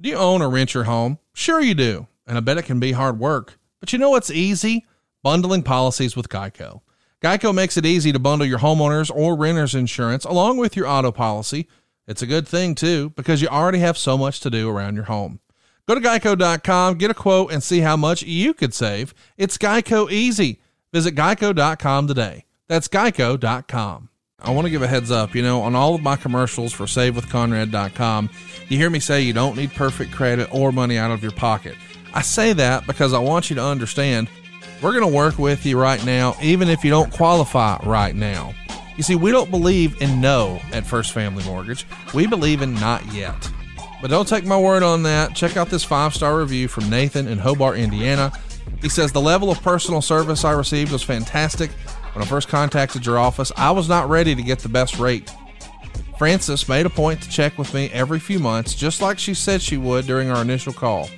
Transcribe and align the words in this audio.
Do 0.00 0.08
you 0.08 0.16
own 0.16 0.42
or 0.42 0.50
rent 0.50 0.74
your 0.74 0.84
home? 0.84 1.18
Sure, 1.32 1.60
you 1.60 1.74
do. 1.74 2.06
And 2.26 2.36
I 2.36 2.40
bet 2.40 2.58
it 2.58 2.64
can 2.66 2.78
be 2.78 2.92
hard 2.92 3.18
work. 3.18 3.58
But 3.80 3.92
you 3.92 3.98
know 3.98 4.10
what's 4.10 4.30
easy? 4.30 4.86
Bundling 5.22 5.62
policies 5.62 6.14
with 6.14 6.28
Geico. 6.28 6.82
Geico 7.20 7.52
makes 7.52 7.76
it 7.76 7.84
easy 7.84 8.12
to 8.12 8.18
bundle 8.20 8.46
your 8.46 8.60
homeowners 8.60 9.10
or 9.12 9.36
renters 9.36 9.74
insurance 9.74 10.24
along 10.24 10.58
with 10.58 10.76
your 10.76 10.86
auto 10.86 11.10
policy. 11.10 11.66
It's 12.06 12.22
a 12.22 12.26
good 12.26 12.46
thing, 12.46 12.74
too, 12.74 13.10
because 13.10 13.42
you 13.42 13.48
already 13.48 13.80
have 13.80 13.98
so 13.98 14.16
much 14.16 14.40
to 14.40 14.50
do 14.50 14.70
around 14.70 14.94
your 14.94 15.04
home. 15.04 15.40
Go 15.88 15.94
to 15.94 16.00
geico.com, 16.00 16.98
get 16.98 17.10
a 17.10 17.14
quote, 17.14 17.50
and 17.50 17.62
see 17.62 17.80
how 17.80 17.96
much 17.96 18.22
you 18.22 18.54
could 18.54 18.74
save. 18.74 19.14
It's 19.36 19.58
Geico 19.58 20.10
easy. 20.10 20.60
Visit 20.92 21.14
geico.com 21.14 22.06
today. 22.06 22.44
That's 22.68 22.88
geico.com. 22.88 24.10
I 24.40 24.52
want 24.52 24.66
to 24.66 24.70
give 24.70 24.82
a 24.82 24.86
heads 24.86 25.10
up. 25.10 25.34
You 25.34 25.42
know, 25.42 25.62
on 25.62 25.74
all 25.74 25.96
of 25.96 26.02
my 26.02 26.14
commercials 26.14 26.72
for 26.72 26.84
SaveWithConrad.com, 26.84 28.30
you 28.68 28.78
hear 28.78 28.88
me 28.88 29.00
say 29.00 29.20
you 29.20 29.32
don't 29.32 29.56
need 29.56 29.72
perfect 29.72 30.12
credit 30.12 30.48
or 30.52 30.70
money 30.70 30.96
out 30.96 31.10
of 31.10 31.22
your 31.22 31.32
pocket. 31.32 31.74
I 32.14 32.22
say 32.22 32.52
that 32.52 32.86
because 32.86 33.12
I 33.12 33.18
want 33.18 33.50
you 33.50 33.56
to 33.56 33.64
understand 33.64 34.30
we're 34.80 34.92
going 34.92 35.10
to 35.10 35.16
work 35.16 35.38
with 35.40 35.66
you 35.66 35.78
right 35.78 36.04
now, 36.06 36.36
even 36.40 36.68
if 36.68 36.84
you 36.84 36.90
don't 36.90 37.12
qualify 37.12 37.78
right 37.84 38.14
now. 38.14 38.54
You 38.96 39.02
see, 39.02 39.16
we 39.16 39.32
don't 39.32 39.50
believe 39.50 40.00
in 40.00 40.20
no 40.20 40.60
at 40.72 40.86
First 40.86 41.12
Family 41.12 41.44
Mortgage. 41.44 41.84
We 42.14 42.28
believe 42.28 42.62
in 42.62 42.74
not 42.74 43.04
yet. 43.12 43.50
But 44.00 44.10
don't 44.10 44.28
take 44.28 44.44
my 44.44 44.58
word 44.58 44.84
on 44.84 45.02
that. 45.02 45.34
Check 45.34 45.56
out 45.56 45.68
this 45.68 45.82
five 45.82 46.14
star 46.14 46.38
review 46.38 46.68
from 46.68 46.88
Nathan 46.88 47.26
in 47.26 47.38
Hobart, 47.38 47.76
Indiana. 47.76 48.32
He 48.80 48.88
says, 48.88 49.10
The 49.10 49.20
level 49.20 49.50
of 49.50 49.60
personal 49.62 50.00
service 50.00 50.44
I 50.44 50.52
received 50.52 50.92
was 50.92 51.02
fantastic. 51.02 51.70
When 52.18 52.26
I 52.26 52.30
first 52.30 52.48
contacted 52.48 53.06
your 53.06 53.16
office, 53.16 53.52
I 53.56 53.70
was 53.70 53.88
not 53.88 54.08
ready 54.08 54.34
to 54.34 54.42
get 54.42 54.58
the 54.58 54.68
best 54.68 54.98
rate. 54.98 55.32
Frances 56.18 56.68
made 56.68 56.84
a 56.84 56.90
point 56.90 57.22
to 57.22 57.30
check 57.30 57.56
with 57.56 57.72
me 57.72 57.90
every 57.92 58.18
few 58.18 58.40
months, 58.40 58.74
just 58.74 59.00
like 59.00 59.20
she 59.20 59.34
said 59.34 59.62
she 59.62 59.76
would 59.76 60.04
during 60.04 60.28
our 60.28 60.42
initial 60.42 60.72
call. 60.72 61.08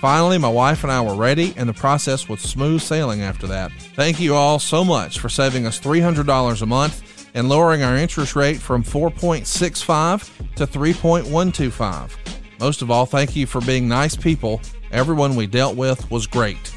Finally, 0.00 0.38
my 0.38 0.48
wife 0.48 0.84
and 0.84 0.92
I 0.92 1.00
were 1.00 1.16
ready, 1.16 1.54
and 1.56 1.68
the 1.68 1.72
process 1.72 2.28
was 2.28 2.40
smooth 2.40 2.80
sailing 2.82 3.20
after 3.20 3.48
that. 3.48 3.72
Thank 3.96 4.20
you 4.20 4.36
all 4.36 4.60
so 4.60 4.84
much 4.84 5.18
for 5.18 5.28
saving 5.28 5.66
us 5.66 5.80
$300 5.80 6.62
a 6.62 6.66
month 6.66 7.28
and 7.34 7.48
lowering 7.48 7.82
our 7.82 7.96
interest 7.96 8.36
rate 8.36 8.58
from 8.58 8.84
4.65 8.84 10.54
to 10.54 10.68
3.125. 10.68 12.12
Most 12.60 12.80
of 12.80 12.92
all, 12.92 13.06
thank 13.06 13.34
you 13.34 13.48
for 13.48 13.60
being 13.62 13.88
nice 13.88 14.14
people. 14.14 14.60
Everyone 14.92 15.34
we 15.34 15.48
dealt 15.48 15.76
with 15.76 16.08
was 16.12 16.28
great. 16.28 16.72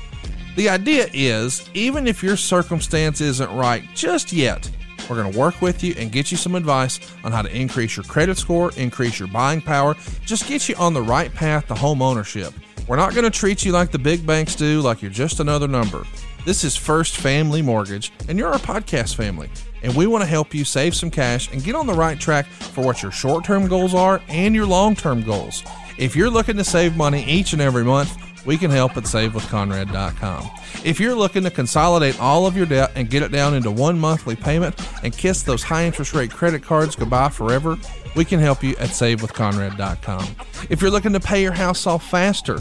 The 0.58 0.70
idea 0.70 1.08
is 1.14 1.70
even 1.76 2.08
if 2.08 2.24
your 2.24 2.36
circumstance 2.36 3.22
isn't 3.22 3.52
right 3.52 3.84
just 3.94 4.34
yet, 4.34 4.68
we're 5.08 5.22
going 5.22 5.32
to 5.32 5.38
work 5.38 5.62
with 5.62 5.84
you 5.84 5.94
and 6.00 6.12
get 6.12 6.32
you 6.32 6.38
some 6.38 6.56
advice 6.56 7.00
on 7.24 7.32
how 7.32 7.44
to 7.44 7.56
increase 7.56 7.96
your 7.96 8.06
credit 8.06 8.40
score, 8.40 8.72
increase 8.76 9.20
your 9.20 9.28
buying 9.28 9.62
power, 9.62 9.96
just 10.26 10.48
get 10.48 10.68
you 10.68 10.74
on 10.78 10.96
the 10.96 11.02
right 11.02 11.32
path 11.32 11.68
to 11.68 11.76
home 11.76 12.02
ownership. 12.02 12.56
We're 12.88 12.96
not 12.96 13.14
going 13.14 13.24
to 13.24 13.30
treat 13.30 13.66
you 13.66 13.72
like 13.72 13.92
the 13.92 14.00
big 14.00 14.26
banks 14.26 14.56
do, 14.56 14.82
like 14.82 15.04
you're 15.04 15.12
just 15.12 15.40
another 15.40 15.68
number. 15.68 16.04
This 16.44 16.64
is 16.64 16.76
First 16.76 17.18
Family 17.18 17.62
Mortgage, 17.62 18.12
and 18.28 18.36
you're 18.40 18.52
our 18.52 18.58
podcast 18.58 19.14
family. 19.14 19.52
And 19.84 19.96
we 19.96 20.08
want 20.08 20.24
to 20.24 20.28
help 20.28 20.56
you 20.56 20.66
save 20.66 20.96
some 20.96 21.12
cash 21.12 21.52
and 21.54 21.64
get 21.64 21.76
on 21.76 21.86
the 21.86 21.94
right 21.94 22.20
track 22.20 22.48
for 22.48 22.84
what 22.84 23.04
your 23.04 23.12
short 23.12 23.46
term 23.46 23.68
goals 23.68 23.94
are 23.94 24.24
and 24.28 24.56
your 24.56 24.66
long 24.66 24.96
term 24.96 25.22
goals. 25.22 25.62
If 26.00 26.16
you're 26.16 26.32
looking 26.32 26.58
to 26.58 26.64
save 26.64 26.98
money 26.98 27.24
each 27.26 27.54
and 27.54 27.62
every 27.62 27.84
month, 27.84 28.18
we 28.48 28.58
can 28.58 28.72
help 28.72 28.96
at 28.96 29.04
savewithconrad.com. 29.04 30.50
If 30.84 31.00
you're 31.02 31.14
looking 31.14 31.44
to 31.44 31.52
consolidate 31.52 32.20
all 32.20 32.48
of 32.48 32.56
your 32.56 32.66
debt 32.66 32.94
and 32.96 33.10
get 33.10 33.22
it 33.22 33.32
down 33.32 33.54
into 33.54 33.70
one 33.70 34.00
monthly 34.00 34.38
payment 34.38 34.76
and 35.04 35.16
kiss 35.16 35.44
those 35.44 35.62
high 35.62 35.86
interest 35.86 36.14
rate 36.14 36.32
credit 36.32 36.64
cards 36.64 36.96
goodbye 36.96 37.30
forever, 37.30 37.78
we 38.16 38.24
can 38.24 38.40
help 38.40 38.64
you 38.64 38.72
at 38.78 38.90
savewithconrad.com. 38.90 40.36
If 40.70 40.82
you're 40.82 40.90
looking 40.90 41.14
to 41.14 41.20
pay 41.20 41.44
your 41.44 41.52
house 41.52 41.86
off 41.86 42.10
faster, 42.10 42.60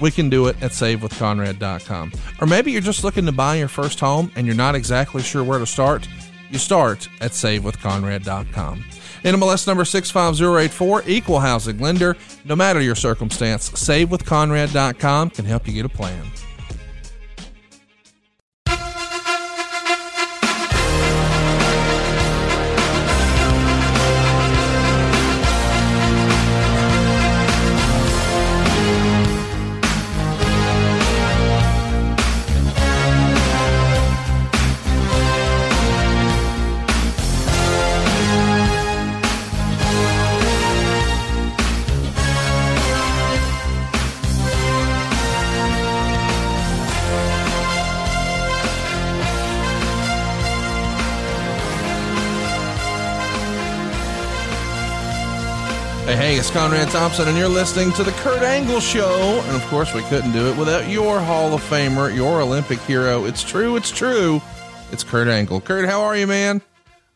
we 0.00 0.10
can 0.10 0.28
do 0.28 0.48
it 0.48 0.62
at 0.62 0.72
savewithconrad.com. 0.72 2.12
Or 2.40 2.46
maybe 2.46 2.70
you're 2.70 2.82
just 2.82 3.02
looking 3.02 3.24
to 3.24 3.32
buy 3.32 3.56
your 3.56 3.68
first 3.68 4.00
home 4.00 4.30
and 4.36 4.46
you're 4.46 4.54
not 4.54 4.74
exactly 4.74 5.22
sure 5.22 5.42
where 5.42 5.58
to 5.58 5.66
start. 5.66 6.06
You 6.50 6.58
start 6.58 7.08
at 7.22 7.30
savewithconrad.com. 7.30 8.84
NMLS 9.22 9.66
number 9.66 9.84
65084, 9.84 11.04
equal 11.06 11.40
housing 11.40 11.78
lender. 11.78 12.16
No 12.44 12.56
matter 12.56 12.80
your 12.80 12.96
circumstance, 12.96 13.70
savewithconrad.com 13.70 15.30
can 15.30 15.44
help 15.44 15.68
you 15.68 15.74
get 15.74 15.86
a 15.86 15.88
plan. 15.88 16.24
Conrad 56.52 56.88
Thompson, 56.88 57.28
and 57.28 57.38
you're 57.38 57.48
listening 57.48 57.92
to 57.92 58.02
The 58.04 58.10
Kurt 58.12 58.42
Angle 58.42 58.80
Show. 58.80 59.42
And 59.46 59.56
of 59.56 59.62
course, 59.68 59.94
we 59.94 60.02
couldn't 60.02 60.32
do 60.32 60.46
it 60.48 60.56
without 60.58 60.86
your 60.88 61.18
Hall 61.18 61.54
of 61.54 61.62
Famer, 61.62 62.14
your 62.14 62.42
Olympic 62.42 62.78
hero. 62.80 63.24
It's 63.24 63.42
true, 63.42 63.76
it's 63.76 63.90
true. 63.90 64.40
It's 64.90 65.02
Kurt 65.02 65.28
Angle. 65.28 65.62
Kurt, 65.62 65.88
how 65.88 66.02
are 66.02 66.14
you, 66.16 66.26
man? 66.26 66.60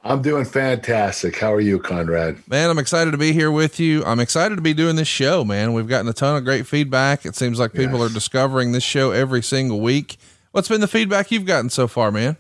I'm 0.03 0.23
doing 0.23 0.45
fantastic. 0.47 1.37
How 1.39 1.53
are 1.53 1.61
you, 1.61 1.79
Conrad? 1.79 2.39
Man, 2.49 2.71
I'm 2.71 2.79
excited 2.79 3.11
to 3.11 3.19
be 3.19 3.33
here 3.33 3.51
with 3.51 3.79
you. 3.79 4.03
I'm 4.05 4.21
excited 4.21 4.55
to 4.57 4.63
be 4.63 4.73
doing 4.73 4.97
this 4.97 5.09
show, 5.09 5.45
man. 5.45 5.75
We've 5.75 5.89
gotten 5.89 6.09
a 6.09 6.13
ton 6.15 6.37
of 6.37 6.45
great 6.45 6.67
feedback. 6.67 7.27
It 7.27 7.37
seems 7.37 7.59
like 7.59 7.73
people 7.75 7.99
Yes. 7.99 8.11
are 8.11 8.15
discovering 8.15 8.73
this 8.73 8.85
show 8.85 9.11
every 9.11 9.43
single 9.43 9.81
week. 9.81 10.17
What's 10.53 10.69
been 10.69 10.81
the 10.81 10.89
feedback 10.89 11.31
you've 11.31 11.45
gotten 11.47 11.69
so 11.69 11.87
far, 11.89 12.11
man? 12.11 12.37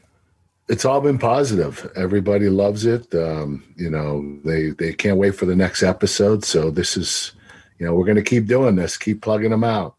It's 0.69 0.85
all 0.85 1.01
been 1.01 1.19
positive. 1.19 1.91
Everybody 1.95 2.49
loves 2.49 2.87
it. 2.87 3.15
Um, 3.15 3.63
you 3.77 3.91
know, 3.91 4.39
they 4.45 4.71
they 4.71 4.93
can't 4.93 5.17
wait 5.17 5.37
for 5.37 5.47
the 5.47 5.57
next 5.57 5.83
episode. 5.83 6.45
So 6.45 6.71
this 6.71 6.97
is, 6.97 7.33
you 7.79 7.87
know, 7.87 7.95
we're 7.95 8.05
going 8.05 8.17
to 8.17 8.23
keep 8.23 8.47
doing 8.47 8.77
this. 8.77 8.97
Keep 8.97 9.23
plugging 9.23 9.51
them 9.51 9.65
out. 9.65 9.95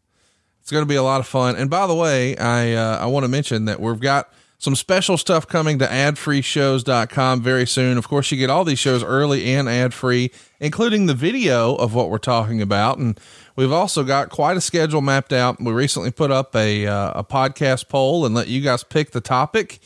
It's 0.61 0.71
going 0.71 0.83
to 0.83 0.89
be 0.89 0.95
a 0.95 1.03
lot 1.03 1.21
of 1.21 1.27
fun. 1.27 1.55
And 1.55 1.69
by 1.69 1.87
the 1.87 1.95
way, 1.95 2.35
I 2.37 2.73
uh, 2.73 2.97
I 2.97 3.05
want 3.05 3.23
to 3.23 3.29
mention 3.29 3.65
that 3.65 3.79
we've 3.79 4.01
got 4.01 4.29
some 4.59 4.75
special 4.75 5.17
stuff 5.17 5.47
coming 5.47 5.77
to 5.79 5.85
adfreeshows.com 5.85 7.41
very 7.41 7.67
soon. 7.67 7.97
Of 7.97 8.07
course, 8.07 8.31
you 8.31 8.37
get 8.37 8.49
all 8.49 8.63
these 8.63 8.79
shows 8.79 9.03
early 9.03 9.53
and 9.53 9.69
ad 9.69 9.93
free, 9.93 10.31
including 10.59 11.05
the 11.05 11.13
video 11.13 11.75
of 11.75 11.93
what 11.93 12.09
we're 12.09 12.17
talking 12.17 12.61
about. 12.61 12.97
And 12.97 13.19
we've 13.55 13.71
also 13.71 14.03
got 14.03 14.29
quite 14.29 14.57
a 14.57 14.61
schedule 14.61 15.01
mapped 15.01 15.31
out. 15.31 15.61
We 15.61 15.71
recently 15.71 16.11
put 16.11 16.31
up 16.31 16.55
a 16.55 16.87
uh, 16.87 17.19
a 17.19 17.23
podcast 17.23 17.87
poll 17.87 18.25
and 18.25 18.33
let 18.33 18.47
you 18.47 18.61
guys 18.61 18.83
pick 18.83 19.11
the 19.11 19.21
topic. 19.21 19.79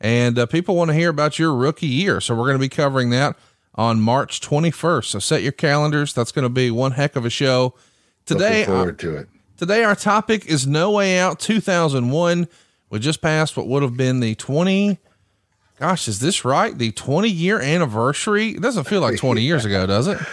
And 0.00 0.38
uh, 0.38 0.46
people 0.46 0.76
want 0.76 0.88
to 0.88 0.94
hear 0.94 1.10
about 1.10 1.38
your 1.38 1.54
rookie 1.54 1.86
year, 1.86 2.20
so 2.20 2.34
we're 2.34 2.44
going 2.44 2.56
to 2.56 2.60
be 2.60 2.68
covering 2.68 3.10
that 3.10 3.36
on 3.74 4.00
March 4.00 4.40
21st. 4.40 5.04
So 5.06 5.18
set 5.18 5.42
your 5.42 5.52
calendars. 5.52 6.12
That's 6.12 6.32
going 6.32 6.44
to 6.44 6.48
be 6.48 6.70
one 6.70 6.92
heck 6.92 7.16
of 7.16 7.24
a 7.24 7.30
show. 7.30 7.74
Today, 8.26 8.60
Looking 8.60 8.74
forward 8.74 8.98
to 9.00 9.16
it. 9.16 9.28
Today, 9.56 9.82
our 9.82 9.96
topic 9.96 10.46
is 10.46 10.66
No 10.66 10.92
Way 10.92 11.18
Out 11.18 11.40
2001. 11.40 12.46
We 12.90 12.98
just 12.98 13.20
passed 13.20 13.56
what 13.56 13.66
would 13.66 13.82
have 13.82 13.96
been 13.96 14.20
the 14.20 14.34
20. 14.36 14.98
Gosh, 15.80 16.08
is 16.08 16.20
this 16.20 16.44
right? 16.44 16.76
The 16.76 16.92
20 16.92 17.28
year 17.28 17.60
anniversary? 17.60 18.50
It 18.50 18.62
doesn't 18.62 18.84
feel 18.84 19.00
like 19.00 19.16
20 19.16 19.42
years 19.42 19.64
ago, 19.64 19.86
does 19.86 20.06
it? 20.06 20.18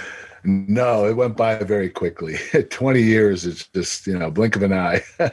No, 0.48 1.06
it 1.06 1.14
went 1.16 1.36
by 1.36 1.58
very 1.58 1.90
quickly. 1.90 2.38
20 2.70 3.02
years 3.02 3.46
is 3.46 3.68
just, 3.74 4.06
you 4.06 4.16
know, 4.16 4.30
blink 4.30 4.56
of 4.56 4.62
an 4.62 4.74
eye. 4.74 5.04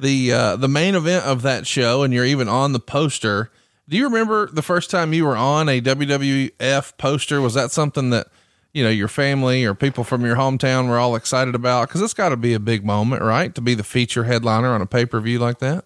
The 0.00 0.32
uh, 0.32 0.56
the 0.56 0.68
main 0.68 0.94
event 0.94 1.24
of 1.24 1.42
that 1.42 1.66
show, 1.66 2.02
and 2.02 2.12
you're 2.12 2.24
even 2.24 2.48
on 2.48 2.72
the 2.72 2.80
poster. 2.80 3.50
Do 3.88 3.96
you 3.96 4.04
remember 4.04 4.50
the 4.50 4.62
first 4.62 4.90
time 4.90 5.12
you 5.12 5.24
were 5.24 5.36
on 5.36 5.68
a 5.68 5.80
WWF 5.80 6.98
poster? 6.98 7.40
Was 7.40 7.54
that 7.54 7.70
something 7.70 8.10
that 8.10 8.28
you 8.72 8.82
know 8.82 8.90
your 8.90 9.08
family 9.08 9.64
or 9.64 9.74
people 9.74 10.04
from 10.04 10.24
your 10.24 10.36
hometown 10.36 10.88
were 10.88 10.98
all 10.98 11.16
excited 11.16 11.54
about? 11.54 11.88
Because 11.88 12.02
it's 12.02 12.14
got 12.14 12.28
to 12.30 12.36
be 12.36 12.54
a 12.54 12.60
big 12.60 12.84
moment, 12.84 13.22
right? 13.22 13.54
To 13.54 13.60
be 13.60 13.74
the 13.74 13.84
feature 13.84 14.24
headliner 14.24 14.68
on 14.68 14.82
a 14.82 14.86
pay 14.86 15.06
per 15.06 15.20
view 15.20 15.38
like 15.38 15.58
that. 15.60 15.84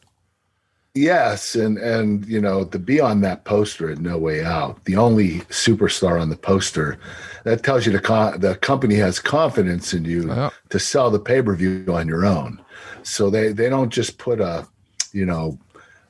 Yes, 0.94 1.54
and 1.54 1.78
and 1.78 2.26
you 2.26 2.40
know 2.40 2.64
to 2.66 2.78
be 2.78 3.00
on 3.00 3.22
that 3.22 3.44
poster 3.44 3.90
at 3.90 3.98
No 3.98 4.18
Way 4.18 4.44
Out, 4.44 4.84
the 4.84 4.96
only 4.96 5.40
superstar 5.42 6.20
on 6.20 6.28
the 6.28 6.36
poster, 6.36 6.98
that 7.44 7.62
tells 7.62 7.86
you 7.86 7.92
the 7.92 8.00
co- 8.00 8.36
the 8.36 8.56
company 8.56 8.96
has 8.96 9.18
confidence 9.18 9.94
in 9.94 10.04
you 10.04 10.50
to 10.68 10.78
sell 10.78 11.10
the 11.10 11.18
pay 11.18 11.40
per 11.40 11.54
view 11.54 11.86
on 11.88 12.08
your 12.08 12.26
own. 12.26 12.61
So 13.02 13.30
they 13.30 13.52
they 13.52 13.68
don't 13.68 13.90
just 13.90 14.18
put 14.18 14.40
a, 14.40 14.66
you 15.12 15.26
know, 15.26 15.58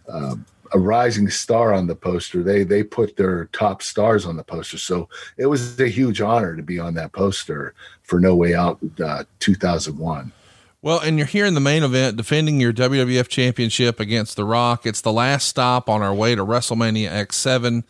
uh, 0.09 0.37
a 0.73 0.79
rising 0.79 1.29
star 1.29 1.73
on 1.73 1.87
the 1.87 1.95
poster. 1.95 2.43
They 2.43 2.65
they 2.65 2.83
put 2.83 3.17
their 3.17 3.47
top 3.47 3.83
stars 3.83 4.27
on 4.27 4.37
the 4.37 4.45
poster, 4.45 4.79
so 4.79 5.09
it 5.37 5.47
was 5.47 5.79
a 5.81 5.89
huge 5.89 6.21
honor 6.21 6.57
to 6.57 6.63
be 6.63 6.79
on 6.79 6.95
that 6.95 7.13
poster 7.13 7.75
for 8.03 8.21
No 8.21 8.35
Way 8.35 8.55
Out 8.55 8.79
uh, 9.03 9.25
2001. 9.41 10.33
Well, 10.85 10.99
and 10.99 11.17
you're 11.17 11.29
here 11.29 11.47
in 11.47 11.55
the 11.55 11.61
main 11.61 11.85
event 11.85 12.17
defending 12.17 12.59
your 12.59 12.73
WWF 12.73 13.29
Championship 13.29 14.01
against 14.01 14.35
The 14.35 14.45
Rock. 14.45 14.85
It's 14.85 15.01
the 15.01 15.13
last 15.13 15.47
stop 15.47 15.89
on 15.89 16.03
our 16.03 16.13
way 16.13 16.35
to 16.35 16.45
WrestleMania 16.45 17.09
X7. 17.09 17.85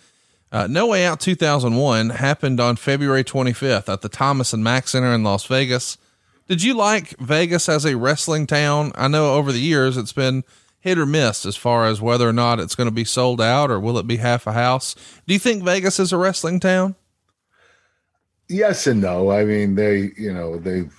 Uh, 0.52 0.66
no 0.66 0.88
Way 0.88 1.06
Out 1.06 1.18
2001 1.18 2.10
happened 2.10 2.60
on 2.60 2.76
February 2.76 3.24
25th 3.24 3.90
at 3.90 4.02
the 4.02 4.10
Thomas 4.10 4.52
and 4.52 4.62
Mack 4.62 4.88
Center 4.88 5.14
in 5.14 5.24
Las 5.24 5.46
Vegas. 5.46 5.96
Did 6.48 6.62
you 6.62 6.74
like 6.74 7.16
Vegas 7.18 7.68
as 7.68 7.84
a 7.84 7.96
wrestling 7.96 8.46
town? 8.46 8.92
I 8.94 9.08
know 9.08 9.34
over 9.34 9.52
the 9.52 9.60
years 9.60 9.96
it's 9.96 10.12
been 10.12 10.44
hit 10.80 10.98
or 10.98 11.06
miss 11.06 11.46
as 11.46 11.56
far 11.56 11.86
as 11.86 12.00
whether 12.00 12.28
or 12.28 12.32
not 12.32 12.58
it's 12.58 12.74
going 12.74 12.88
to 12.88 12.94
be 12.94 13.04
sold 13.04 13.40
out 13.40 13.70
or 13.70 13.78
will 13.78 13.96
it 13.98 14.06
be 14.06 14.16
half 14.16 14.46
a 14.46 14.52
house. 14.52 14.96
Do 15.26 15.32
you 15.32 15.38
think 15.38 15.62
Vegas 15.62 16.00
is 16.00 16.12
a 16.12 16.18
wrestling 16.18 16.58
town? 16.58 16.96
Yes 18.48 18.86
and 18.88 19.00
no. 19.00 19.30
I 19.30 19.44
mean, 19.44 19.76
they, 19.76 20.10
you 20.16 20.32
know, 20.32 20.58
they've, 20.58 20.92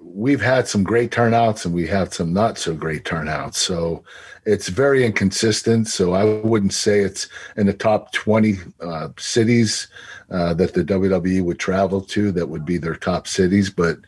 we've 0.00 0.40
had 0.40 0.66
some 0.66 0.82
great 0.82 1.12
turnouts 1.12 1.64
and 1.64 1.72
we 1.72 1.86
have 1.86 2.12
some 2.12 2.32
not 2.32 2.58
so 2.58 2.74
great 2.74 3.04
turnouts. 3.04 3.58
So 3.58 4.02
it's 4.44 4.68
very 4.68 5.06
inconsistent. 5.06 5.86
So 5.86 6.12
I 6.12 6.24
wouldn't 6.24 6.74
say 6.74 7.00
it's 7.00 7.28
in 7.56 7.66
the 7.66 7.72
top 7.72 8.12
20 8.12 8.56
uh, 8.80 9.08
cities 9.16 9.86
uh, 10.30 10.54
that 10.54 10.74
the 10.74 10.82
WWE 10.82 11.42
would 11.44 11.60
travel 11.60 12.00
to 12.00 12.32
that 12.32 12.48
would 12.48 12.64
be 12.64 12.78
their 12.78 12.96
top 12.96 13.28
cities, 13.28 13.70
but 13.70 13.98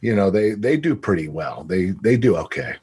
you 0.00 0.14
know, 0.14 0.30
they, 0.30 0.52
they 0.52 0.76
do 0.76 0.94
pretty 0.94 1.28
well. 1.28 1.64
They, 1.64 1.90
they 1.90 2.16
do 2.16 2.36
okay. 2.36 2.76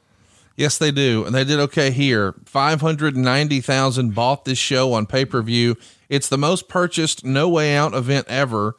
Yes, 0.56 0.76
they 0.76 0.90
do. 0.90 1.24
And 1.24 1.34
they 1.34 1.44
did 1.44 1.60
okay 1.60 1.90
here. 1.90 2.34
590,000 2.44 4.14
bought 4.14 4.44
this 4.44 4.58
show 4.58 4.92
on 4.92 5.06
pay 5.06 5.24
per 5.24 5.40
view. 5.40 5.76
It's 6.08 6.28
the 6.28 6.38
most 6.38 6.68
purchased 6.68 7.24
No 7.24 7.48
Way 7.48 7.76
Out 7.76 7.94
event 7.94 8.26
ever. 8.28 8.76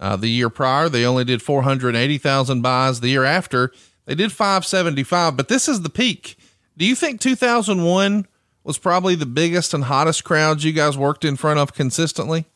Uh, 0.00 0.16
the 0.16 0.28
year 0.28 0.48
prior, 0.48 0.88
they 0.88 1.04
only 1.04 1.24
did 1.24 1.42
480,000 1.42 2.62
buys. 2.62 3.00
The 3.00 3.08
year 3.08 3.24
after, 3.24 3.72
they 4.06 4.14
did 4.14 4.32
575, 4.32 5.36
but 5.36 5.48
this 5.48 5.68
is 5.68 5.82
the 5.82 5.90
peak. 5.90 6.38
Do 6.76 6.86
you 6.86 6.94
think 6.94 7.20
2001 7.20 8.26
was 8.62 8.78
probably 8.78 9.14
the 9.14 9.26
biggest 9.26 9.74
and 9.74 9.84
hottest 9.84 10.24
crowds 10.24 10.64
you 10.64 10.72
guys 10.72 10.96
worked 10.96 11.24
in 11.24 11.36
front 11.36 11.58
of 11.58 11.74
consistently? 11.74 12.46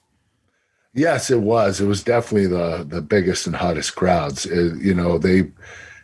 Yes, 0.94 1.30
it 1.30 1.40
was. 1.40 1.80
It 1.80 1.86
was 1.86 2.02
definitely 2.04 2.48
the 2.48 2.84
the 2.86 3.00
biggest 3.00 3.46
and 3.46 3.56
hottest 3.56 3.94
crowds. 3.96 4.44
It, 4.46 4.76
you 4.82 4.94
know, 4.94 5.16
they 5.18 5.50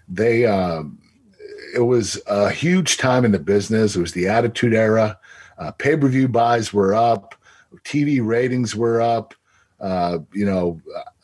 they 0.09 0.47
um, 0.47 0.99
it 1.75 1.81
was 1.81 2.21
a 2.27 2.51
huge 2.51 2.97
time 2.97 3.25
in 3.25 3.33
the 3.33 3.39
business. 3.39 3.97
It 3.97 4.01
was 4.01 4.13
the 4.13 4.29
Attitude 4.29 4.75
Era. 4.75 5.19
Uh, 5.59 5.73
Pay 5.73 5.97
per 5.97 6.09
view 6.09 6.29
buys 6.29 6.73
were 6.73 6.95
up, 6.95 7.35
TV 7.85 8.25
ratings 8.25 8.75
were 8.77 9.01
up. 9.01 9.35
Uh, 9.81 10.19
you 10.33 10.45
know, 10.47 10.81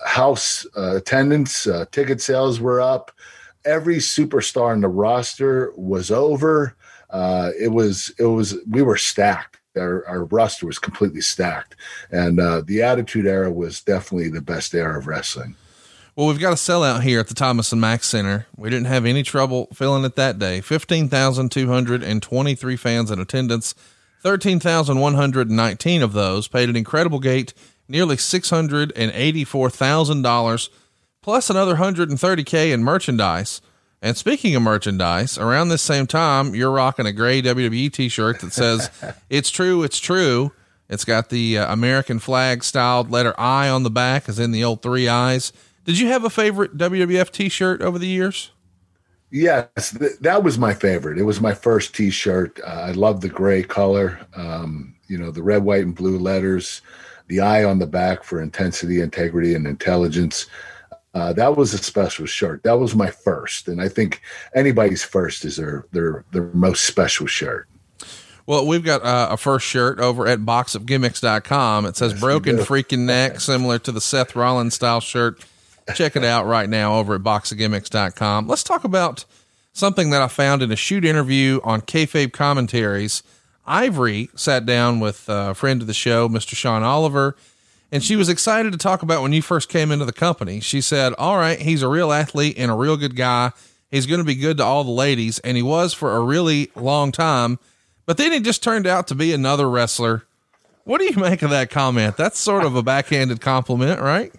house 0.07 0.67
uh, 0.77 0.97
attendance, 0.97 1.67
uh, 1.67 1.87
ticket 1.91 2.21
sales 2.21 2.61
were 2.61 2.81
up. 2.81 3.11
Every 3.65 3.97
superstar 3.97 4.75
in 4.75 4.83
the 4.83 4.89
roster 4.89 5.73
was 5.77 6.11
over. 6.11 6.77
Uh, 7.11 7.51
it 7.59 7.69
was 7.69 8.13
it 8.19 8.27
was 8.27 8.57
we 8.69 8.83
were 8.83 8.99
stacked. 8.99 9.59
Our, 9.77 10.07
our 10.07 10.25
roster 10.25 10.67
was 10.67 10.79
completely 10.79 11.21
stacked, 11.21 11.77
and 12.11 12.41
uh, 12.41 12.63
the 12.65 12.83
Attitude 12.83 13.27
Era 13.27 13.51
was 13.51 13.81
definitely 13.81 14.29
the 14.29 14.41
best 14.41 14.75
era 14.75 14.99
of 14.99 15.07
wrestling. 15.07 15.57
Well, 16.17 16.29
we've 16.29 16.39
got 16.39 16.53
a 16.53 16.57
sellout 16.57 17.03
here 17.03 17.19
at 17.19 17.27
the 17.27 17.35
Thomas 17.35 17.73
and 17.73 17.81
Mack 17.81 18.05
Center. 18.05 18.47
We 18.57 18.71
didn't 18.71 18.87
have 18.87 19.05
any 19.05 19.25
trouble 19.25 19.67
filling 19.73 20.05
it 20.05 20.15
that 20.15 20.39
day. 20.39 20.61
15,223 20.61 22.77
fans 22.77 23.11
in 23.11 23.19
attendance. 23.19 23.75
13,119 24.23 26.03
of 26.03 26.13
those 26.13 26.47
paid 26.47 26.69
an 26.69 26.77
incredible 26.77 27.19
gate, 27.19 27.53
nearly 27.89 28.15
$684,000, 28.17 30.69
plus 31.21 31.51
another 31.51 31.75
130K 31.75 32.73
in 32.73 32.85
merchandise. 32.85 33.61
And 34.05 34.19
speaking 34.19 34.55
of 34.55 34.61
merchandise, 34.61 35.39
around 35.39 35.71
this 35.71 35.81
same 35.81 36.07
time, 36.07 36.55
you're 36.55 36.71
rocking 36.71 37.07
a 37.07 37.13
gray 37.13 37.41
WWE 37.41 37.91
t 37.91 38.11
shirt 38.11 38.39
that 38.41 38.53
says, 38.53 38.91
It's 39.31 39.49
true, 39.49 39.83
it's 39.83 39.99
true. 39.99 40.53
It's 40.91 41.07
got 41.07 41.31
the 41.31 41.57
uh, 41.57 41.73
American 41.73 42.19
flag 42.19 42.63
styled 42.65 43.11
letter 43.11 43.35
I 43.39 43.71
on 43.71 43.83
the 43.83 43.91
back, 43.91 44.29
as 44.29 44.39
in 44.39 44.53
the 44.53 44.63
old 44.63 44.83
three 44.83 45.09
eyes. 45.09 45.55
Did 45.87 45.99
you 45.99 46.09
have 46.09 46.23
a 46.23 46.29
favorite 46.29 46.77
WWF 46.77 47.31
T-shirt 47.31 47.81
over 47.81 47.99
the 47.99 48.07
years? 48.07 48.51
Yes, 49.31 49.97
th- 49.99 50.19
that 50.21 50.43
was 50.43 50.59
my 50.59 50.75
favorite. 50.75 51.17
It 51.17 51.25
was 51.25 51.41
my 51.41 51.55
first 51.55 51.95
T-shirt. 51.95 52.61
Uh, 52.63 52.67
I 52.67 52.91
love 52.91 53.23
the 53.23 53.31
gray 53.31 53.63
color. 53.63 54.21
Um, 54.37 54.95
you 55.09 55.17
know, 55.17 55.31
the 55.31 55.43
red, 55.43 55.65
white, 55.65 55.83
and 55.83 55.95
blue 55.95 56.19
letters, 56.19 56.83
the 57.29 57.41
eye 57.41 57.65
on 57.65 57.79
the 57.79 57.87
back 57.87 58.23
for 58.23 58.43
intensity, 58.43 59.01
integrity, 59.01 59.55
and 59.55 59.67
intelligence. 59.67 60.45
Uh, 61.15 61.33
that 61.33 61.57
was 61.57 61.73
a 61.73 61.79
special 61.79 62.27
shirt. 62.27 62.63
That 62.65 62.79
was 62.79 62.95
my 62.95 63.11
first, 63.11 63.69
and 63.69 63.81
I 63.81 63.89
think 63.89 64.21
anybody's 64.55 65.05
first 65.05 65.45
is 65.45 65.57
their 65.57 65.87
their 65.93 66.25
their 66.33 66.51
most 66.53 66.85
special 66.85 67.27
shirt. 67.27 67.69
Well, 68.47 68.67
we've 68.67 68.85
got 68.85 69.03
uh, 69.03 69.29
a 69.31 69.37
first 69.37 69.67
shirt 69.67 70.01
over 70.01 70.27
at 70.27 70.41
boxofgimmicks.com. 70.41 71.87
It 71.87 71.97
says 71.97 72.13
yes, 72.13 72.21
broken 72.21 72.57
freaking 72.59 72.99
neck, 73.07 73.41
similar 73.41 73.79
to 73.79 73.93
the 73.93 74.03
Seth 74.03 74.37
Rollins 74.37 74.75
style 74.75 75.01
shirt 75.01 75.43
Check 75.93 76.17
it 76.17 76.25
out 76.25 76.47
right 76.47 76.69
now 76.69 76.95
over 76.99 77.15
at 77.15 77.21
boxofgimmicks.com. 77.21 78.49
Let's 78.49 78.65
talk 78.65 78.85
about 78.85 79.25
something 79.73 80.11
that 80.11 80.23
I 80.23 80.29
found 80.29 80.63
in 80.63 80.73
a 80.73 80.77
shoot 80.77 81.05
interview 81.05 81.61
on 81.63 81.83
Kayfabe 81.83 82.33
Commentaries. 82.33 83.23
Ivory 83.67 84.31
sat 84.35 84.65
down 84.65 85.01
with 85.01 85.27
a 85.29 85.55
friend 85.55 85.83
of 85.83 85.87
the 85.87 85.95
show, 85.95 86.29
Mr. 86.29 86.55
Sean 86.55 86.83
Oliver, 86.83 87.37
and 87.95 88.03
she 88.03 88.17
was 88.17 88.29
excited 88.29 88.73
to 88.73 88.79
talk 88.79 89.03
about 89.03 89.23
when 89.23 89.33
you 89.33 89.41
first 89.41 89.69
came 89.69 89.93
into 89.93 90.05
the 90.05 90.13
company. 90.13 90.59
She 90.59 90.81
said, 90.81 91.15
All 91.17 91.37
right, 91.37 91.61
he's 91.61 91.81
a 91.81 91.87
real 91.87 92.11
athlete 92.11 92.57
and 92.59 92.69
a 92.69 92.75
real 92.75 92.97
good 92.97 93.15
guy. 93.15 93.53
He's 93.89 94.07
going 94.07 94.19
to 94.19 94.25
be 94.25 94.35
good 94.35 94.57
to 94.57 94.65
all 94.65 94.83
the 94.83 94.91
ladies. 94.91 95.39
And 95.39 95.57
he 95.57 95.63
was 95.63 95.95
for 95.95 96.17
a 96.17 96.21
really 96.21 96.73
long 96.75 97.13
time. 97.13 97.61
But 98.05 98.17
then 98.17 98.33
he 98.33 98.41
just 98.41 98.65
turned 98.65 98.89
out 98.89 99.07
to 99.07 99.15
be 99.15 99.33
another 99.33 99.71
wrestler. 99.71 100.25
What 100.83 100.99
do 100.99 101.05
you 101.05 101.17
make 101.17 101.43
of 101.43 101.51
that 101.51 101.71
comment? 101.71 102.17
That's 102.17 102.37
sort 102.37 102.65
of 102.65 102.75
a 102.75 102.83
backhanded 102.83 103.41
compliment, 103.41 104.01
right? 104.01 104.33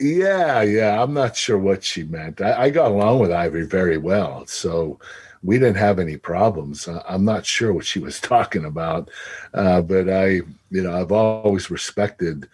Yeah, 0.00 0.62
yeah. 0.62 1.00
I'm 1.00 1.14
not 1.14 1.36
sure 1.36 1.56
what 1.56 1.84
she 1.84 2.02
meant. 2.02 2.40
I, 2.40 2.64
I, 2.64 2.70
got 2.70 2.90
along 2.90 3.20
with 3.20 3.30
Ivory 3.30 3.64
very 3.64 3.98
well, 3.98 4.44
so 4.48 4.98
we 5.44 5.56
didn't 5.60 5.76
have 5.76 6.00
any 6.00 6.16
problems. 6.16 6.88
I'm 7.06 7.24
not 7.24 7.46
sure 7.46 7.72
what 7.72 7.86
she 7.86 8.00
was 8.00 8.20
talking 8.20 8.64
about, 8.64 9.08
uh, 9.54 9.82
but 9.82 10.10
I, 10.10 10.40
you 10.70 10.82
know, 10.82 11.00
I've 11.00 11.12
always 11.12 11.70
respected 11.70 12.48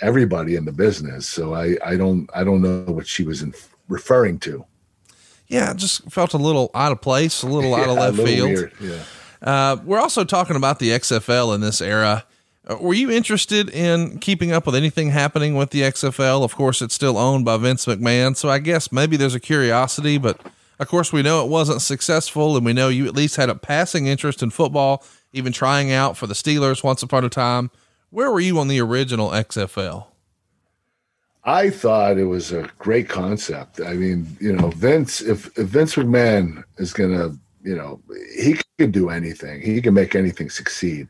everybody 0.00 0.56
in 0.56 0.64
the 0.64 0.72
business, 0.72 1.28
so 1.28 1.54
I, 1.54 1.76
I 1.84 1.96
don't, 1.96 2.28
I 2.34 2.44
don't 2.44 2.62
know 2.62 2.92
what 2.92 3.06
she 3.06 3.24
was 3.24 3.42
in, 3.42 3.54
referring 3.88 4.38
to. 4.40 4.64
Yeah, 5.48 5.72
just 5.74 6.10
felt 6.10 6.34
a 6.34 6.38
little 6.38 6.70
out 6.74 6.92
of 6.92 7.00
place, 7.00 7.42
a 7.42 7.46
little 7.46 7.70
yeah, 7.76 7.76
out 7.76 7.88
of 7.88 7.96
left 7.96 8.16
field. 8.16 8.48
Weird. 8.48 8.72
Yeah. 8.80 9.02
Uh, 9.42 9.76
we're 9.84 10.00
also 10.00 10.24
talking 10.24 10.56
about 10.56 10.78
the 10.78 10.90
XFL 10.90 11.54
in 11.54 11.60
this 11.60 11.80
era. 11.80 12.24
Uh, 12.66 12.76
were 12.80 12.94
you 12.94 13.10
interested 13.10 13.70
in 13.70 14.18
keeping 14.18 14.52
up 14.52 14.66
with 14.66 14.74
anything 14.74 15.10
happening 15.10 15.54
with 15.54 15.70
the 15.70 15.82
XFL? 15.82 16.42
Of 16.42 16.56
course, 16.56 16.82
it's 16.82 16.94
still 16.94 17.16
owned 17.16 17.44
by 17.44 17.56
Vince 17.58 17.86
McMahon, 17.86 18.36
so 18.36 18.48
I 18.48 18.58
guess 18.58 18.90
maybe 18.90 19.16
there's 19.16 19.34
a 19.34 19.40
curiosity, 19.40 20.18
but 20.18 20.40
of 20.78 20.88
course, 20.88 21.12
we 21.12 21.22
know 21.22 21.42
it 21.44 21.48
wasn't 21.48 21.80
successful, 21.80 22.56
and 22.56 22.66
we 22.66 22.72
know 22.72 22.88
you 22.88 23.06
at 23.06 23.14
least 23.14 23.36
had 23.36 23.48
a 23.48 23.54
passing 23.54 24.06
interest 24.06 24.42
in 24.42 24.50
football, 24.50 25.04
even 25.32 25.52
trying 25.52 25.92
out 25.92 26.16
for 26.16 26.26
the 26.26 26.34
Steelers 26.34 26.82
once 26.82 27.02
upon 27.02 27.24
a 27.24 27.28
time. 27.28 27.70
Where 28.10 28.30
were 28.30 28.40
you 28.40 28.58
on 28.58 28.68
the 28.68 28.80
original 28.80 29.30
XFL? 29.30 30.06
I 31.44 31.70
thought 31.70 32.18
it 32.18 32.24
was 32.24 32.50
a 32.50 32.68
great 32.78 33.08
concept. 33.08 33.80
I 33.80 33.94
mean, 33.94 34.36
you 34.40 34.52
know, 34.52 34.70
Vince, 34.70 35.20
if, 35.20 35.46
if 35.58 35.68
Vince 35.68 35.94
McMahon 35.94 36.64
is 36.78 36.92
going 36.92 37.16
to, 37.16 37.38
you 37.62 37.76
know, 37.76 38.00
he 38.36 38.56
can 38.78 38.90
do 38.90 39.10
anything, 39.10 39.60
he 39.60 39.80
can 39.80 39.94
make 39.94 40.16
anything 40.16 40.50
succeed. 40.50 41.08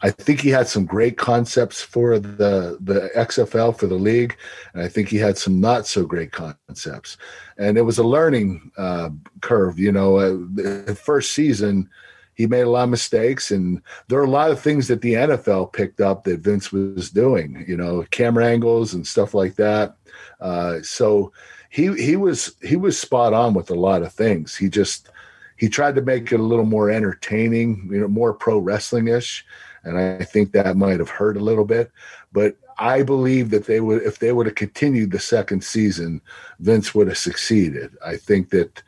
I 0.00 0.10
think 0.10 0.40
he 0.40 0.50
had 0.50 0.68
some 0.68 0.84
great 0.86 1.18
concepts 1.18 1.82
for 1.82 2.18
the 2.18 2.78
the 2.80 3.10
XFL 3.16 3.76
for 3.76 3.88
the 3.88 3.96
league, 3.96 4.36
and 4.72 4.82
I 4.82 4.88
think 4.88 5.08
he 5.08 5.16
had 5.16 5.36
some 5.36 5.60
not 5.60 5.86
so 5.88 6.06
great 6.06 6.30
concepts. 6.30 7.16
And 7.56 7.76
it 7.76 7.82
was 7.82 7.98
a 7.98 8.04
learning 8.04 8.70
uh, 8.78 9.10
curve. 9.40 9.78
You 9.78 9.90
know, 9.90 10.18
uh, 10.18 10.36
the 10.54 10.94
first 10.94 11.32
season 11.32 11.90
he 12.38 12.46
made 12.46 12.62
a 12.62 12.70
lot 12.70 12.84
of 12.84 12.90
mistakes, 12.90 13.50
and 13.50 13.82
there 14.08 14.18
are 14.18 14.24
a 14.24 14.30
lot 14.30 14.50
of 14.50 14.58
things 14.58 14.88
that 14.88 15.02
the 15.02 15.12
NFL 15.12 15.74
picked 15.74 16.00
up 16.00 16.24
that 16.24 16.40
Vince 16.40 16.72
was 16.72 17.10
doing. 17.10 17.64
You 17.68 17.76
know, 17.76 18.06
camera 18.10 18.46
angles 18.46 18.94
and 18.94 19.06
stuff 19.06 19.34
like 19.34 19.56
that. 19.56 19.96
Uh, 20.40 20.80
so 20.82 21.32
he 21.68 21.94
he 22.02 22.16
was 22.16 22.54
he 22.62 22.76
was 22.76 22.98
spot 22.98 23.34
on 23.34 23.52
with 23.52 23.70
a 23.70 23.74
lot 23.74 24.02
of 24.02 24.12
things. 24.14 24.56
He 24.56 24.70
just 24.70 25.10
he 25.56 25.68
tried 25.68 25.96
to 25.96 26.02
make 26.02 26.32
it 26.32 26.40
a 26.40 26.42
little 26.42 26.64
more 26.64 26.90
entertaining, 26.90 27.90
you 27.92 28.00
know, 28.00 28.08
more 28.08 28.32
pro 28.32 28.58
wrestling 28.58 29.08
ish 29.08 29.44
and 29.84 29.98
I 29.98 30.24
think 30.24 30.52
that 30.52 30.76
might 30.76 30.98
have 30.98 31.08
hurt 31.08 31.36
a 31.36 31.44
little 31.44 31.64
bit. 31.64 31.90
But 32.32 32.56
I 32.78 33.02
believe 33.02 33.50
that 33.50 33.66
they 33.66 33.80
would, 33.80 34.02
if 34.02 34.18
they 34.18 34.32
would 34.32 34.46
have 34.46 34.54
continued 34.54 35.10
the 35.10 35.18
second 35.18 35.64
season, 35.64 36.20
Vince 36.60 36.94
would 36.94 37.08
have 37.08 37.18
succeeded. 37.18 37.96
I 38.04 38.16
think 38.16 38.50
that 38.50 38.82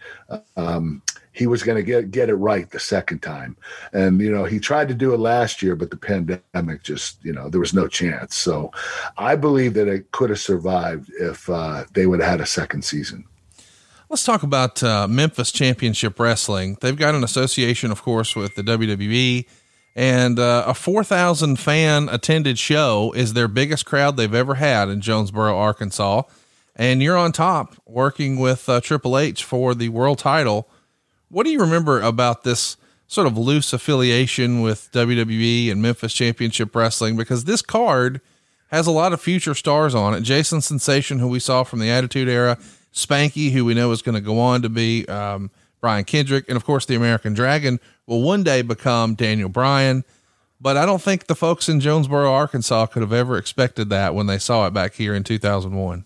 um, 0.57 1.03
he 1.41 1.47
was 1.47 1.63
going 1.63 1.77
to 1.77 1.83
get 1.83 2.11
get 2.11 2.29
it 2.29 2.35
right 2.35 2.71
the 2.71 2.79
second 2.79 3.21
time. 3.21 3.57
And 3.95 4.21
you 4.21 4.31
know, 4.31 4.45
he 4.45 4.61
tried 4.61 4.89
to 4.89 4.95
do 4.95 5.15
it 5.15 5.19
last 5.19 5.63
year, 5.63 5.75
but 5.75 5.91
the 5.91 5.97
pandemic 5.97 6.83
just 6.83 7.17
you 7.25 7.33
know 7.33 7.49
there 7.49 7.61
was 7.61 7.73
no 7.73 7.89
chance. 7.89 8.37
So 8.37 8.71
I 9.17 9.37
believe 9.37 9.73
that 9.73 9.89
it 9.89 10.13
could 10.13 10.29
have 10.29 10.39
survived 10.39 11.11
if 11.19 11.49
uh, 11.49 11.85
they 11.95 12.05
would 12.05 12.21
have 12.21 12.29
had 12.29 12.41
a 12.43 12.47
second 12.47 12.85
season. 12.85 13.25
Let's 14.11 14.25
talk 14.25 14.43
about 14.43 14.83
uh, 14.83 15.09
Memphis 15.09 15.51
Championship 15.51 16.21
Wrestling. 16.21 16.77
They've 16.83 16.97
got 16.97 17.15
an 17.15 17.25
association, 17.25 17.91
of 17.91 18.03
course, 18.03 18.37
with 18.37 18.55
the 18.55 18.63
WWE, 18.63 19.47
and 19.97 20.39
uh, 20.39 20.65
a 20.67 20.75
4,000 20.75 21.59
fan 21.59 22.11
attended 22.11 22.59
show 22.59 23.13
is 23.17 23.33
their 23.33 23.49
biggest 23.49 23.87
crowd 23.87 24.19
they've 24.19 24.35
ever 24.35 24.57
had 24.57 24.91
in 24.91 25.01
Jonesboro, 25.01 25.57
Arkansas. 25.57 26.25
And 26.77 27.03
you're 27.03 27.17
on 27.17 27.33
top 27.33 27.77
working 27.87 28.39
with 28.39 28.69
uh, 28.69 28.81
Triple 28.83 29.17
H 29.17 29.43
for 29.43 29.75
the 29.75 29.89
world 29.89 30.19
title. 30.19 30.69
What 31.31 31.45
do 31.45 31.51
you 31.51 31.61
remember 31.61 32.01
about 32.01 32.43
this 32.43 32.77
sort 33.07 33.29
of 33.29 33.39
loose 33.39 33.73
affiliation 33.73 34.63
with 34.63 34.91
WWE 34.91 35.71
and 35.71 35.81
Memphis 35.81 36.13
Championship 36.13 36.75
Wrestling? 36.75 37.17
Because 37.17 37.45
this 37.45 37.63
card 37.63 38.21
has 38.73 38.89
a 38.89 38.91
lot 38.91 39.13
of 39.13 39.21
future 39.21 39.55
stars 39.55 39.95
on 39.95 40.13
it. 40.13 40.23
Jason 40.23 40.61
Sensation, 40.61 41.21
who 41.21 41.29
we 41.29 41.39
saw 41.39 41.63
from 41.63 41.79
the 41.79 41.89
Attitude 41.89 42.29
Era 42.29 42.59
Spanky, 42.93 43.53
who 43.53 43.65
we 43.65 43.75
know 43.75 43.93
is 43.93 44.03
going 44.03 44.17
to 44.17 44.21
go 44.21 44.41
on 44.41 44.63
to 44.63 44.69
be 44.69 45.07
um, 45.07 45.53
Brian 45.81 46.05
Kendrick, 46.05 46.47
and 46.49 46.57
of 46.57 46.65
course 46.65 46.85
the 46.85 46.97
American 46.97 47.33
Dragon 47.33 47.79
will 48.07 48.23
one 48.23 48.43
day 48.43 48.63
become 48.63 49.15
Daniel 49.15 49.49
Bryan. 49.49 50.03
But 50.61 50.77
I 50.77 50.85
don't 50.85 51.01
think 51.01 51.29
the 51.29 51.37
folks 51.37 51.69
in 51.69 51.79
Jonesboro, 51.79 52.31
Arkansas, 52.31 52.87
could 52.87 53.03
have 53.03 53.13
ever 53.13 53.39
expected 53.39 53.89
that 53.91 54.17
when 54.17 54.27
they 54.27 54.39
saw 54.39 54.67
it 54.67 54.75
back 54.75 54.95
here 54.95 55.15
in 55.15 55.23
2001 55.23 56.05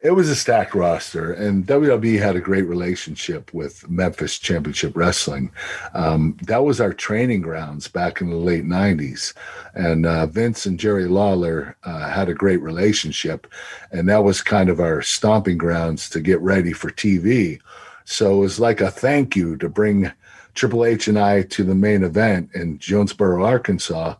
it 0.00 0.12
was 0.12 0.28
a 0.28 0.36
stacked 0.36 0.74
roster, 0.74 1.32
and 1.32 1.66
WWE 1.66 2.20
had 2.20 2.36
a 2.36 2.40
great 2.40 2.66
relationship 2.66 3.52
with 3.52 3.88
Memphis 3.90 4.38
Championship 4.38 4.96
Wrestling. 4.96 5.50
Um, 5.92 6.36
that 6.42 6.64
was 6.64 6.80
our 6.80 6.92
training 6.92 7.42
grounds 7.42 7.88
back 7.88 8.20
in 8.20 8.30
the 8.30 8.36
late 8.36 8.64
'90s, 8.64 9.34
and 9.74 10.06
uh, 10.06 10.26
Vince 10.26 10.66
and 10.66 10.78
Jerry 10.78 11.06
Lawler 11.06 11.76
uh, 11.82 12.08
had 12.08 12.28
a 12.28 12.34
great 12.34 12.62
relationship, 12.62 13.48
and 13.90 14.08
that 14.08 14.22
was 14.22 14.40
kind 14.40 14.68
of 14.68 14.78
our 14.78 15.02
stomping 15.02 15.58
grounds 15.58 16.08
to 16.10 16.20
get 16.20 16.40
ready 16.40 16.72
for 16.72 16.90
TV. 16.90 17.60
So 18.04 18.36
it 18.36 18.40
was 18.40 18.60
like 18.60 18.80
a 18.80 18.90
thank 18.90 19.34
you 19.34 19.56
to 19.56 19.68
bring 19.68 20.12
Triple 20.54 20.84
H 20.84 21.08
and 21.08 21.18
I 21.18 21.42
to 21.42 21.64
the 21.64 21.74
main 21.74 22.02
event 22.02 22.50
in 22.54 22.78
Jonesboro, 22.78 23.44
Arkansas, 23.44 24.14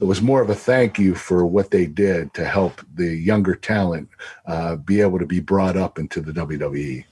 it 0.00 0.04
was 0.04 0.22
more 0.22 0.40
of 0.40 0.48
a 0.48 0.54
thank 0.54 0.98
you 0.98 1.14
for 1.14 1.44
what 1.44 1.70
they 1.70 1.86
did 1.86 2.32
to 2.34 2.44
help 2.44 2.80
the 2.94 3.14
younger 3.14 3.54
talent 3.54 4.08
uh, 4.46 4.76
be 4.76 5.00
able 5.00 5.18
to 5.18 5.26
be 5.26 5.40
brought 5.40 5.76
up 5.76 5.98
into 5.98 6.20
the 6.20 6.32
WWE. 6.32 7.04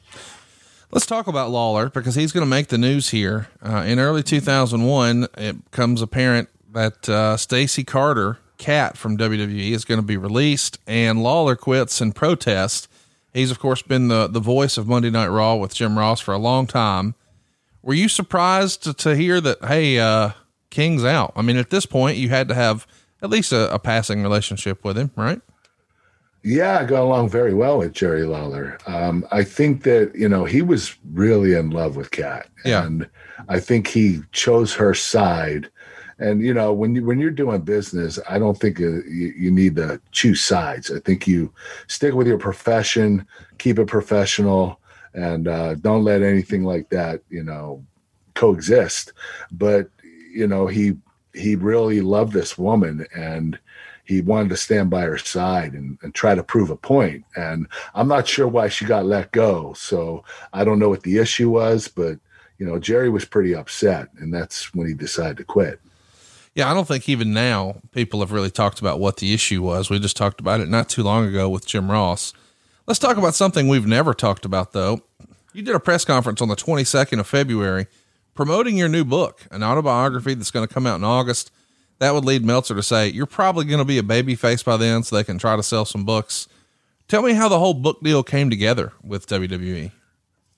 Let's 0.91 1.05
talk 1.05 1.27
about 1.27 1.51
Lawler 1.51 1.91
because 1.91 2.15
he's 2.15 2.33
going 2.33 2.47
to 2.47 2.49
make 2.51 2.69
the 2.69 2.79
news 2.79 3.11
here. 3.11 3.49
Uh, 3.63 3.85
in 3.87 3.99
early 3.99 4.23
2001, 4.23 5.27
it 5.37 5.65
becomes 5.71 6.01
apparent 6.01 6.49
that 6.73 7.07
uh, 7.11 7.37
Stacy 7.37 7.85
Carter, 7.85 8.39
Cat 8.57 8.97
from 8.97 9.19
WWE, 9.19 9.73
is 9.73 9.85
going 9.85 10.01
to 10.01 10.07
be 10.07 10.17
released, 10.17 10.79
and 10.87 11.23
Lawler 11.23 11.57
quits 11.57 12.01
in 12.01 12.13
protest. 12.13 12.89
He's 13.35 13.51
of 13.51 13.59
course 13.59 13.83
been 13.83 14.09
the 14.09 14.27
the 14.27 14.41
voice 14.41 14.79
of 14.79 14.89
Monday 14.89 15.11
Night 15.11 15.29
Raw 15.29 15.57
with 15.57 15.75
Jim 15.75 15.99
Ross 15.99 16.21
for 16.21 16.33
a 16.33 16.39
long 16.39 16.67
time. 16.67 17.15
Were 17.83 17.95
you 17.95 18.09
surprised 18.09 18.83
to, 18.85 18.95
to 18.95 19.17
hear 19.17 19.41
that? 19.41 19.65
Hey, 19.65 19.99
uh, 19.99 20.33
King's 20.71 21.05
out. 21.05 21.33
I 21.37 21.43
mean, 21.43 21.57
at 21.57 21.71
this 21.71 21.87
point, 21.87 22.17
you 22.17 22.29
had 22.29 22.49
to 22.49 22.55
have 22.55 22.87
at 23.23 23.31
least 23.31 23.53
a, 23.53 23.73
a 23.73 23.79
passing 23.79 24.23
relationship 24.23 24.85
with 24.85 24.97
him, 24.97 25.11
right? 25.17 25.41
Yeah, 26.45 26.79
I 26.79 26.85
got 26.85 27.03
along 27.03 27.31
very 27.31 27.53
well 27.53 27.79
with 27.79 27.93
Jerry 27.93 28.25
Lawler. 28.25 28.79
Um, 28.87 29.27
I 29.33 29.43
think 29.43 29.83
that 29.83 30.13
you 30.15 30.29
know 30.29 30.45
he 30.45 30.63
was 30.63 30.97
really 31.13 31.55
in 31.55 31.71
love 31.71 31.97
with 31.97 32.11
Cat, 32.11 32.49
yeah. 32.65 32.85
and 32.85 33.09
I 33.49 33.59
think 33.61 33.89
he 33.89 34.21
chose 34.33 34.73
her 34.75 34.95
side. 34.95 35.69
And 36.21 36.41
you 36.41 36.55
know, 36.55 36.73
when 36.73 36.95
you 36.95 37.05
when 37.05 37.19
you're 37.19 37.31
doing 37.31 37.61
business, 37.63 38.19
I 38.29 38.39
don't 38.39 38.59
think 38.59 38.79
you, 38.79 39.03
you 39.09 39.51
need 39.51 39.77
to 39.77 40.01
choose 40.13 40.43
sides. 40.43 40.91
I 40.91 41.01
think 41.01 41.27
you 41.27 41.53
stick 41.89 42.15
with 42.15 42.27
your 42.27 42.39
profession, 42.39 43.27
keep 43.59 43.79
it 43.79 43.87
professional, 43.87 44.78
and 45.15 45.49
uh, 45.49 45.75
don't 45.75 46.05
let 46.05 46.23
anything 46.23 46.65
like 46.65 46.91
that, 46.91 47.23
you 47.31 47.43
know, 47.43 47.85
coexist. 48.35 49.13
But 49.51 49.89
you 50.33 50.47
know, 50.47 50.67
he 50.67 50.97
he 51.35 51.57
really 51.57 52.01
loved 52.01 52.33
this 52.33 52.59
woman 52.59 53.07
and 53.15 53.59
he 54.05 54.23
wanted 54.23 54.49
to 54.49 54.57
stand 54.57 54.89
by 54.89 55.03
her 55.03 55.19
side 55.19 55.75
and, 55.75 55.99
and 56.03 56.15
try 56.15 56.35
to 56.35 56.43
prove 56.43 56.71
a 56.71 56.77
point. 56.77 57.25
And 57.37 57.69
I'm 57.95 58.09
not 58.09 58.27
sure 58.27 58.49
why 58.49 58.69
she 58.69 58.87
got 58.87 59.05
let 59.05 59.33
go. 59.33 59.75
So 59.75 60.25
I 60.55 60.65
don't 60.65 60.79
know 60.79 60.89
what 60.89 61.03
the 61.03 61.19
issue 61.19 61.51
was, 61.51 61.89
but 61.89 62.19
you 62.59 62.67
know, 62.67 62.79
Jerry 62.79 63.09
was 63.09 63.25
pretty 63.25 63.55
upset, 63.55 64.09
and 64.19 64.35
that's 64.35 64.75
when 64.75 64.89
he 64.89 64.95
decided 64.95 65.37
to 65.37 65.45
quit. 65.45 65.81
Yeah, 66.55 66.69
I 66.69 66.75
don't 66.75 66.89
think 66.89 67.09
even 67.09 67.33
now 67.33 67.77
people 67.93 68.19
have 68.21 68.33
really 68.33 68.51
talked 68.51 68.81
about 68.81 68.99
what 68.99 69.19
the 69.19 69.33
issue 69.33 69.63
was. 69.63 69.91
We 69.91 70.01
just 70.01 70.17
talked 70.17 70.41
about 70.41 70.61
it 70.61 70.69
not 70.69 70.89
too 70.89 71.05
long 71.05 71.27
ago 71.27 71.49
with 71.49 71.67
Jim 71.67 71.89
Ross. 71.89 72.33
Let's 72.89 72.99
talk 72.99 73.19
about 73.19 73.35
something 73.35 73.69
we've 73.69 73.87
never 73.87 74.15
talked 74.15 74.47
about, 74.47 74.73
though. 74.73 75.03
You 75.53 75.61
did 75.61 75.75
a 75.75 75.81
press 75.81 76.07
conference 76.07 76.41
on 76.41 76.49
the 76.49 76.57
22nd 76.57 77.21
of 77.21 77.27
February 77.27 77.87
promoting 78.35 78.79
your 78.79 78.89
new 78.89 79.05
book, 79.05 79.47
an 79.51 79.63
autobiography 79.63 80.33
that's 80.33 80.51
going 80.51 80.67
to 80.67 80.73
come 80.73 80.87
out 80.87 80.97
in 80.97 81.05
August, 81.05 81.51
that 81.99 82.15
would 82.15 82.25
lead 82.25 82.47
Meltzer 82.47 82.75
to 82.75 82.83
say, 82.83 83.09
You're 83.09 83.27
probably 83.27 83.67
going 83.67 83.81
to 83.81 83.85
be 83.85 83.99
a 83.99 84.03
baby 84.03 84.35
face 84.35 84.63
by 84.63 84.79
then, 84.79 85.03
so 85.03 85.17
they 85.17 85.25
can 85.25 85.37
try 85.37 85.55
to 85.55 85.63
sell 85.63 85.85
some 85.85 86.07
books. 86.07 86.49
Tell 87.09 87.21
me 87.21 87.35
how 87.35 87.51
the 87.51 87.59
whole 87.59 87.75
book 87.75 88.01
deal 88.03 88.23
came 88.23 88.49
together 88.49 88.95
with 89.05 89.27
WWE. 89.27 89.93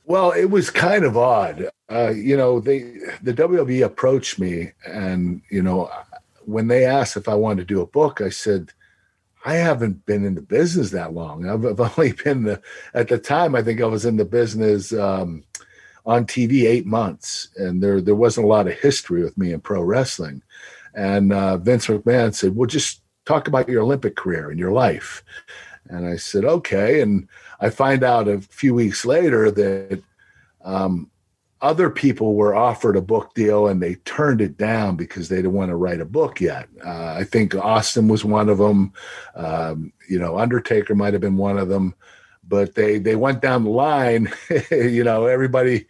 Well, 0.04 0.30
it 0.30 0.50
was 0.50 0.70
kind 0.70 1.04
of 1.04 1.16
odd. 1.16 1.68
Uh, 1.90 2.10
you 2.10 2.36
know, 2.36 2.60
they 2.60 2.82
the 3.22 3.34
WWE 3.34 3.84
approached 3.84 4.38
me, 4.38 4.70
and 4.86 5.42
you 5.50 5.62
know, 5.62 5.90
when 6.44 6.68
they 6.68 6.84
asked 6.84 7.16
if 7.16 7.28
I 7.28 7.34
wanted 7.34 7.66
to 7.66 7.74
do 7.74 7.80
a 7.80 7.86
book, 7.86 8.20
I 8.20 8.28
said, 8.28 8.72
I 9.44 9.54
haven't 9.54 10.04
been 10.06 10.24
in 10.24 10.34
the 10.34 10.42
business 10.42 10.90
that 10.90 11.14
long. 11.14 11.48
I've, 11.48 11.64
I've 11.64 11.80
only 11.98 12.12
been 12.12 12.44
the 12.44 12.62
at 12.94 13.08
the 13.08 13.18
time. 13.18 13.54
I 13.54 13.62
think 13.62 13.80
I 13.80 13.86
was 13.86 14.04
in 14.04 14.16
the 14.16 14.24
business. 14.24 14.92
Um, 14.92 15.44
on 16.06 16.24
TV 16.24 16.64
eight 16.66 16.86
months, 16.86 17.48
and 17.56 17.82
there 17.82 18.00
there 18.00 18.14
wasn't 18.14 18.44
a 18.44 18.48
lot 18.48 18.66
of 18.66 18.72
history 18.74 19.22
with 19.22 19.36
me 19.36 19.52
in 19.52 19.60
pro 19.60 19.82
wrestling. 19.82 20.42
And 20.94 21.32
uh, 21.32 21.56
Vince 21.58 21.86
McMahon 21.86 22.34
said, 22.34 22.56
"Well, 22.56 22.66
just 22.66 23.02
talk 23.26 23.48
about 23.48 23.68
your 23.68 23.82
Olympic 23.82 24.16
career 24.16 24.50
and 24.50 24.58
your 24.58 24.72
life." 24.72 25.22
And 25.88 26.06
I 26.06 26.16
said, 26.16 26.44
"Okay." 26.44 27.00
And 27.00 27.28
I 27.60 27.70
find 27.70 28.02
out 28.02 28.28
a 28.28 28.40
few 28.40 28.74
weeks 28.74 29.04
later 29.04 29.50
that 29.50 30.02
um, 30.64 31.10
other 31.62 31.90
people 31.90 32.34
were 32.34 32.54
offered 32.54 32.96
a 32.96 33.02
book 33.02 33.34
deal 33.34 33.66
and 33.66 33.82
they 33.82 33.96
turned 33.96 34.40
it 34.40 34.56
down 34.56 34.96
because 34.96 35.28
they 35.28 35.36
didn't 35.36 35.52
want 35.52 35.70
to 35.70 35.76
write 35.76 36.00
a 36.00 36.06
book 36.06 36.40
yet. 36.40 36.68
Uh, 36.84 37.14
I 37.18 37.24
think 37.24 37.54
Austin 37.54 38.08
was 38.08 38.24
one 38.24 38.48
of 38.48 38.58
them. 38.58 38.92
Um, 39.34 39.92
you 40.08 40.18
know, 40.18 40.38
Undertaker 40.38 40.94
might 40.94 41.12
have 41.12 41.20
been 41.20 41.36
one 41.36 41.58
of 41.58 41.68
them 41.68 41.94
but 42.50 42.74
they 42.74 42.98
they 42.98 43.16
went 43.16 43.40
down 43.40 43.64
the 43.64 43.70
line 43.70 44.30
you 44.70 45.04
know 45.04 45.24
everybody 45.24 45.86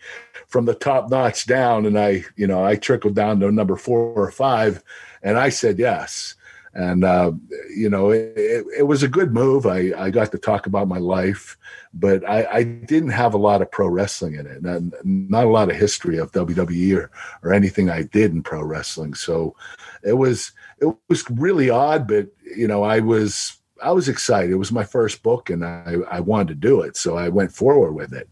from 0.46 0.66
the 0.66 0.74
top 0.74 1.10
notch 1.10 1.46
down 1.46 1.86
and 1.86 1.98
i 1.98 2.22
you 2.36 2.46
know 2.46 2.64
i 2.64 2.76
trickled 2.76 3.14
down 3.16 3.40
to 3.40 3.50
number 3.50 3.76
four 3.76 4.12
or 4.12 4.30
five 4.30 4.84
and 5.22 5.38
i 5.38 5.48
said 5.48 5.78
yes 5.78 6.36
and 6.74 7.04
uh, 7.04 7.32
you 7.74 7.90
know 7.90 8.10
it, 8.10 8.32
it, 8.36 8.64
it, 8.78 8.82
was 8.84 9.02
a 9.02 9.08
good 9.08 9.32
move 9.32 9.66
I, 9.66 9.92
I 9.96 10.10
got 10.10 10.30
to 10.32 10.38
talk 10.38 10.66
about 10.66 10.88
my 10.88 10.98
life 10.98 11.56
but 11.92 12.28
I, 12.28 12.46
I 12.50 12.62
didn't 12.62 13.10
have 13.10 13.34
a 13.34 13.38
lot 13.38 13.60
of 13.60 13.70
pro 13.70 13.88
wrestling 13.88 14.34
in 14.34 14.46
it 14.46 14.62
not, 14.62 14.82
not 15.04 15.46
a 15.46 15.50
lot 15.50 15.70
of 15.70 15.76
history 15.76 16.18
of 16.18 16.30
wwe 16.32 16.96
or, 16.96 17.10
or 17.42 17.52
anything 17.52 17.90
i 17.90 18.02
did 18.02 18.32
in 18.32 18.42
pro 18.42 18.62
wrestling 18.62 19.14
so 19.14 19.56
it 20.04 20.12
was 20.12 20.52
it 20.80 20.94
was 21.08 21.28
really 21.30 21.70
odd 21.70 22.06
but 22.06 22.28
you 22.56 22.68
know 22.68 22.84
i 22.84 23.00
was 23.00 23.60
I 23.82 23.92
was 23.92 24.08
excited. 24.08 24.50
It 24.50 24.56
was 24.56 24.72
my 24.72 24.84
first 24.84 25.22
book, 25.22 25.50
and 25.50 25.64
I, 25.64 25.96
I 26.10 26.20
wanted 26.20 26.48
to 26.48 26.54
do 26.54 26.82
it, 26.82 26.96
so 26.96 27.16
I 27.16 27.28
went 27.28 27.52
forward 27.52 27.92
with 27.92 28.12
it. 28.12 28.28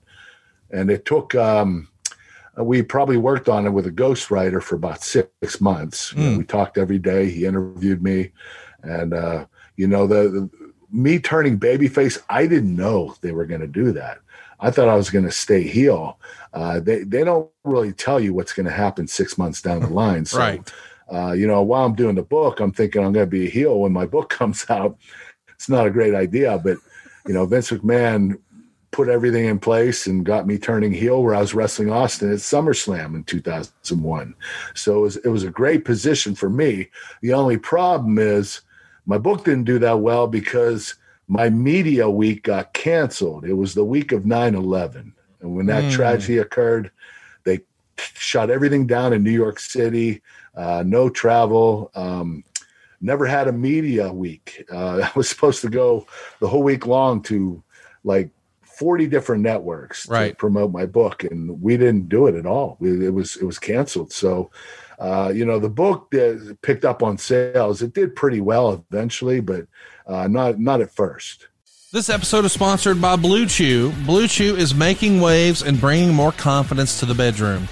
And 0.71 0.91
it 0.91 1.05
took. 1.05 1.35
Um, 1.35 1.89
we 2.65 2.83
probably 2.83 3.17
worked 3.17 3.49
on 3.49 3.67
it 3.67 3.71
with 3.71 3.87
a 3.87 3.91
ghostwriter 3.91 4.63
for 4.63 4.77
about 4.77 5.03
six 5.03 5.61
months. 5.61 6.13
Mm. 6.13 6.17
You 6.17 6.25
know, 6.25 6.31
hmm. 6.33 6.39
we 6.39 6.45
talked 6.45 6.79
every 6.79 6.99
day. 6.99 7.31
He 7.31 7.45
interviewed 7.45 8.03
me, 8.03 8.33
and 8.83 9.15
uh, 9.15 9.47
you 9.77 9.87
know 9.87 10.07
the, 10.07 10.29
the 10.29 10.51
me 10.91 11.19
turning 11.19 11.59
babyface. 11.59 12.21
I 12.29 12.47
didn't 12.47 12.75
know 12.75 13.15
they 13.21 13.33
were 13.33 13.47
going 13.47 13.61
to 13.61 13.67
do 13.67 13.93
that. 13.93 14.19
I 14.61 14.71
thought 14.71 14.89
I 14.89 14.97
was 14.97 15.11
going 15.11 15.25
to 15.25 15.31
stay 15.31 15.63
heel. 15.63 16.19
Uh, 16.53 16.81
they 16.81 17.05
they 17.05 17.25
don't 17.25 17.51
really 17.65 17.93
tell 17.93 18.19
you 18.19 18.35
what's 18.35 18.53
going 18.53 18.67
to 18.67 18.73
happen 18.73 19.07
six 19.07 19.39
months 19.39 19.63
down 19.63 19.81
the 19.81 19.89
line. 19.93 20.25
So, 20.25 20.39
right. 20.39 20.73
Uh, 21.11 21.33
you 21.33 21.47
know, 21.47 21.63
while 21.63 21.87
I'm 21.87 21.95
doing 21.95 22.17
the 22.17 22.23
book, 22.23 22.61
I'm 22.61 22.73
thinking 22.73 23.03
I'm 23.03 23.15
going 23.15 23.25
to 23.25 23.31
be 23.31 23.47
a 23.47 23.51
heel 23.51 23.81
when 23.81 23.93
my 23.93 24.05
book 24.05 24.29
comes 24.39 24.69
out 24.69 24.99
it's 25.59 25.69
not 25.69 25.87
a 25.87 25.91
great 25.91 26.15
idea. 26.15 26.59
But 26.59 26.79
you 27.27 27.35
know, 27.35 27.45
Vince 27.45 27.71
McMahon 27.71 28.41
put 28.91 29.09
everything 29.09 29.45
in 29.45 29.59
place 29.59 30.07
and 30.07 30.25
got 30.25 30.47
me 30.47 30.59
turning 30.59 30.93
heel 30.93 31.23
where 31.23 31.35
I 31.35 31.41
was 31.41 31.55
wrestling 31.55 31.91
Austin 31.91 32.33
at 32.33 32.39
SummerSlam 32.39 33.15
in 33.15 33.25
2001. 33.25 34.35
So 34.75 34.99
it 34.99 35.01
was, 35.01 35.17
it 35.19 35.29
was 35.29 35.45
a 35.45 35.51
great 35.51 35.85
position 35.85 36.35
for 36.35 36.49
me. 36.49 36.89
The 37.21 37.35
only 37.35 37.59
problem 37.59 38.19
is 38.19 38.63
my 39.07 39.19
book 39.19 39.45
didn't 39.45 39.65
do 39.65 39.79
that 39.81 40.01
well 40.01 40.27
because 40.27 40.95
my 41.29 41.51
media 41.51 42.09
week 42.09 42.45
got 42.45 42.73
canceled. 42.73 43.45
It 43.45 43.55
was 43.55 43.75
the 43.75 43.85
week 43.85 44.13
of 44.13 44.25
9 44.25 44.55
11. 44.55 45.15
And 45.41 45.55
when 45.55 45.67
that 45.67 45.85
mm. 45.85 45.93
tragedy 45.93 46.39
occurred, 46.39 46.91
they 47.45 47.61
shot 47.97 48.51
everything 48.51 48.87
down 48.87 49.13
in 49.13 49.23
New 49.23 49.31
York 49.31 49.61
City. 49.61 50.23
Uh, 50.55 50.83
no 50.87 51.09
travel. 51.09 51.91
Um, 51.95 52.43
never 53.01 53.27
had 53.27 53.49
a 53.49 53.53
media 53.53 54.13
week. 54.13 54.65
Uh, 54.73 55.03
I 55.05 55.11
was 55.15 55.29
supposed 55.29 55.61
to 55.63 55.69
go 55.69 56.07
the 56.41 56.49
whole 56.49 56.63
week 56.63 56.87
long 56.87 57.23
to 57.25 57.63
like 58.05 58.31
40 58.79 59.09
different 59.09 59.43
networks 59.43 60.09
right. 60.09 60.31
to 60.31 60.37
promote 60.37 60.71
my 60.71 60.87
book, 60.87 61.25
and 61.25 61.61
we 61.61 61.77
didn't 61.77 62.09
do 62.09 62.29
it 62.29 62.37
at 62.37 62.47
all. 62.47 62.77
We, 62.79 63.07
it 63.07 63.13
was 63.13 63.37
it 63.37 63.45
was 63.45 63.59
canceled. 63.59 64.13
So, 64.13 64.53
uh, 65.01 65.33
you 65.35 65.45
know, 65.45 65.59
the 65.59 65.69
book 65.69 66.13
that 66.13 66.59
picked 66.63 66.85
up 66.85 67.03
on 67.03 67.19
sales. 67.19 67.83
It 67.83 67.93
did 67.93 68.15
pretty 68.15 68.41
well 68.41 68.85
eventually, 68.91 69.41
but 69.41 69.67
uh, 70.07 70.29
not 70.29 70.61
not 70.61 70.81
at 70.81 70.93
first. 70.93 71.49
This 71.91 72.09
episode 72.09 72.45
is 72.45 72.53
sponsored 72.53 73.01
by 73.01 73.17
Blue 73.17 73.47
Chew. 73.47 73.93
Blue 74.07 74.29
Chew 74.29 74.55
is 74.55 74.75
making 74.75 75.21
waves 75.21 75.63
and 75.63 75.81
bringing 75.81 76.15
more 76.15 76.33
confidence 76.33 77.01
to 77.01 77.07
the 77.07 77.15
bedroom. 77.15 77.67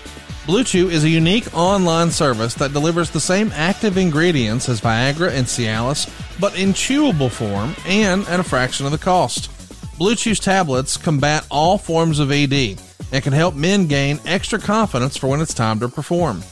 Blue 0.46 0.64
Chew 0.64 0.88
is 0.88 1.04
a 1.04 1.08
unique 1.08 1.54
online 1.56 2.10
service 2.10 2.54
that 2.54 2.72
delivers 2.72 3.10
the 3.10 3.20
same 3.20 3.52
active 3.52 3.96
ingredients 3.96 4.68
as 4.68 4.80
Viagra 4.80 5.30
and 5.30 5.46
Cialis, 5.46 6.08
but 6.40 6.58
in 6.58 6.70
chewable 6.70 7.30
form 7.30 7.76
and 7.86 8.26
at 8.26 8.40
a 8.40 8.44
fraction 8.44 8.86
of 8.86 8.92
the 8.92 8.98
cost. 8.98 9.50
Blue 9.98 10.14
Chew's 10.14 10.40
tablets 10.40 10.98
combat 10.98 11.46
all 11.50 11.78
forms 11.78 12.18
of 12.18 12.30
ED 12.30 12.78
and 13.12 13.24
can 13.24 13.32
help 13.32 13.54
men 13.54 13.86
gain 13.86 14.20
extra 14.26 14.58
confidence 14.58 15.16
for 15.16 15.28
when 15.28 15.40
it's 15.40 15.54
time 15.54 15.80
to 15.80 15.88
perform. 15.88 16.42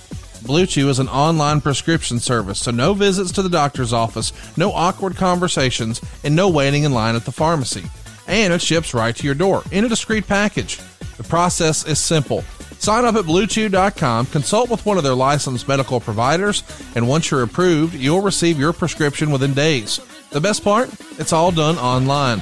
Blue 0.47 0.65
Chew 0.65 0.89
is 0.89 0.99
an 0.99 1.09
online 1.09 1.61
prescription 1.61 2.19
service, 2.19 2.59
so 2.61 2.71
no 2.71 2.95
visits 2.95 3.33
to 3.33 3.43
the 3.43 3.51
doctor's 3.51 3.93
office, 3.93 4.33
no 4.57 4.73
awkward 4.73 5.17
conversations, 5.17 6.01
and 6.23 6.35
no 6.35 6.49
waiting 6.49 6.85
in 6.85 6.93
line 6.93 7.17
at 7.17 7.27
the 7.27 7.33
pharmacy. 7.33 7.85
And 8.27 8.53
it 8.53 8.63
ships 8.63 8.95
right 8.95 9.15
to 9.15 9.27
your 9.27 9.35
door 9.35 9.63
in 9.71 9.85
a 9.85 9.89
discreet 9.91 10.27
package. 10.27 10.79
The 11.19 11.25
process 11.25 11.87
is 11.87 11.99
simple. 11.99 12.43
Sign 12.79 13.05
up 13.05 13.15
at 13.15 13.25
bluechew.com, 13.27 14.27
consult 14.27 14.71
with 14.71 14.85
one 14.87 14.97
of 14.97 15.05
their 15.05 15.15
licensed 15.15 15.69
medical 15.69 16.01
providers, 16.01 16.63
and 16.95 17.09
once 17.09 17.31
you're 17.31 17.43
approved, 17.43 17.95
you'll 17.95 18.23
receive 18.23 18.59
your 18.59 18.73
prescription 18.73 19.31
within 19.31 19.53
days. 19.53 20.01
The 20.31 20.41
best 20.41 20.65
part? 20.65 20.91
It's 21.19 21.33
all 21.33 21.53
done 21.53 21.77
online. 21.77 22.41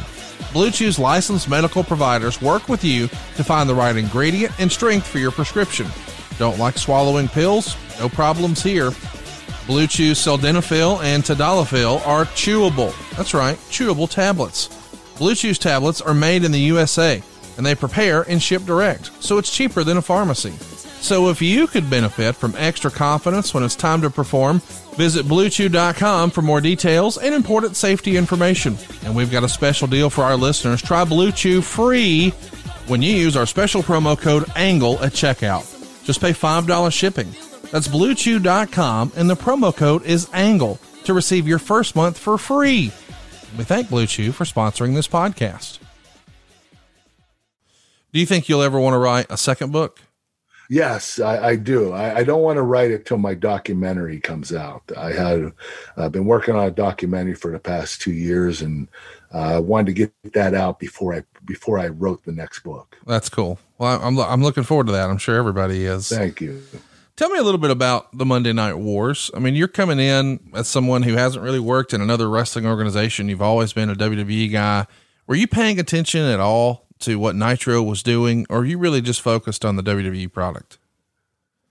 Blue 0.52 0.70
Chew's 0.70 0.98
licensed 0.98 1.48
medical 1.48 1.84
providers 1.84 2.40
work 2.42 2.68
with 2.68 2.84
you 2.84 3.08
to 3.36 3.44
find 3.44 3.68
the 3.68 3.74
right 3.74 3.96
ingredient 3.96 4.58
and 4.60 4.70
strength 4.70 5.06
for 5.06 5.18
your 5.18 5.30
prescription. 5.30 5.86
Don't 6.38 6.58
like 6.58 6.78
swallowing 6.78 7.28
pills? 7.28 7.76
No 7.98 8.08
problems 8.08 8.62
here. 8.62 8.90
Blue 9.66 9.86
Chew 9.86 10.12
Sildenafil 10.12 11.02
and 11.04 11.22
Tadalafil 11.22 12.06
are 12.06 12.24
chewable. 12.26 12.92
That's 13.16 13.32
right, 13.32 13.56
chewable 13.70 14.10
tablets. 14.10 14.68
Blue 15.18 15.34
Chew's 15.34 15.58
tablets 15.58 16.00
are 16.00 16.14
made 16.14 16.44
in 16.44 16.52
the 16.52 16.60
USA 16.60 17.22
and 17.56 17.64
they 17.64 17.74
prepare 17.74 18.22
and 18.22 18.42
ship 18.42 18.64
direct, 18.64 19.10
so 19.22 19.38
it's 19.38 19.54
cheaper 19.54 19.84
than 19.84 19.96
a 19.98 20.02
pharmacy. 20.02 20.52
So 21.02 21.30
if 21.30 21.42
you 21.42 21.66
could 21.66 21.90
benefit 21.90 22.36
from 22.36 22.54
extra 22.56 22.88
confidence 22.88 23.52
when 23.52 23.64
it's 23.64 23.74
time 23.74 24.00
to 24.02 24.08
perform, 24.08 24.60
visit 24.96 25.26
bluechew.com 25.26 26.30
for 26.30 26.42
more 26.42 26.60
details 26.60 27.18
and 27.18 27.34
important 27.34 27.74
safety 27.74 28.16
information. 28.16 28.78
And 29.04 29.16
we've 29.16 29.30
got 29.30 29.42
a 29.42 29.48
special 29.48 29.88
deal 29.88 30.10
for 30.10 30.22
our 30.22 30.36
listeners. 30.36 30.80
Try 30.80 31.04
Blue 31.04 31.32
Chew 31.32 31.60
free 31.60 32.30
when 32.86 33.02
you 33.02 33.12
use 33.12 33.36
our 33.36 33.46
special 33.46 33.82
promo 33.82 34.16
code 34.16 34.44
ANGLE 34.54 35.00
at 35.02 35.12
checkout. 35.12 35.66
Just 36.04 36.20
pay 36.20 36.30
$5 36.30 36.92
shipping. 36.92 37.32
That's 37.72 37.88
bluechew.com 37.88 39.12
and 39.16 39.28
the 39.28 39.34
promo 39.34 39.76
code 39.76 40.04
is 40.04 40.30
ANGLE 40.32 40.78
to 41.02 41.12
receive 41.12 41.48
your 41.48 41.58
first 41.58 41.96
month 41.96 42.16
for 42.16 42.38
free. 42.38 42.92
We 43.58 43.64
thank 43.64 43.90
Blue 43.90 44.06
Chew 44.06 44.30
for 44.30 44.44
sponsoring 44.44 44.94
this 44.94 45.08
podcast. 45.08 45.80
Do 48.12 48.20
you 48.20 48.26
think 48.26 48.48
you'll 48.48 48.62
ever 48.62 48.78
want 48.78 48.94
to 48.94 48.98
write 48.98 49.26
a 49.30 49.36
second 49.36 49.72
book? 49.72 50.00
Yes, 50.72 51.20
I, 51.20 51.48
I 51.48 51.56
do. 51.56 51.92
I, 51.92 52.20
I, 52.20 52.24
don't 52.24 52.40
want 52.40 52.56
to 52.56 52.62
write 52.62 52.90
it 52.90 53.04
till 53.04 53.18
my 53.18 53.34
documentary 53.34 54.18
comes 54.18 54.54
out. 54.54 54.82
I 54.96 55.12
had 55.12 55.52
uh, 55.98 56.08
been 56.08 56.24
working 56.24 56.56
on 56.56 56.66
a 56.66 56.70
documentary 56.70 57.34
for 57.34 57.50
the 57.50 57.58
past 57.58 58.00
two 58.00 58.14
years, 58.14 58.62
and 58.62 58.88
I 59.34 59.56
uh, 59.56 59.60
wanted 59.60 59.88
to 59.88 59.92
get 59.92 60.32
that 60.32 60.54
out 60.54 60.78
before 60.78 61.14
I 61.14 61.24
before 61.44 61.78
I 61.78 61.88
wrote 61.88 62.24
the 62.24 62.32
next 62.32 62.60
book. 62.60 62.96
That's 63.06 63.28
cool. 63.28 63.58
Well, 63.76 64.00
I'm 64.02 64.18
I'm 64.18 64.42
looking 64.42 64.62
forward 64.62 64.86
to 64.86 64.94
that. 64.94 65.10
I'm 65.10 65.18
sure 65.18 65.36
everybody 65.36 65.84
is. 65.84 66.08
Thank 66.08 66.40
you. 66.40 66.62
Tell 67.16 67.28
me 67.28 67.38
a 67.38 67.42
little 67.42 67.60
bit 67.60 67.70
about 67.70 68.16
the 68.16 68.24
Monday 68.24 68.54
Night 68.54 68.78
Wars. 68.78 69.30
I 69.34 69.40
mean, 69.40 69.54
you're 69.54 69.68
coming 69.68 70.00
in 70.00 70.40
as 70.54 70.68
someone 70.68 71.02
who 71.02 71.16
hasn't 71.16 71.44
really 71.44 71.60
worked 71.60 71.92
in 71.92 72.00
another 72.00 72.30
wrestling 72.30 72.64
organization. 72.64 73.28
You've 73.28 73.42
always 73.42 73.74
been 73.74 73.90
a 73.90 73.94
WWE 73.94 74.50
guy. 74.50 74.86
Were 75.26 75.36
you 75.36 75.46
paying 75.46 75.78
attention 75.78 76.22
at 76.22 76.40
all 76.40 76.81
to 77.02 77.16
what 77.16 77.36
Nitro 77.36 77.82
was 77.82 78.02
doing, 78.02 78.46
or 78.48 78.60
are 78.60 78.64
you 78.64 78.78
really 78.78 79.00
just 79.00 79.20
focused 79.20 79.64
on 79.64 79.76
the 79.76 79.82
WWE 79.82 80.32
product? 80.32 80.78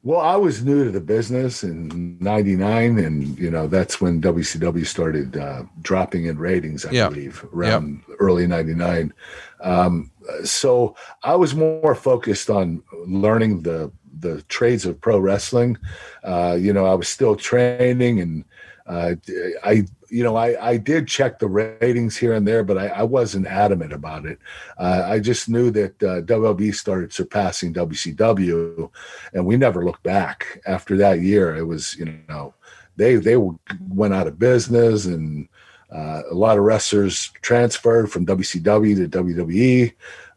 Well, 0.04 0.20
I 0.20 0.36
was 0.36 0.64
new 0.64 0.86
to 0.86 0.90
the 0.90 1.00
business 1.00 1.64
in 1.64 2.18
'99, 2.20 2.98
and 2.98 3.38
you 3.38 3.52
know 3.52 3.68
that's 3.68 4.02
when 4.02 4.20
WCW 4.20 4.86
started 4.86 5.38
uh, 5.38 5.64
dropping 5.82 6.26
in 6.26 6.40
ratings. 6.40 6.86
I 6.86 6.90
believe 6.90 7.46
around 7.54 8.02
early 8.20 8.48
'99. 8.48 9.14
Um, 9.62 10.10
so 10.44 10.96
I 11.24 11.36
was 11.36 11.54
more 11.54 11.94
focused 11.94 12.50
on 12.50 12.82
learning 13.06 13.62
the 13.62 13.92
the 14.20 14.42
trades 14.44 14.86
of 14.88 15.00
pro 15.00 15.20
wrestling. 15.20 15.78
Uh, 16.24 16.58
you 16.60 16.74
know, 16.74 16.86
I 16.86 16.96
was 16.96 17.08
still 17.08 17.36
training, 17.36 18.20
and 18.20 18.44
uh, 18.92 19.16
I 19.64 19.86
you 20.10 20.24
know, 20.24 20.36
I, 20.36 20.72
I 20.72 20.78
did 20.78 21.08
check 21.08 21.40
the 21.40 21.48
ratings 21.48 22.18
here 22.18 22.34
and 22.34 22.46
there, 22.46 22.64
but 22.64 22.78
I, 22.78 22.88
I 22.88 23.04
wasn't 23.04 23.48
adamant 23.48 23.94
about 23.94 24.26
it. 24.26 24.40
Uh, 24.78 25.04
I 25.06 25.20
just 25.20 25.48
knew 25.48 25.72
that 25.72 26.04
uh, 26.04 26.22
WB 26.24 26.76
started 26.76 27.14
surpassing 27.14 27.74
WCW, 27.74 28.92
and 29.34 29.46
we 29.46 29.56
never 29.56 29.86
looked 29.86 30.04
back 30.04 30.62
after 30.68 30.98
that 30.98 31.22
year. 31.22 31.56
It 31.56 31.64
was, 31.64 31.96
you 31.96 32.20
know, 32.28 32.54
they 32.98 33.16
they 33.16 33.38
went 33.38 34.14
out 34.14 34.28
of 34.28 34.38
business, 34.38 35.06
and 35.06 35.48
uh, 35.90 36.24
a 36.30 36.36
lot 36.36 36.58
of 36.58 36.66
wrestlers 36.66 37.32
transferred 37.42 38.12
from 38.12 38.26
WCW 38.26 39.10
to 39.10 39.24
WWE. 39.24 39.94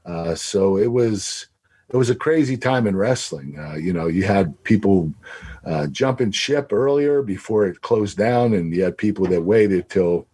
Uh, 0.06 0.36
so 0.36 0.78
it 0.78 0.92
was 0.92 1.48
it 1.88 1.96
was 1.96 2.10
a 2.10 2.14
crazy 2.14 2.56
time 2.56 2.86
in 2.86 2.96
wrestling. 2.96 3.58
Uh, 3.58 3.74
you 3.74 3.92
know, 3.92 4.06
you 4.06 4.22
had 4.22 4.62
people 4.62 5.12
uh, 5.66 5.86
jumping 5.88 6.30
ship 6.30 6.72
earlier 6.72 7.22
before 7.22 7.66
it 7.66 7.80
closed 7.82 8.18
down, 8.18 8.54
and 8.54 8.74
you 8.74 8.82
had 8.82 8.98
people 8.98 9.26
that 9.26 9.42
waited 9.42 9.88
till 9.88 10.26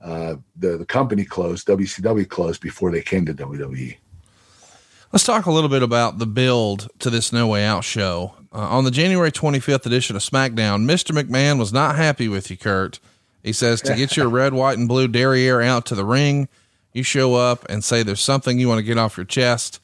uh, 0.00 0.36
the 0.56 0.78
the 0.78 0.86
company 0.86 1.24
closed, 1.24 1.66
WCW 1.66 2.28
closed 2.28 2.60
before 2.60 2.90
they 2.90 3.02
came 3.02 3.26
to 3.26 3.34
WWE. 3.34 3.96
Let's 5.12 5.24
talk 5.24 5.44
a 5.44 5.52
little 5.52 5.68
bit 5.68 5.82
about 5.82 6.18
the 6.18 6.26
build 6.26 6.88
to 7.00 7.10
this 7.10 7.32
No 7.32 7.46
Way 7.46 7.64
Out 7.64 7.84
show. 7.84 8.34
Uh, 8.50 8.60
on 8.60 8.84
the 8.84 8.90
January 8.90 9.30
25th 9.30 9.84
edition 9.84 10.16
of 10.16 10.22
SmackDown, 10.22 10.84
Mr. 10.84 11.12
McMahon 11.12 11.58
was 11.58 11.72
not 11.72 11.96
happy 11.96 12.28
with 12.28 12.50
you, 12.50 12.56
Kurt. 12.56 12.98
He 13.42 13.52
says 13.52 13.82
to 13.82 13.94
get 13.94 14.16
your 14.16 14.28
red, 14.30 14.54
white, 14.54 14.78
and 14.78 14.88
blue 14.88 15.08
derriere 15.08 15.60
out 15.60 15.84
to 15.86 15.94
the 15.94 16.04
ring, 16.04 16.48
you 16.94 17.02
show 17.02 17.34
up 17.34 17.66
and 17.68 17.84
say 17.84 18.02
there's 18.02 18.20
something 18.20 18.58
you 18.58 18.68
want 18.68 18.78
to 18.78 18.84
get 18.84 18.96
off 18.96 19.18
your 19.18 19.26
chest, 19.26 19.80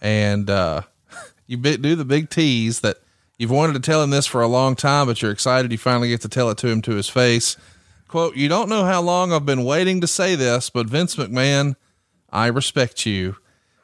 and 0.00 0.50
uh, 0.50 0.82
you 1.46 1.56
do 1.56 1.94
the 1.94 2.04
big 2.04 2.28
tease 2.28 2.80
that 2.80 2.98
You've 3.38 3.50
wanted 3.50 3.72
to 3.72 3.80
tell 3.80 4.02
him 4.02 4.10
this 4.10 4.26
for 4.26 4.42
a 4.42 4.48
long 4.48 4.76
time, 4.76 5.06
but 5.06 5.20
you're 5.20 5.32
excited 5.32 5.72
you 5.72 5.78
finally 5.78 6.08
get 6.08 6.20
to 6.20 6.28
tell 6.28 6.50
it 6.50 6.58
to 6.58 6.68
him 6.68 6.82
to 6.82 6.92
his 6.94 7.08
face. 7.08 7.56
Quote, 8.06 8.36
You 8.36 8.48
don't 8.48 8.68
know 8.68 8.84
how 8.84 9.02
long 9.02 9.32
I've 9.32 9.46
been 9.46 9.64
waiting 9.64 10.00
to 10.00 10.06
say 10.06 10.36
this, 10.36 10.70
but 10.70 10.86
Vince 10.86 11.16
McMahon, 11.16 11.74
I 12.30 12.46
respect 12.46 13.06
you. 13.06 13.36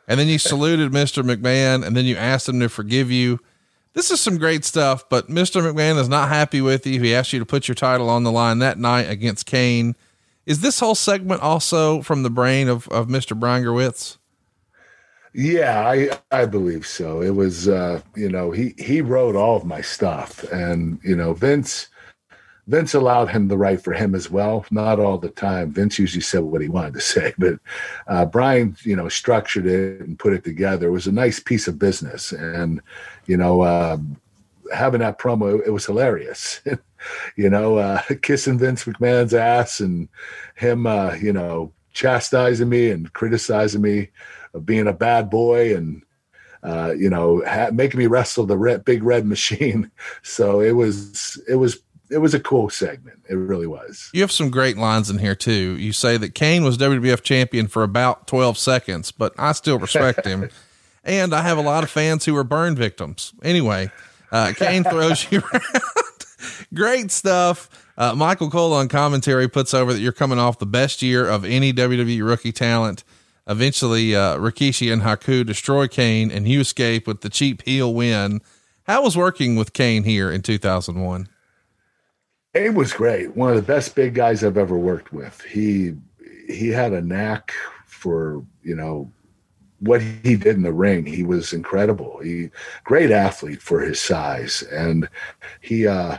And 0.06 0.20
then 0.20 0.28
you 0.28 0.38
saluted 0.38 0.92
Mr. 0.92 1.24
McMahon 1.24 1.84
and 1.84 1.96
then 1.96 2.04
you 2.04 2.16
asked 2.16 2.48
him 2.48 2.60
to 2.60 2.68
forgive 2.68 3.10
you. 3.10 3.40
This 3.92 4.12
is 4.12 4.20
some 4.20 4.38
great 4.38 4.64
stuff, 4.64 5.08
but 5.08 5.28
Mr. 5.28 5.60
McMahon 5.60 5.98
is 5.98 6.08
not 6.08 6.28
happy 6.28 6.60
with 6.60 6.86
you. 6.86 7.00
He 7.00 7.12
asked 7.12 7.32
you 7.32 7.40
to 7.40 7.46
put 7.46 7.66
your 7.66 7.74
title 7.74 8.08
on 8.08 8.22
the 8.22 8.30
line 8.30 8.60
that 8.60 8.78
night 8.78 9.10
against 9.10 9.46
Kane. 9.46 9.96
Is 10.46 10.60
this 10.60 10.78
whole 10.78 10.94
segment 10.94 11.42
also 11.42 12.00
from 12.02 12.22
the 12.22 12.30
brain 12.30 12.68
of, 12.68 12.86
of 12.88 13.08
Mr. 13.08 13.38
Brian 13.38 13.64
Gewirtz? 13.64 14.16
Yeah, 15.32 15.88
I 15.88 16.10
I 16.30 16.44
believe 16.46 16.86
so. 16.86 17.22
It 17.22 17.30
was 17.30 17.68
uh, 17.68 18.00
you 18.16 18.28
know, 18.28 18.50
he 18.50 18.74
he 18.78 19.00
wrote 19.00 19.36
all 19.36 19.56
of 19.56 19.64
my 19.64 19.80
stuff 19.80 20.42
and 20.52 20.98
you 21.04 21.14
know, 21.14 21.34
Vince 21.34 21.88
Vince 22.66 22.94
allowed 22.94 23.30
him 23.30 23.48
the 23.48 23.58
right 23.58 23.82
for 23.82 23.92
him 23.92 24.14
as 24.14 24.30
well. 24.30 24.64
Not 24.70 25.00
all 25.00 25.18
the 25.18 25.30
time. 25.30 25.72
Vince 25.72 25.98
usually 25.98 26.20
said 26.22 26.40
what 26.42 26.60
he 26.62 26.68
wanted 26.68 26.94
to 26.94 27.00
say, 27.14 27.34
but 27.38 27.58
uh, 28.08 28.26
Brian, 28.26 28.76
you 28.82 28.96
know, 28.96 29.08
structured 29.08 29.66
it 29.66 30.00
and 30.00 30.18
put 30.18 30.32
it 30.32 30.44
together. 30.44 30.88
It 30.88 30.92
was 30.92 31.06
a 31.06 31.12
nice 31.12 31.40
piece 31.40 31.68
of 31.68 31.78
business, 31.78 32.32
and 32.32 32.80
you 33.26 33.36
know, 33.36 33.62
uh, 33.62 33.98
having 34.72 35.00
that 35.00 35.18
promo, 35.18 35.60
it 35.64 35.70
was 35.70 35.86
hilarious. 35.86 36.60
you 37.36 37.50
know, 37.50 37.76
uh, 37.78 38.02
kissing 38.22 38.58
Vince 38.58 38.84
McMahon's 38.84 39.34
ass 39.34 39.80
and 39.80 40.08
him, 40.56 40.86
uh, 40.86 41.14
you 41.14 41.32
know, 41.32 41.72
chastising 41.92 42.68
me 42.68 42.90
and 42.90 43.12
criticizing 43.12 43.82
me 43.82 44.10
of 44.54 44.66
being 44.66 44.86
a 44.86 44.92
bad 44.92 45.30
boy 45.30 45.74
and 45.76 46.02
uh, 46.62 46.92
you 46.96 47.08
know 47.08 47.42
ha- 47.46 47.70
making 47.72 47.98
me 47.98 48.06
wrestle 48.06 48.46
the 48.46 48.58
red, 48.58 48.84
big 48.84 49.02
red 49.02 49.26
machine. 49.26 49.90
So 50.22 50.60
it 50.60 50.72
was 50.72 51.40
it 51.48 51.56
was 51.56 51.78
it 52.10 52.18
was 52.18 52.34
a 52.34 52.40
cool 52.40 52.68
segment. 52.70 53.20
It 53.28 53.34
really 53.36 53.66
was. 53.68 54.10
You 54.12 54.20
have 54.22 54.32
some 54.32 54.50
great 54.50 54.76
lines 54.76 55.08
in 55.10 55.18
here 55.18 55.34
too. 55.36 55.76
You 55.78 55.92
say 55.92 56.16
that 56.16 56.34
Kane 56.34 56.64
was 56.64 56.76
WWF 56.76 57.22
champion 57.22 57.68
for 57.68 57.82
about 57.84 58.26
12 58.26 58.58
seconds, 58.58 59.12
but 59.12 59.32
I 59.38 59.52
still 59.52 59.78
respect 59.78 60.26
him. 60.26 60.50
and 61.04 61.32
I 61.32 61.42
have 61.42 61.56
a 61.56 61.62
lot 61.62 61.84
of 61.84 61.90
fans 61.90 62.24
who 62.24 62.36
are 62.36 62.42
burn 62.44 62.74
victims. 62.74 63.32
Anyway, 63.42 63.90
Uh, 64.32 64.52
Kane 64.56 64.82
throws 64.84 65.30
you 65.30 65.40
around. 65.40 65.64
Great 66.74 67.10
stuff. 67.10 67.68
Uh, 67.96 68.14
Michael 68.14 68.50
Cole 68.50 68.72
on 68.72 68.88
commentary 68.88 69.48
puts 69.48 69.72
over 69.74 69.92
that 69.92 70.00
you're 70.00 70.12
coming 70.12 70.38
off 70.38 70.58
the 70.58 70.66
best 70.66 71.02
year 71.02 71.28
of 71.28 71.44
any 71.44 71.72
WWE 71.72 72.26
rookie 72.26 72.52
talent. 72.52 73.04
Eventually, 73.50 74.14
uh, 74.14 74.36
Rikishi 74.36 74.92
and 74.92 75.02
Haku 75.02 75.44
destroy 75.44 75.88
Kane, 75.88 76.30
and 76.30 76.46
you 76.46 76.60
escape 76.60 77.08
with 77.08 77.22
the 77.22 77.28
cheap 77.28 77.62
heel 77.62 77.92
win. 77.92 78.42
How 78.84 79.02
was 79.02 79.16
working 79.16 79.56
with 79.56 79.72
Kane 79.72 80.04
here 80.04 80.30
in 80.30 80.40
2001? 80.40 81.28
It 82.54 82.74
was 82.74 82.92
great. 82.92 83.36
One 83.36 83.50
of 83.50 83.56
the 83.56 83.62
best 83.62 83.96
big 83.96 84.14
guys 84.14 84.44
I've 84.44 84.56
ever 84.56 84.78
worked 84.78 85.12
with. 85.12 85.40
He 85.42 85.94
he 86.46 86.68
had 86.68 86.92
a 86.92 87.02
knack 87.02 87.52
for 87.86 88.44
you 88.62 88.76
know 88.76 89.10
what 89.80 90.00
he 90.00 90.36
did 90.36 90.54
in 90.54 90.62
the 90.62 90.72
ring. 90.72 91.04
He 91.04 91.24
was 91.24 91.52
incredible. 91.52 92.20
He 92.22 92.50
great 92.84 93.10
athlete 93.10 93.62
for 93.62 93.80
his 93.80 94.00
size, 94.00 94.62
and 94.70 95.08
he 95.60 95.88
uh, 95.88 96.18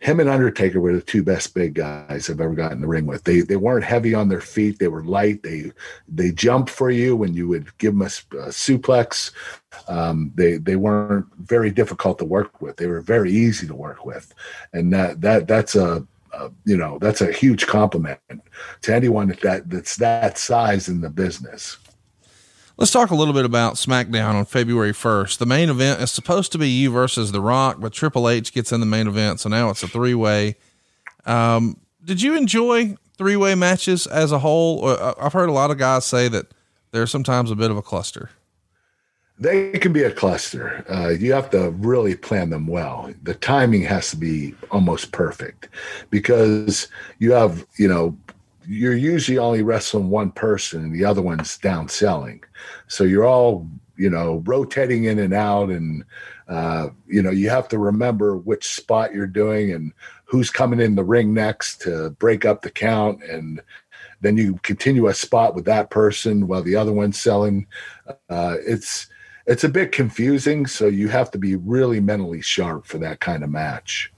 him 0.00 0.18
and 0.18 0.30
Undertaker 0.30 0.80
were 0.80 0.94
the 0.94 1.02
two 1.02 1.22
best 1.22 1.54
big 1.54 1.74
guys 1.74 2.30
I've 2.30 2.40
ever 2.40 2.54
gotten 2.54 2.78
in 2.78 2.80
the 2.80 2.88
ring 2.88 3.06
with. 3.06 3.24
They 3.24 3.42
they 3.42 3.56
weren't 3.56 3.84
heavy 3.84 4.14
on 4.14 4.28
their 4.28 4.40
feet. 4.40 4.78
They 4.78 4.88
were 4.88 5.04
light. 5.04 5.42
They 5.42 5.72
they 6.08 6.32
jumped 6.32 6.70
for 6.70 6.90
you 6.90 7.14
when 7.14 7.34
you 7.34 7.46
would 7.48 7.76
give 7.76 7.92
them 7.92 8.02
a, 8.02 8.06
a 8.06 8.48
suplex. 8.48 9.30
Um, 9.88 10.32
they 10.34 10.56
they 10.56 10.76
weren't 10.76 11.26
very 11.36 11.70
difficult 11.70 12.18
to 12.18 12.24
work 12.24 12.62
with. 12.62 12.78
They 12.78 12.86
were 12.86 13.02
very 13.02 13.30
easy 13.30 13.66
to 13.66 13.74
work 13.74 14.06
with, 14.06 14.34
and 14.72 14.90
that 14.94 15.20
that 15.20 15.46
that's 15.46 15.74
a, 15.74 16.06
a 16.32 16.50
you 16.64 16.78
know 16.78 16.98
that's 16.98 17.20
a 17.20 17.30
huge 17.30 17.66
compliment 17.66 18.20
to 18.80 18.94
anyone 18.94 19.36
that 19.42 19.68
that's 19.68 19.96
that 19.96 20.38
size 20.38 20.88
in 20.88 21.02
the 21.02 21.10
business. 21.10 21.76
Let's 22.80 22.92
talk 22.92 23.10
a 23.10 23.14
little 23.14 23.34
bit 23.34 23.44
about 23.44 23.74
SmackDown 23.74 24.32
on 24.32 24.46
February 24.46 24.92
1st. 24.92 25.36
The 25.36 25.44
main 25.44 25.68
event 25.68 26.00
is 26.00 26.10
supposed 26.10 26.50
to 26.52 26.58
be 26.58 26.66
you 26.66 26.90
versus 26.90 27.30
The 27.30 27.38
Rock, 27.42 27.76
but 27.78 27.92
Triple 27.92 28.26
H 28.26 28.54
gets 28.54 28.72
in 28.72 28.80
the 28.80 28.86
main 28.86 29.06
event, 29.06 29.38
so 29.40 29.50
now 29.50 29.68
it's 29.68 29.82
a 29.82 29.86
three 29.86 30.14
way. 30.14 30.56
Um, 31.26 31.76
did 32.02 32.22
you 32.22 32.38
enjoy 32.38 32.96
three 33.18 33.36
way 33.36 33.54
matches 33.54 34.06
as 34.06 34.32
a 34.32 34.38
whole? 34.38 34.86
Uh, 34.88 35.12
I've 35.20 35.34
heard 35.34 35.50
a 35.50 35.52
lot 35.52 35.70
of 35.70 35.76
guys 35.76 36.06
say 36.06 36.28
that 36.28 36.46
they're 36.90 37.06
sometimes 37.06 37.50
a 37.50 37.54
bit 37.54 37.70
of 37.70 37.76
a 37.76 37.82
cluster. 37.82 38.30
They 39.38 39.72
can 39.72 39.92
be 39.92 40.04
a 40.04 40.10
cluster. 40.10 40.82
Uh, 40.88 41.08
you 41.10 41.34
have 41.34 41.50
to 41.50 41.72
really 41.72 42.16
plan 42.16 42.48
them 42.48 42.66
well. 42.66 43.12
The 43.24 43.34
timing 43.34 43.82
has 43.82 44.08
to 44.12 44.16
be 44.16 44.54
almost 44.70 45.12
perfect 45.12 45.68
because 46.08 46.88
you 47.18 47.32
have, 47.32 47.66
you 47.76 47.88
know, 47.88 48.16
you're 48.66 48.96
usually 48.96 49.36
only 49.36 49.62
wrestling 49.62 50.08
one 50.08 50.30
person 50.30 50.84
and 50.84 50.94
the 50.94 51.04
other 51.04 51.20
one's 51.20 51.58
down 51.58 51.86
selling. 51.86 52.42
So 52.88 53.04
you're 53.04 53.26
all, 53.26 53.68
you 53.96 54.10
know, 54.10 54.42
rotating 54.46 55.04
in 55.04 55.18
and 55.18 55.34
out. 55.34 55.70
And, 55.70 56.04
uh, 56.48 56.88
you 57.06 57.22
know, 57.22 57.30
you 57.30 57.50
have 57.50 57.68
to 57.68 57.78
remember 57.78 58.36
which 58.36 58.66
spot 58.68 59.12
you're 59.12 59.26
doing 59.26 59.72
and 59.72 59.92
who's 60.24 60.50
coming 60.50 60.80
in 60.80 60.94
the 60.94 61.04
ring 61.04 61.34
next 61.34 61.80
to 61.82 62.10
break 62.10 62.44
up 62.44 62.62
the 62.62 62.70
count. 62.70 63.22
And 63.24 63.62
then 64.20 64.36
you 64.36 64.58
continue 64.62 65.08
a 65.08 65.14
spot 65.14 65.54
with 65.54 65.64
that 65.64 65.90
person 65.90 66.46
while 66.46 66.62
the 66.62 66.76
other 66.76 66.92
one's 66.92 67.20
selling. 67.20 67.66
Uh, 68.28 68.56
it's, 68.66 69.06
it's 69.46 69.64
a 69.64 69.68
bit 69.68 69.92
confusing. 69.92 70.66
So 70.66 70.86
you 70.86 71.08
have 71.08 71.30
to 71.32 71.38
be 71.38 71.56
really 71.56 72.00
mentally 72.00 72.40
sharp 72.40 72.86
for 72.86 72.98
that 72.98 73.20
kind 73.20 73.42
of 73.42 73.50
match. 73.50 74.12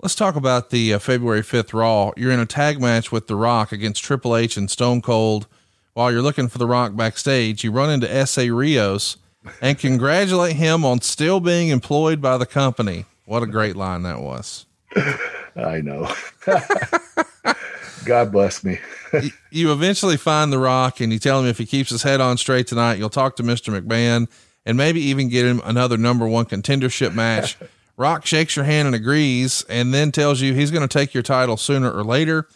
Let's 0.00 0.14
talk 0.14 0.36
about 0.36 0.70
the 0.70 0.94
uh, 0.94 1.00
February 1.00 1.40
5th 1.40 1.72
Raw. 1.72 2.12
You're 2.16 2.30
in 2.30 2.38
a 2.38 2.46
tag 2.46 2.80
match 2.80 3.10
with 3.10 3.26
The 3.26 3.34
Rock 3.34 3.72
against 3.72 4.04
Triple 4.04 4.36
H 4.36 4.56
and 4.56 4.70
Stone 4.70 5.02
Cold. 5.02 5.48
While 5.98 6.12
you're 6.12 6.22
looking 6.22 6.46
for 6.46 6.58
The 6.58 6.66
Rock 6.68 6.94
backstage, 6.94 7.64
you 7.64 7.72
run 7.72 7.90
into 7.90 8.08
Essa 8.08 8.54
Rios 8.54 9.16
and 9.60 9.76
congratulate 9.76 10.54
him 10.54 10.84
on 10.84 11.00
still 11.00 11.40
being 11.40 11.70
employed 11.70 12.22
by 12.22 12.38
the 12.38 12.46
company. 12.46 13.04
What 13.24 13.42
a 13.42 13.48
great 13.48 13.74
line 13.74 14.04
that 14.04 14.20
was. 14.20 14.66
I 15.56 15.80
know. 15.80 16.08
God 18.04 18.30
bless 18.30 18.62
me. 18.62 18.78
you 19.50 19.72
eventually 19.72 20.16
find 20.16 20.52
The 20.52 20.60
Rock 20.60 21.00
and 21.00 21.12
you 21.12 21.18
tell 21.18 21.40
him 21.40 21.46
if 21.46 21.58
he 21.58 21.66
keeps 21.66 21.90
his 21.90 22.04
head 22.04 22.20
on 22.20 22.36
straight 22.36 22.68
tonight, 22.68 22.98
you'll 22.98 23.10
talk 23.10 23.34
to 23.34 23.42
Mr. 23.42 23.76
McMahon 23.76 24.28
and 24.64 24.78
maybe 24.78 25.00
even 25.00 25.28
get 25.28 25.46
him 25.46 25.60
another 25.64 25.96
number 25.96 26.28
one 26.28 26.44
contendership 26.44 27.12
match 27.12 27.58
Rock 27.96 28.24
shakes 28.24 28.54
your 28.54 28.66
hand 28.66 28.86
and 28.86 28.94
agrees, 28.94 29.64
and 29.68 29.92
then 29.92 30.12
tells 30.12 30.40
you 30.40 30.54
he's 30.54 30.70
going 30.70 30.86
to 30.86 30.98
take 30.98 31.12
your 31.12 31.24
title 31.24 31.56
sooner 31.56 31.90
or 31.90 32.04
later. 32.04 32.46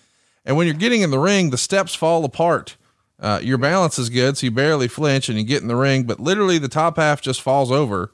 And 0.44 0.56
when 0.56 0.68
you're 0.68 0.76
getting 0.76 1.00
in 1.00 1.10
the 1.10 1.18
ring, 1.18 1.50
the 1.50 1.58
steps 1.58 1.92
fall 1.92 2.24
apart. 2.24 2.76
Uh, 3.22 3.38
your 3.40 3.56
balance 3.56 4.00
is 4.00 4.10
good, 4.10 4.36
so 4.36 4.46
you 4.46 4.50
barely 4.50 4.88
flinch 4.88 5.28
and 5.28 5.38
you 5.38 5.44
get 5.44 5.62
in 5.62 5.68
the 5.68 5.76
ring, 5.76 6.02
but 6.02 6.18
literally 6.18 6.58
the 6.58 6.68
top 6.68 6.96
half 6.96 7.22
just 7.22 7.40
falls 7.40 7.70
over. 7.70 8.10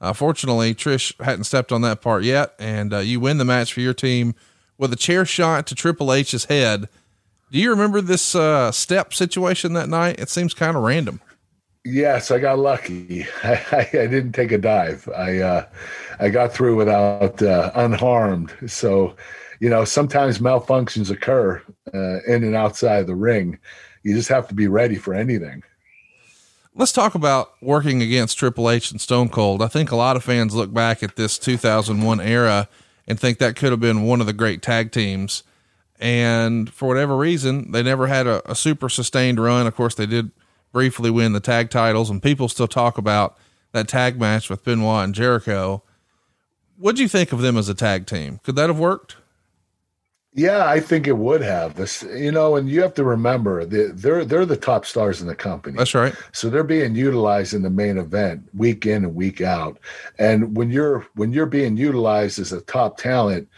Uh, 0.00 0.12
fortunately, 0.12 0.74
Trish 0.74 1.18
hadn't 1.24 1.44
stepped 1.44 1.70
on 1.70 1.82
that 1.82 2.00
part 2.00 2.24
yet, 2.24 2.54
and 2.58 2.92
uh, 2.92 2.98
you 2.98 3.20
win 3.20 3.38
the 3.38 3.44
match 3.44 3.72
for 3.72 3.80
your 3.80 3.94
team 3.94 4.34
with 4.76 4.92
a 4.92 4.96
chair 4.96 5.24
shot 5.24 5.66
to 5.68 5.76
Triple 5.76 6.12
H's 6.12 6.46
head. 6.46 6.88
Do 7.52 7.58
you 7.58 7.70
remember 7.70 8.00
this 8.00 8.34
uh, 8.34 8.72
step 8.72 9.14
situation 9.14 9.74
that 9.74 9.88
night? 9.88 10.18
It 10.18 10.28
seems 10.28 10.54
kind 10.54 10.76
of 10.76 10.82
random. 10.82 11.20
Yes, 11.84 12.30
I 12.32 12.38
got 12.38 12.58
lucky. 12.58 13.26
I, 13.44 13.88
I, 13.92 14.06
didn't 14.06 14.32
take 14.32 14.52
a 14.52 14.58
dive. 14.58 15.08
I 15.16 15.38
uh, 15.38 15.66
I 16.18 16.28
got 16.28 16.52
through 16.52 16.76
without 16.76 17.40
uh, 17.40 17.70
unharmed. 17.74 18.52
So, 18.66 19.14
you 19.60 19.70
know, 19.70 19.84
sometimes 19.84 20.40
malfunctions 20.40 21.10
occur 21.10 21.62
uh, 21.94 22.18
in 22.26 22.44
and 22.44 22.56
outside 22.56 23.00
of 23.02 23.06
the 23.06 23.14
ring. 23.14 23.58
You 24.02 24.14
just 24.14 24.28
have 24.28 24.48
to 24.48 24.54
be 24.54 24.68
ready 24.68 24.96
for 24.96 25.14
anything. 25.14 25.62
Let's 26.74 26.92
talk 26.92 27.14
about 27.14 27.50
working 27.60 28.02
against 28.02 28.38
Triple 28.38 28.70
H 28.70 28.92
and 28.92 29.00
Stone 29.00 29.30
Cold. 29.30 29.62
I 29.62 29.68
think 29.68 29.90
a 29.90 29.96
lot 29.96 30.16
of 30.16 30.22
fans 30.22 30.54
look 30.54 30.72
back 30.72 31.02
at 31.02 31.16
this 31.16 31.38
2001 31.38 32.20
era 32.20 32.68
and 33.08 33.18
think 33.18 33.38
that 33.38 33.56
could 33.56 33.72
have 33.72 33.80
been 33.80 34.02
one 34.02 34.20
of 34.20 34.26
the 34.26 34.32
great 34.32 34.62
tag 34.62 34.92
teams. 34.92 35.42
And 35.98 36.72
for 36.72 36.86
whatever 36.86 37.16
reason, 37.16 37.72
they 37.72 37.82
never 37.82 38.06
had 38.06 38.26
a, 38.26 38.48
a 38.48 38.54
super 38.54 38.88
sustained 38.88 39.40
run. 39.40 39.66
Of 39.66 39.74
course, 39.74 39.96
they 39.96 40.06
did 40.06 40.30
briefly 40.72 41.10
win 41.10 41.32
the 41.32 41.40
tag 41.40 41.70
titles, 41.70 42.10
and 42.10 42.22
people 42.22 42.48
still 42.48 42.68
talk 42.68 42.98
about 42.98 43.36
that 43.72 43.88
tag 43.88 44.20
match 44.20 44.48
with 44.48 44.62
Benoit 44.62 45.04
and 45.04 45.14
Jericho. 45.14 45.82
What 46.76 46.94
do 46.94 47.02
you 47.02 47.08
think 47.08 47.32
of 47.32 47.40
them 47.40 47.56
as 47.56 47.68
a 47.68 47.74
tag 47.74 48.06
team? 48.06 48.38
Could 48.44 48.54
that 48.56 48.68
have 48.68 48.78
worked? 48.78 49.16
Yeah, 50.34 50.66
I 50.66 50.78
think 50.78 51.06
it 51.06 51.16
would 51.16 51.40
have. 51.40 51.74
This, 51.74 52.02
you 52.02 52.30
know, 52.30 52.56
and 52.56 52.68
you 52.68 52.82
have 52.82 52.94
to 52.94 53.04
remember 53.04 53.64
they're 53.64 54.24
they're 54.24 54.46
the 54.46 54.56
top 54.56 54.84
stars 54.84 55.20
in 55.20 55.26
the 55.26 55.34
company. 55.34 55.76
That's 55.76 55.94
right. 55.94 56.14
So 56.32 56.50
they're 56.50 56.64
being 56.64 56.94
utilized 56.94 57.54
in 57.54 57.62
the 57.62 57.70
main 57.70 57.98
event 57.98 58.48
week 58.54 58.86
in 58.86 59.04
and 59.04 59.14
week 59.14 59.40
out. 59.40 59.78
And 60.18 60.56
when 60.56 60.70
you're 60.70 61.06
when 61.14 61.32
you're 61.32 61.46
being 61.46 61.76
utilized 61.76 62.38
as 62.38 62.52
a 62.52 62.60
top 62.62 62.98
talent, 62.98 63.48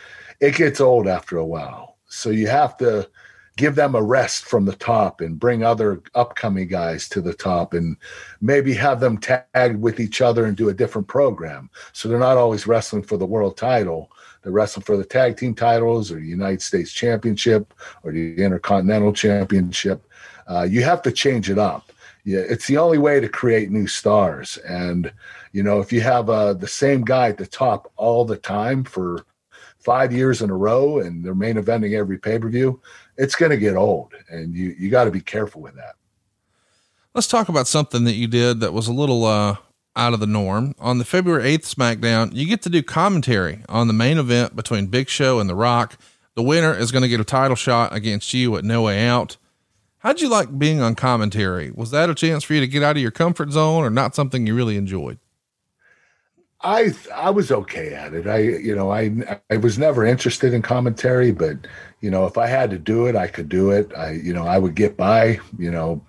it 0.41 0.55
gets 0.55 0.81
old 0.81 1.09
after 1.09 1.37
a 1.37 1.45
while. 1.45 1.97
So 2.07 2.31
you 2.31 2.47
have 2.47 2.77
to 2.79 3.09
give 3.57 3.75
them 3.75 3.95
a 3.95 4.03
rest 4.03 4.45
from 4.45 4.65
the 4.65 4.75
top 4.77 5.21
and 5.21 5.39
bring 5.39 5.63
other 5.63 6.03
upcoming 6.15 6.67
guys 6.67 7.09
to 7.11 7.21
the 7.21 7.35
top 7.35 7.75
and 7.75 7.97
maybe 8.41 8.73
have 8.73 9.01
them 9.01 9.19
tagged 9.19 9.83
with 9.83 10.01
each 10.01 10.23
other 10.23 10.47
and 10.47 10.57
do 10.57 10.71
a 10.71 10.75
different 10.75 11.09
program. 11.09 11.69
So 11.93 12.09
they're 12.09 12.19
not 12.19 12.39
always 12.39 12.67
wrestling 12.67 13.03
for 13.03 13.19
the 13.19 13.27
world 13.27 13.59
title. 13.59 14.11
They're 14.43 14.53
wrestling 14.53 14.85
for 14.85 14.97
the 14.97 15.05
tag 15.05 15.37
team 15.37 15.55
titles 15.55 16.11
or 16.11 16.17
the 16.17 16.27
United 16.27 16.63
States 16.63 16.93
Championship 16.93 17.75
or 18.03 18.13
the 18.13 18.43
Intercontinental 18.43 19.13
Championship. 19.13 20.07
Uh, 20.47 20.63
you 20.63 20.83
have 20.83 21.03
to 21.03 21.13
change 21.13 21.51
it 21.51 21.59
up. 21.59 21.93
Yeah, 22.25 22.41
it's 22.41 22.67
the 22.67 22.77
only 22.77 22.99
way 22.99 23.21
to 23.21 23.29
create 23.29 23.71
new 23.71 23.87
stars. 23.87 24.59
And 24.59 25.13
you 25.53 25.63
know, 25.63 25.81
if 25.81 25.93
you 25.93 26.01
have 26.01 26.29
uh, 26.31 26.55
the 26.55 26.69
same 26.69 27.05
guy 27.05 27.29
at 27.29 27.39
the 27.39 27.47
top 27.47 27.91
all 27.97 28.25
the 28.25 28.37
time 28.37 28.85
for 28.85 29.25
five 29.79 30.13
years 30.13 30.43
in 30.43 30.51
a 30.51 30.57
row 30.57 30.99
and 30.99 31.25
they're 31.25 31.35
main 31.35 31.57
eventing 31.57 31.97
every 31.97 32.19
pay 32.19 32.39
per 32.39 32.49
view, 32.49 32.81
it's 33.17 33.35
going 33.35 33.51
to 33.51 33.57
get 33.57 33.77
old 33.77 34.13
and 34.29 34.55
you, 34.55 34.75
you 34.79 34.91
got 34.91 35.05
to 35.05 35.11
be 35.11 35.21
careful 35.21 35.61
with 35.61 35.75
that. 35.77 35.95
Let's 37.15 37.27
talk 37.27 37.49
about 37.49 37.67
something 37.67 38.05
that 38.05 38.15
you 38.15 38.29
did 38.29 38.61
that 38.61 38.73
was 38.73 38.87
a 38.87 38.93
little, 38.93 39.25
uh, 39.25 39.57
out 40.01 40.15
of 40.15 40.21
the 40.21 40.27
norm. 40.27 40.75
On 40.81 40.99
the 40.99 41.05
February 41.05 41.57
8th 41.57 41.75
SmackDown, 41.75 42.35
you 42.35 42.47
get 42.47 42.63
to 42.63 42.71
do 42.71 42.83
commentary 42.83 43.63
on 43.69 43.87
the 43.87 43.93
main 43.93 44.17
event 44.19 44.57
between 44.57 44.87
Big 44.87 45.11
Show 45.11 45.39
and 45.39 45.49
The 45.49 45.55
Rock. 45.55 45.99
The 46.35 46.43
winner 46.43 46.75
is 46.75 46.91
going 46.91 47.03
to 47.03 47.09
get 47.09 47.21
a 47.21 47.25
title 47.25 47.55
shot 47.55 47.95
against 47.95 48.33
you 48.33 48.57
at 48.57 48.65
No 48.65 48.83
Way 48.83 49.07
Out. 49.07 49.37
How'd 49.99 50.23
you 50.23 50.31
like 50.31 50.59
being 50.59 50.81
on 50.81 50.95
commentary? 50.95 51.71
Was 51.71 51.91
that 51.91 52.09
a 52.09 52.15
chance 52.15 52.43
for 52.43 52.55
you 52.55 52.61
to 52.61 52.67
get 52.67 52.83
out 52.83 52.97
of 52.97 53.03
your 53.03 53.11
comfort 53.11 53.51
zone 53.51 53.85
or 53.85 53.91
not 53.91 54.15
something 54.15 54.47
you 54.47 54.55
really 54.55 54.79
enjoyed? 54.79 55.19
I 56.63 56.93
I 57.15 57.31
was 57.31 57.51
okay 57.51 57.95
at 57.95 58.13
it. 58.13 58.27
I 58.27 58.39
you 58.39 58.75
know 58.75 58.91
I 58.91 59.41
I 59.51 59.57
was 59.57 59.79
never 59.79 60.05
interested 60.05 60.53
in 60.53 60.61
commentary, 60.63 61.33
but 61.33 61.57
you 62.01 62.11
know 62.11 62.27
if 62.27 62.37
I 62.37 62.47
had 62.47 62.71
to 62.71 62.79
do 62.79 63.07
it, 63.07 63.17
I 63.17 63.29
could 63.29 63.49
do 63.49 63.71
it. 63.71 63.91
I 63.97 64.13
you 64.13 64.33
know 64.33 64.47
I 64.47 64.59
would 64.59 64.75
get 64.75 64.97
by. 64.97 65.41
You 65.59 65.71
know, 65.71 66.05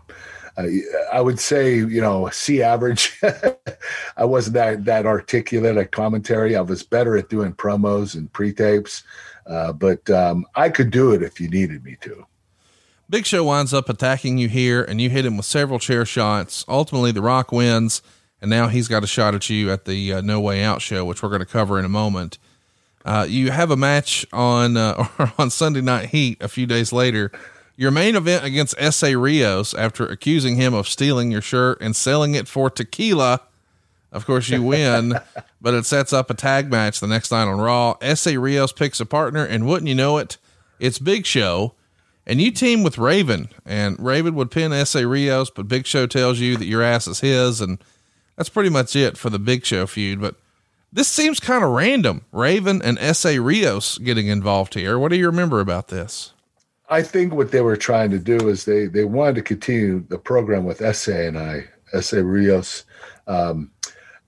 I, 0.57 0.81
I 1.13 1.21
would 1.21 1.39
say 1.39 1.75
you 1.75 2.01
know 2.01 2.29
C 2.29 2.61
average. 2.61 3.19
I 4.17 4.25
wasn't 4.25 4.55
that 4.55 4.85
that 4.85 5.05
articulate 5.05 5.77
at 5.77 5.91
commentary. 5.91 6.55
I 6.55 6.61
was 6.61 6.83
better 6.83 7.17
at 7.17 7.29
doing 7.29 7.53
promos 7.53 8.15
and 8.15 8.31
pre 8.33 8.53
tapes, 8.53 9.03
uh, 9.47 9.73
but 9.73 10.09
um, 10.09 10.45
I 10.55 10.69
could 10.69 10.91
do 10.91 11.13
it 11.13 11.23
if 11.23 11.39
you 11.39 11.49
needed 11.49 11.83
me 11.83 11.97
to. 12.01 12.25
Big 13.09 13.25
Show 13.25 13.43
winds 13.43 13.73
up 13.73 13.89
attacking 13.89 14.37
you 14.37 14.47
here, 14.47 14.83
and 14.83 15.01
you 15.01 15.09
hit 15.09 15.25
him 15.25 15.35
with 15.35 15.45
several 15.45 15.79
chair 15.79 16.05
shots. 16.05 16.63
Ultimately, 16.67 17.11
The 17.11 17.21
Rock 17.21 17.51
wins 17.51 18.01
and 18.41 18.49
now 18.49 18.67
he's 18.67 18.87
got 18.87 19.03
a 19.03 19.07
shot 19.07 19.35
at 19.35 19.49
you 19.49 19.71
at 19.71 19.85
the 19.85 20.13
uh, 20.13 20.21
No 20.21 20.41
Way 20.41 20.63
Out 20.63 20.81
show, 20.81 21.05
which 21.05 21.21
we're 21.21 21.29
going 21.29 21.41
to 21.41 21.45
cover 21.45 21.77
in 21.77 21.85
a 21.85 21.89
moment. 21.89 22.39
Uh, 23.05 23.25
you 23.27 23.51
have 23.51 23.71
a 23.71 23.77
match 23.77 24.25
on 24.33 24.77
uh, 24.77 25.07
on 25.37 25.49
Sunday 25.49 25.81
Night 25.81 26.09
Heat 26.09 26.41
a 26.41 26.47
few 26.47 26.65
days 26.65 26.91
later. 26.91 27.31
Your 27.77 27.91
main 27.91 28.15
event 28.15 28.43
against 28.43 28.75
Essa 28.77 29.17
Rios 29.17 29.73
after 29.73 30.05
accusing 30.05 30.55
him 30.55 30.73
of 30.73 30.87
stealing 30.87 31.31
your 31.31 31.41
shirt 31.41 31.79
and 31.81 31.95
selling 31.95 32.35
it 32.35 32.47
for 32.47 32.69
tequila. 32.69 33.41
Of 34.11 34.25
course, 34.25 34.49
you 34.49 34.61
win, 34.61 35.13
but 35.61 35.73
it 35.73 35.85
sets 35.85 36.11
up 36.11 36.29
a 36.29 36.33
tag 36.33 36.69
match 36.69 36.99
the 36.99 37.07
next 37.07 37.31
night 37.31 37.47
on 37.47 37.59
Raw. 37.59 37.95
Essa 38.01 38.37
Rios 38.39 38.73
picks 38.73 38.99
a 38.99 39.05
partner, 39.05 39.45
and 39.45 39.65
wouldn't 39.65 39.87
you 39.87 39.95
know 39.95 40.17
it, 40.17 40.37
it's 40.79 40.99
Big 40.99 41.25
Show. 41.25 41.75
And 42.27 42.41
you 42.41 42.51
team 42.51 42.83
with 42.83 42.97
Raven, 42.97 43.49
and 43.65 43.97
Raven 43.99 44.35
would 44.35 44.51
pin 44.51 44.73
Essa 44.73 45.07
Rios, 45.07 45.49
but 45.49 45.67
Big 45.67 45.87
Show 45.87 46.05
tells 46.07 46.39
you 46.39 46.57
that 46.57 46.65
your 46.65 46.83
ass 46.83 47.07
is 47.07 47.21
his, 47.21 47.61
and 47.61 47.81
that's 48.35 48.49
pretty 48.49 48.69
much 48.69 48.95
it 48.95 49.17
for 49.17 49.29
the 49.29 49.39
Big 49.39 49.65
Show 49.65 49.87
feud. 49.87 50.21
But 50.21 50.35
this 50.93 51.07
seems 51.07 51.39
kind 51.39 51.63
of 51.63 51.71
random. 51.71 52.25
Raven 52.31 52.81
and 52.81 52.99
Essa 52.99 53.41
Rios 53.41 53.97
getting 53.97 54.27
involved 54.27 54.73
here. 54.73 54.99
What 54.99 55.09
do 55.09 55.17
you 55.17 55.25
remember 55.25 55.61
about 55.61 55.87
this? 55.87 56.33
I 56.91 57.01
think 57.01 57.33
what 57.33 57.51
they 57.51 57.61
were 57.61 57.77
trying 57.77 58.11
to 58.11 58.19
do 58.19 58.49
is 58.49 58.65
they 58.65 58.85
they 58.85 59.05
wanted 59.05 59.35
to 59.35 59.41
continue 59.41 60.05
the 60.09 60.17
program 60.17 60.65
with 60.65 60.81
Essa 60.81 61.25
and 61.25 61.39
I, 61.39 61.63
Essa 61.93 62.21
Rios, 62.21 62.83
um, 63.27 63.71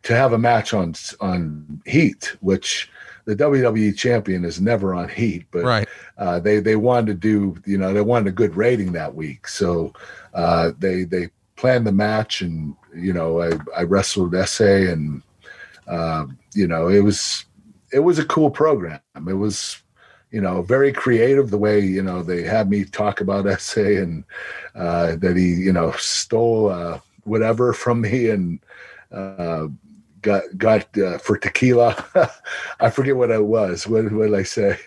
to 0.03 0.15
have 0.15 0.31
a 0.31 0.37
match 0.37 0.73
on 0.73 0.95
on 1.19 1.81
Heat, 1.85 2.37
which 2.39 2.89
the 3.25 3.35
WWE 3.35 3.95
champion 3.97 4.45
is 4.45 4.61
never 4.61 4.93
on 4.93 5.09
Heat, 5.09 5.45
but 5.51 5.63
right. 5.63 5.87
uh, 6.17 6.39
they 6.39 6.61
they 6.61 6.77
wanted 6.77 7.07
to 7.07 7.13
do 7.15 7.61
you 7.65 7.77
know 7.77 7.93
they 7.93 8.01
wanted 8.01 8.29
a 8.29 8.31
good 8.31 8.55
rating 8.55 8.93
that 8.93 9.13
week, 9.13 9.45
so 9.45 9.91
uh, 10.33 10.71
they 10.79 11.03
they 11.03 11.29
planned 11.57 11.85
the 11.85 11.91
match 11.91 12.41
and 12.41 12.75
you 12.95 13.11
know 13.11 13.41
I 13.41 13.51
I 13.75 13.83
wrestled 13.83 14.35
Essa 14.35 14.89
and 14.89 15.21
uh, 15.87 16.27
you 16.53 16.67
know 16.67 16.87
it 16.87 17.01
was 17.01 17.43
it 17.91 17.99
was 17.99 18.19
a 18.19 18.25
cool 18.25 18.49
program. 18.49 19.01
It 19.27 19.33
was 19.33 19.82
you 20.33 20.41
know, 20.41 20.63
very 20.63 20.91
creative 20.91 21.51
the 21.51 21.59
way, 21.59 21.79
you 21.79 22.01
know, 22.01 22.23
they 22.23 22.41
had 22.41 22.67
me 22.69 22.83
talk 22.83 23.21
about 23.21 23.47
Essa 23.47 24.01
and 24.01 24.23
uh, 24.75 25.15
that 25.17 25.37
he, 25.37 25.53
you 25.53 25.71
know, 25.71 25.91
stole 25.91 26.69
uh, 26.69 26.99
whatever 27.23 27.71
from 27.71 28.01
me 28.01 28.29
and 28.29 28.59
uh, 29.11 29.67
got, 30.23 30.43
got 30.57 30.97
uh, 30.97 31.19
for 31.19 31.37
tequila. 31.37 32.03
I 32.79 32.89
forget 32.89 33.15
what 33.15 33.29
it 33.29 33.45
was. 33.45 33.87
What, 33.87 34.11
what 34.11 34.25
did 34.25 34.35
I 34.35 34.43
say? 34.43 34.79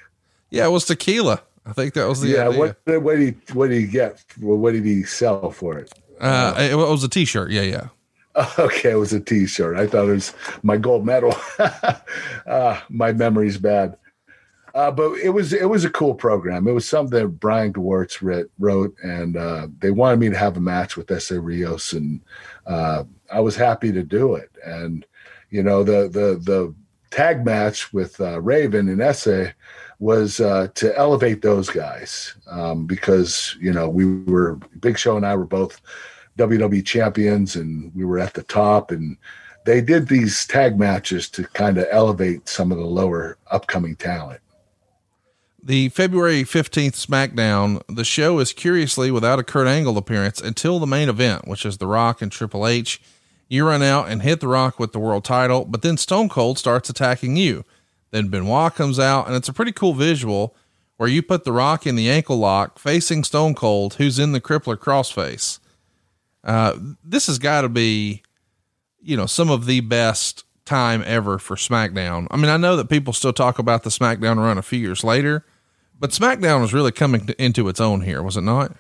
Yeah, 0.51 0.67
it 0.67 0.71
was 0.71 0.85
tequila. 0.85 1.41
I 1.65 1.73
think 1.73 1.95
that 1.95 2.09
was 2.09 2.21
the 2.21 2.29
yeah. 2.29 2.49
idea. 2.49 2.59
What, 2.59 3.03
what 3.03 3.17
did 3.17 3.35
he, 3.35 3.53
what 3.53 3.71
did 3.71 3.81
he 3.81 3.87
get? 3.87 4.23
What 4.41 4.73
did 4.73 4.85
he 4.85 5.05
sell 5.05 5.53
for 5.53 5.79
it? 5.79 5.93
Uh, 6.21 6.55
it 6.59 6.75
was 6.75 7.05
a 7.05 7.09
t-shirt. 7.09 7.53
Yeah. 7.53 7.63
Yeah. 7.63 7.89
Okay, 8.59 8.91
it 8.91 8.97
was 8.97 9.15
a 9.15 9.21
T-shirt. 9.21 9.79
I 9.79 9.87
thought 9.87 10.11
it 10.11 10.13
was 10.13 10.35
my 10.63 10.77
gold 10.77 11.07
medal. 11.07 11.35
uh, 12.47 12.79
my 12.91 13.13
memory's 13.13 13.57
bad. 13.57 13.97
Uh, 14.77 14.91
but 14.91 15.13
it 15.21 15.31
was 15.31 15.55
it 15.55 15.71
was 15.71 15.87
a 15.87 15.91
cool 15.91 16.15
program. 16.15 16.69
It 16.69 16.73
was 16.73 16.87
something 16.87 17.19
that 17.19 17.29
Brian 17.29 17.73
Gewirtz 17.73 18.21
writ, 18.21 18.51
wrote, 18.59 18.95
and 19.03 19.35
uh, 19.35 19.69
they 19.79 19.91
wanted 19.91 20.21
me 20.21 20.29
to 20.29 20.37
have 20.37 20.59
a 20.59 20.61
match 20.61 20.99
with 20.99 21.11
Essa 21.11 21.41
Rios, 21.41 21.95
and 21.95 22.21
uh, 22.67 23.05
I 23.33 23.41
was 23.41 23.57
happy 23.57 23.91
to 23.91 24.03
do 24.03 24.35
it. 24.35 24.51
And 24.67 25.07
you 25.49 25.63
know, 25.63 25.83
the 25.83 26.09
the 26.09 26.39
the 26.45 26.75
tag 27.11 27.43
match 27.43 27.91
with 27.95 28.21
uh, 28.21 28.39
Raven 28.43 28.91
and 28.91 29.01
Essa 29.01 29.55
was 29.99 30.41
uh, 30.41 30.69
to 30.75 30.95
elevate 30.99 31.41
those 31.41 31.71
guys 31.71 32.35
um, 32.47 32.85
because 32.85 33.57
you 33.59 33.73
know 33.73 33.89
we 33.89 34.25
were 34.25 34.57
Big 34.81 34.99
Show 34.99 35.17
and 35.17 35.25
I 35.25 35.37
were 35.37 35.47
both 35.47 35.81
WWE 36.37 36.85
champions, 36.85 37.57
and 37.57 37.91
we 37.95 38.05
were 38.05 38.19
at 38.19 38.35
the 38.35 38.43
top, 38.43 38.91
and 38.91 39.17
they 39.65 39.81
did 39.81 40.07
these 40.07 40.47
tag 40.47 40.79
matches 40.79 41.31
to 41.31 41.45
kind 41.45 41.79
of 41.79 41.87
elevate 41.91 42.47
some 42.47 42.71
of 42.71 42.77
the 42.77 42.85
lower 42.85 43.39
upcoming 43.51 43.97
talent. 43.97 44.43
The 45.67 45.89
February 45.89 46.45
15th 46.45 46.93
SmackDown, 46.93 47.83
the 47.89 48.05
show 48.05 48.39
is 48.39 48.53
curiously 48.53 49.11
without 49.11 49.41
a 49.41 49.43
Kurt 49.43 49.67
Angle 49.67 49.99
appearance 49.99 50.41
until 50.41 50.79
the 50.79 50.87
main 50.87 51.09
event, 51.09 51.49
which 51.49 51.67
is 51.67 51.79
The 51.79 51.89
Rock 51.89 52.23
and 52.23 52.31
Triple 52.31 52.69
H. 52.69 53.03
You 53.49 53.67
run 53.67 53.83
out 53.83 54.09
and 54.09 54.23
hit 54.23 54.39
The 54.39 54.47
Rock 54.47 54.79
with 54.79 54.93
the 54.93 55.01
world 55.01 55.25
title, 55.25 55.65
but 55.65 55.83
then 55.83 55.97
Stone 55.97 56.29
Cold 56.29 56.57
starts 56.57 56.89
attacking 56.89 57.37
you. 57.37 57.65
Then 58.13 58.29
Benoit 58.29 58.77
comes 58.77 59.01
out, 59.01 59.27
and 59.27 59.35
it's 59.35 59.49
a 59.49 59.53
pretty 59.53 59.73
cool 59.73 59.93
visual 59.93 60.55
where 60.99 61.09
you 61.09 61.21
put 61.21 61.43
The 61.43 61.51
Rock 61.51 61.85
in 61.85 61.97
the 61.97 62.09
ankle 62.09 62.37
lock 62.37 62.79
facing 62.79 63.25
Stone 63.25 63.57
Cold, 63.57 63.95
who's 63.95 64.21
in 64.21 64.31
the 64.31 64.41
crippler 64.41 64.77
crossface. 64.77 65.59
Uh, 66.45 66.77
this 67.03 67.27
has 67.27 67.41
got 67.41 67.63
to 67.63 67.69
be, 67.69 68.23
you 69.03 69.17
know, 69.17 69.27
some 69.27 69.51
of 69.51 69.67
the 69.67 69.81
best 69.81 70.45
time 70.65 71.03
ever 71.05 71.41
for 71.41 71.57
SmackDown. 71.57 72.29
I 72.31 72.37
mean, 72.37 72.51
I 72.51 72.57
know 72.57 72.77
that 72.77 72.89
people 72.89 73.13
still 73.13 73.33
talk 73.33 73.59
about 73.59 73.83
the 73.83 73.91
SmackDown 73.91 74.37
run 74.37 74.59
a 74.59 74.63
few 74.63 74.79
years 74.79 75.03
later, 75.03 75.45
but 75.99 76.11
SmackDown 76.11 76.61
was 76.61 76.75
really 76.75 76.93
coming 76.93 77.27
to, 77.27 77.43
into 77.43 77.69
its 77.69 77.81
own 77.81 78.03
here, 78.03 78.23
was 78.23 78.37
it 78.37 78.43
not? 78.43 78.77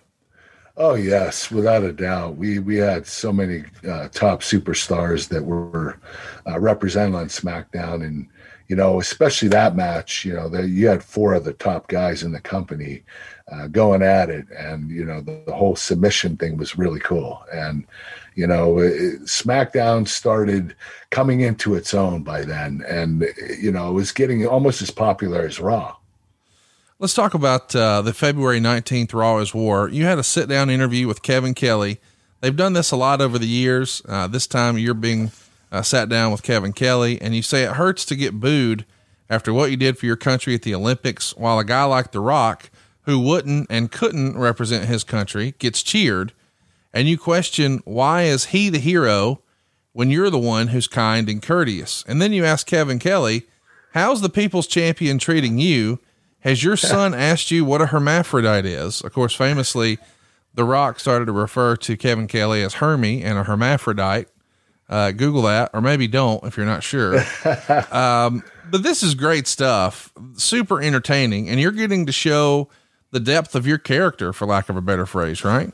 Oh 0.79 0.94
yes, 0.94 1.50
without 1.50 1.85
a 1.85 1.92
doubt. 1.92 2.37
We 2.37 2.59
we 2.59 2.76
had 2.76 3.07
so 3.07 3.33
many 3.33 3.64
uh, 3.88 4.09
top 4.09 4.42
superstars 4.42 5.29
that 5.29 5.44
were 5.44 5.98
uh, 6.46 6.61
represented 6.61 7.14
on 7.14 7.29
SmackDown, 7.29 8.05
and 8.05 8.29
you 8.68 8.76
know, 8.76 9.00
especially 9.00 9.48
that 9.48 9.74
match. 9.74 10.22
You 10.26 10.35
know, 10.35 10.50
that 10.50 10.68
you 10.68 10.87
had 10.87 11.02
four 11.02 11.33
of 11.33 11.44
the 11.44 11.55
top 11.55 11.88
guys 11.88 12.22
in 12.22 12.33
the 12.33 12.40
company 12.40 13.05
uh, 13.50 13.68
going 13.68 14.02
at 14.02 14.29
it, 14.29 14.46
and 14.50 14.90
you 14.90 15.07
know, 15.07 15.22
the, 15.22 15.42
the, 15.46 15.55
whole 15.55 15.76
submission 15.76 16.37
thing 16.37 16.59
was 16.59 16.76
really 16.76 17.00
cool. 17.00 17.42
And 17.50 17.87
you 18.35 18.46
know, 18.46 18.79
it, 18.79 19.22
SmackDown 19.22 20.07
started 20.07 20.76
coming 21.09 21.40
into 21.40 21.74
its 21.74 21.94
own 21.94 22.22
by 22.22 22.42
then, 22.42 22.85
and 22.87 23.26
you 23.59 23.72
know, 23.72 23.88
it 23.88 23.94
was 23.94 24.12
getting 24.12 24.46
almost 24.46 24.83
as 24.83 24.90
popular 24.90 25.46
as 25.46 25.59
Raw. 25.59 25.96
Let's 26.98 27.12
talk 27.12 27.35
about 27.35 27.76
uh, 27.76 28.00
the 28.00 28.14
February 28.14 28.59
19th 28.59 29.12
Raw 29.12 29.37
is 29.37 29.52
War. 29.52 29.87
You 29.90 30.06
had 30.06 30.18
a 30.18 30.22
sit 30.22 30.48
down 30.48 30.70
interview 30.70 31.06
with 31.06 31.20
Kevin 31.20 31.52
Kelly. 31.52 32.00
They've 32.40 32.56
done 32.56 32.72
this 32.72 32.90
a 32.90 32.96
lot 32.96 33.20
over 33.20 33.38
the 33.38 33.46
years. 33.46 34.00
Uh, 34.09 34.28
this 34.28 34.46
time 34.46 34.78
you're 34.78 34.94
being 34.94 35.30
uh, 35.70 35.82
sat 35.82 36.09
down 36.09 36.32
with 36.32 36.42
Kevin 36.42 36.72
Kelly, 36.72 37.20
and 37.20 37.37
you 37.37 37.42
say 37.42 37.64
it 37.64 37.72
hurts 37.72 38.06
to 38.06 38.16
get 38.16 38.40
booed 38.40 38.87
after 39.28 39.52
what 39.52 39.70
you 39.70 39.76
did 39.76 39.98
for 39.98 40.06
your 40.06 40.16
country 40.16 40.54
at 40.54 40.62
the 40.62 40.74
Olympics, 40.74 41.37
while 41.37 41.59
a 41.59 41.64
guy 41.64 41.85
like 41.85 42.12
The 42.12 42.20
Rock, 42.20 42.70
who 43.02 43.20
wouldn't 43.20 43.66
and 43.68 43.92
couldn't 43.92 44.38
represent 44.38 44.87
his 44.87 45.04
country, 45.04 45.54
gets 45.59 45.82
cheered. 45.82 46.32
And 46.94 47.06
you 47.06 47.18
question, 47.18 47.82
why 47.85 48.22
is 48.22 48.46
he 48.46 48.70
the 48.70 48.78
hero 48.78 49.42
when 49.92 50.11
you're 50.11 50.30
the 50.30 50.38
one 50.38 50.68
who's 50.68 50.88
kind 50.88 51.28
and 51.28 51.42
courteous? 51.42 52.06
And 52.09 52.22
then 52.22 52.32
you 52.32 52.46
ask 52.46 52.66
Kevin 52.66 52.98
Kelly, 52.98 53.42
how's 53.92 54.22
the 54.22 54.30
people's 54.30 54.66
champion 54.66 55.18
treating 55.18 55.59
you? 55.59 56.00
Has 56.46 56.62
your 56.62 56.76
son 56.76 57.12
asked 57.12 57.50
you 57.50 57.64
what 57.64 57.82
a 57.82 57.87
hermaphrodite 57.87 58.66
is? 58.66 59.00
Of 59.00 59.12
course, 59.12 59.35
famously, 59.35 59.98
The 60.54 60.62
Rock 60.62 61.00
started 61.00 61.24
to 61.24 61.32
refer 61.32 61.74
to 61.74 61.96
Kevin 61.96 62.28
Kelly 62.28 62.62
as 62.62 62.74
Hermie 62.74 63.24
and 63.24 63.37
a 63.37 63.42
hermaphrodite. 63.42 64.28
Uh, 64.88 65.11
Google 65.11 65.42
that, 65.42 65.70
or 65.74 65.80
maybe 65.80 66.06
don't 66.06 66.44
if 66.44 66.56
you're 66.56 66.64
not 66.64 66.85
sure. 66.85 67.18
um, 67.90 68.44
but 68.70 68.85
this 68.85 69.02
is 69.02 69.16
great 69.16 69.48
stuff, 69.48 70.12
super 70.37 70.80
entertaining, 70.80 71.48
and 71.48 71.59
you're 71.59 71.72
getting 71.72 72.06
to 72.06 72.12
show 72.12 72.68
the 73.11 73.18
depth 73.18 73.56
of 73.56 73.66
your 73.66 73.78
character, 73.78 74.32
for 74.32 74.46
lack 74.46 74.68
of 74.68 74.76
a 74.76 74.80
better 74.80 75.04
phrase, 75.04 75.42
right? 75.42 75.72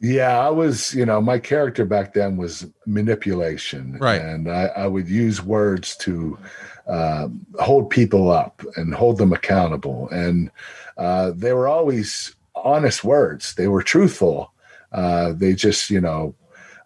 Yeah, 0.00 0.38
I 0.38 0.50
was, 0.50 0.94
you 0.94 1.04
know, 1.04 1.20
my 1.20 1.40
character 1.40 1.84
back 1.84 2.14
then 2.14 2.36
was 2.36 2.64
manipulation. 2.86 3.98
Right. 3.98 4.20
And 4.20 4.48
I, 4.48 4.66
I 4.76 4.86
would 4.86 5.08
use 5.08 5.42
words 5.42 5.96
to 5.98 6.38
uh, 6.86 7.28
hold 7.60 7.90
people 7.90 8.30
up 8.30 8.62
and 8.76 8.94
hold 8.94 9.18
them 9.18 9.32
accountable. 9.32 10.08
And 10.10 10.50
uh, 10.96 11.32
they 11.34 11.52
were 11.52 11.68
always 11.68 12.34
honest 12.54 13.04
words. 13.04 13.54
They 13.54 13.68
were 13.68 13.82
truthful. 13.82 14.52
Uh, 14.92 15.32
they 15.32 15.54
just, 15.54 15.90
you 15.90 16.00
know, 16.00 16.34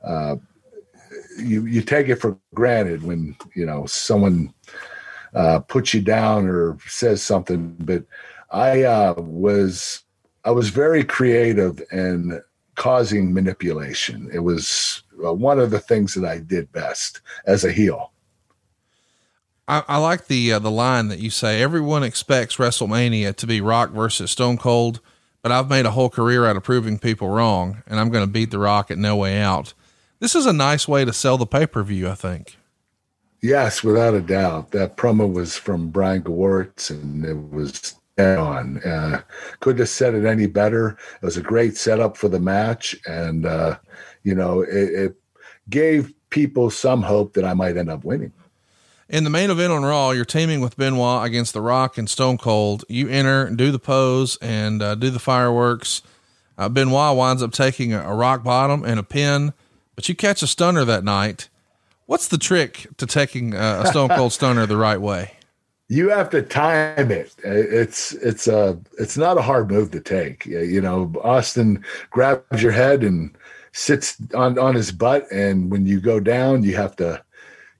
uh, 0.04 0.36
you 1.38 1.66
you 1.66 1.82
take 1.82 2.08
it 2.08 2.16
for 2.16 2.36
granted 2.54 3.02
when 3.02 3.36
you 3.54 3.64
know 3.64 3.86
someone 3.86 4.52
uh, 5.34 5.60
puts 5.60 5.94
you 5.94 6.00
down 6.00 6.48
or 6.48 6.78
says 6.86 7.22
something. 7.22 7.76
But 7.80 8.04
I 8.50 8.82
uh, 8.82 9.14
was 9.16 10.02
I 10.44 10.50
was 10.50 10.70
very 10.70 11.04
creative 11.04 11.82
in 11.92 12.40
causing 12.74 13.34
manipulation. 13.34 14.30
It 14.32 14.40
was 14.40 15.02
one 15.16 15.58
of 15.58 15.70
the 15.70 15.80
things 15.80 16.14
that 16.14 16.24
I 16.24 16.38
did 16.38 16.72
best 16.72 17.20
as 17.46 17.64
a 17.64 17.72
heel. 17.72 18.12
I, 19.68 19.84
I 19.86 19.96
like 19.98 20.26
the 20.26 20.54
uh, 20.54 20.58
the 20.58 20.70
line 20.70 21.08
that 21.08 21.18
you 21.18 21.30
say. 21.30 21.62
Everyone 21.62 22.02
expects 22.02 22.56
WrestleMania 22.56 23.36
to 23.36 23.46
be 23.46 23.60
Rock 23.60 23.90
versus 23.90 24.30
Stone 24.30 24.58
Cold, 24.58 25.00
but 25.42 25.52
I've 25.52 25.68
made 25.68 25.86
a 25.86 25.90
whole 25.90 26.08
career 26.08 26.46
out 26.46 26.56
of 26.56 26.64
proving 26.64 26.98
people 26.98 27.28
wrong, 27.28 27.82
and 27.86 28.00
I'm 28.00 28.08
going 28.08 28.24
to 28.24 28.30
beat 28.30 28.50
the 28.50 28.58
Rock 28.58 28.90
at 28.90 28.98
No 28.98 29.16
Way 29.16 29.38
Out. 29.38 29.74
This 30.20 30.34
is 30.34 30.46
a 30.46 30.52
nice 30.52 30.88
way 30.88 31.04
to 31.04 31.12
sell 31.12 31.36
the 31.36 31.46
pay 31.46 31.66
per 31.66 31.82
view, 31.82 32.08
I 32.08 32.14
think. 32.14 32.56
Yes, 33.40 33.84
without 33.84 34.14
a 34.14 34.20
doubt. 34.20 34.72
That 34.72 34.96
promo 34.96 35.32
was 35.32 35.56
from 35.56 35.90
Brian 35.90 36.22
Gewirtz, 36.22 36.90
and 36.90 37.24
it 37.24 37.36
was 37.52 37.94
on. 38.18 38.82
Uh, 38.82 39.20
couldn't 39.60 39.80
have 39.80 39.88
said 39.88 40.14
it 40.14 40.24
any 40.24 40.46
better. 40.46 40.98
It 41.22 41.26
was 41.26 41.36
a 41.36 41.42
great 41.42 41.76
setup 41.76 42.16
for 42.16 42.28
the 42.28 42.40
match, 42.40 42.96
and 43.06 43.46
uh, 43.46 43.78
you 44.24 44.34
know, 44.34 44.62
it, 44.62 44.70
it, 44.72 45.14
gave 45.70 46.14
people 46.30 46.70
some 46.70 47.02
hope 47.02 47.34
that 47.34 47.44
I 47.44 47.52
might 47.52 47.76
end 47.76 47.90
up 47.90 48.02
winning. 48.02 48.32
In 49.10 49.24
the 49.24 49.30
main 49.30 49.48
event 49.48 49.72
on 49.72 49.86
Raw, 49.86 50.10
you're 50.10 50.26
teaming 50.26 50.60
with 50.60 50.76
Benoit 50.76 51.26
against 51.26 51.54
The 51.54 51.62
Rock 51.62 51.96
and 51.96 52.10
Stone 52.10 52.36
Cold. 52.36 52.84
You 52.90 53.08
enter, 53.08 53.48
do 53.48 53.70
the 53.70 53.78
pose, 53.78 54.36
and 54.42 54.82
uh, 54.82 54.96
do 54.96 55.08
the 55.08 55.18
fireworks. 55.18 56.02
Uh, 56.58 56.68
Benoit 56.68 57.16
winds 57.16 57.42
up 57.42 57.52
taking 57.52 57.94
a, 57.94 58.02
a, 58.02 58.14
rock 58.14 58.44
bottom 58.44 58.84
and 58.84 59.00
a 59.00 59.02
pin, 59.02 59.54
but 59.94 60.10
you 60.10 60.14
catch 60.14 60.42
a 60.42 60.46
stunner 60.46 60.84
that 60.84 61.04
night. 61.04 61.48
What's 62.04 62.28
the 62.28 62.36
trick 62.36 62.86
to 62.98 63.06
taking 63.06 63.54
uh, 63.54 63.84
a 63.86 63.88
Stone 63.88 64.10
Cold 64.10 64.34
stunner 64.34 64.66
the 64.66 64.76
right 64.76 65.00
way? 65.00 65.32
You 65.88 66.10
have 66.10 66.28
to 66.30 66.42
time 66.42 67.10
it. 67.10 67.34
It's 67.42 68.12
it's 68.12 68.46
a 68.46 68.78
it's 68.98 69.16
not 69.16 69.38
a 69.38 69.42
hard 69.42 69.70
move 69.70 69.90
to 69.92 70.00
take. 70.00 70.44
You 70.44 70.82
know, 70.82 71.10
Austin 71.24 71.82
grabs 72.10 72.62
your 72.62 72.72
head 72.72 73.02
and 73.02 73.34
sits 73.72 74.18
on 74.34 74.58
on 74.58 74.74
his 74.74 74.92
butt, 74.92 75.26
and 75.32 75.70
when 75.70 75.86
you 75.86 75.98
go 75.98 76.20
down, 76.20 76.62
you 76.62 76.76
have 76.76 76.94
to, 76.96 77.22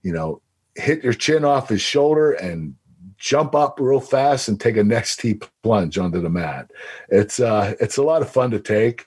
you 0.03 0.13
know, 0.13 0.41
hit 0.79 1.03
your 1.05 1.13
chin 1.13 1.45
off 1.45 1.69
his 1.69 1.83
shoulder 1.83 2.33
and 2.33 2.75
jump 3.17 3.55
up 3.55 3.79
real 3.81 4.01
fast 4.01 4.49
and 4.49 4.61
take 4.61 4.77
a 4.77 4.85
next 4.85 5.17
T 5.21 5.41
plunge 5.63 5.99
onto 5.99 6.21
the 6.21 6.31
mat. 6.31 6.71
It's 7.09 7.41
uh, 7.41 7.75
it's 7.81 7.97
a 7.97 8.03
lot 8.03 8.23
of 8.23 8.31
fun 8.31 8.51
to 8.53 8.61
take. 8.61 9.07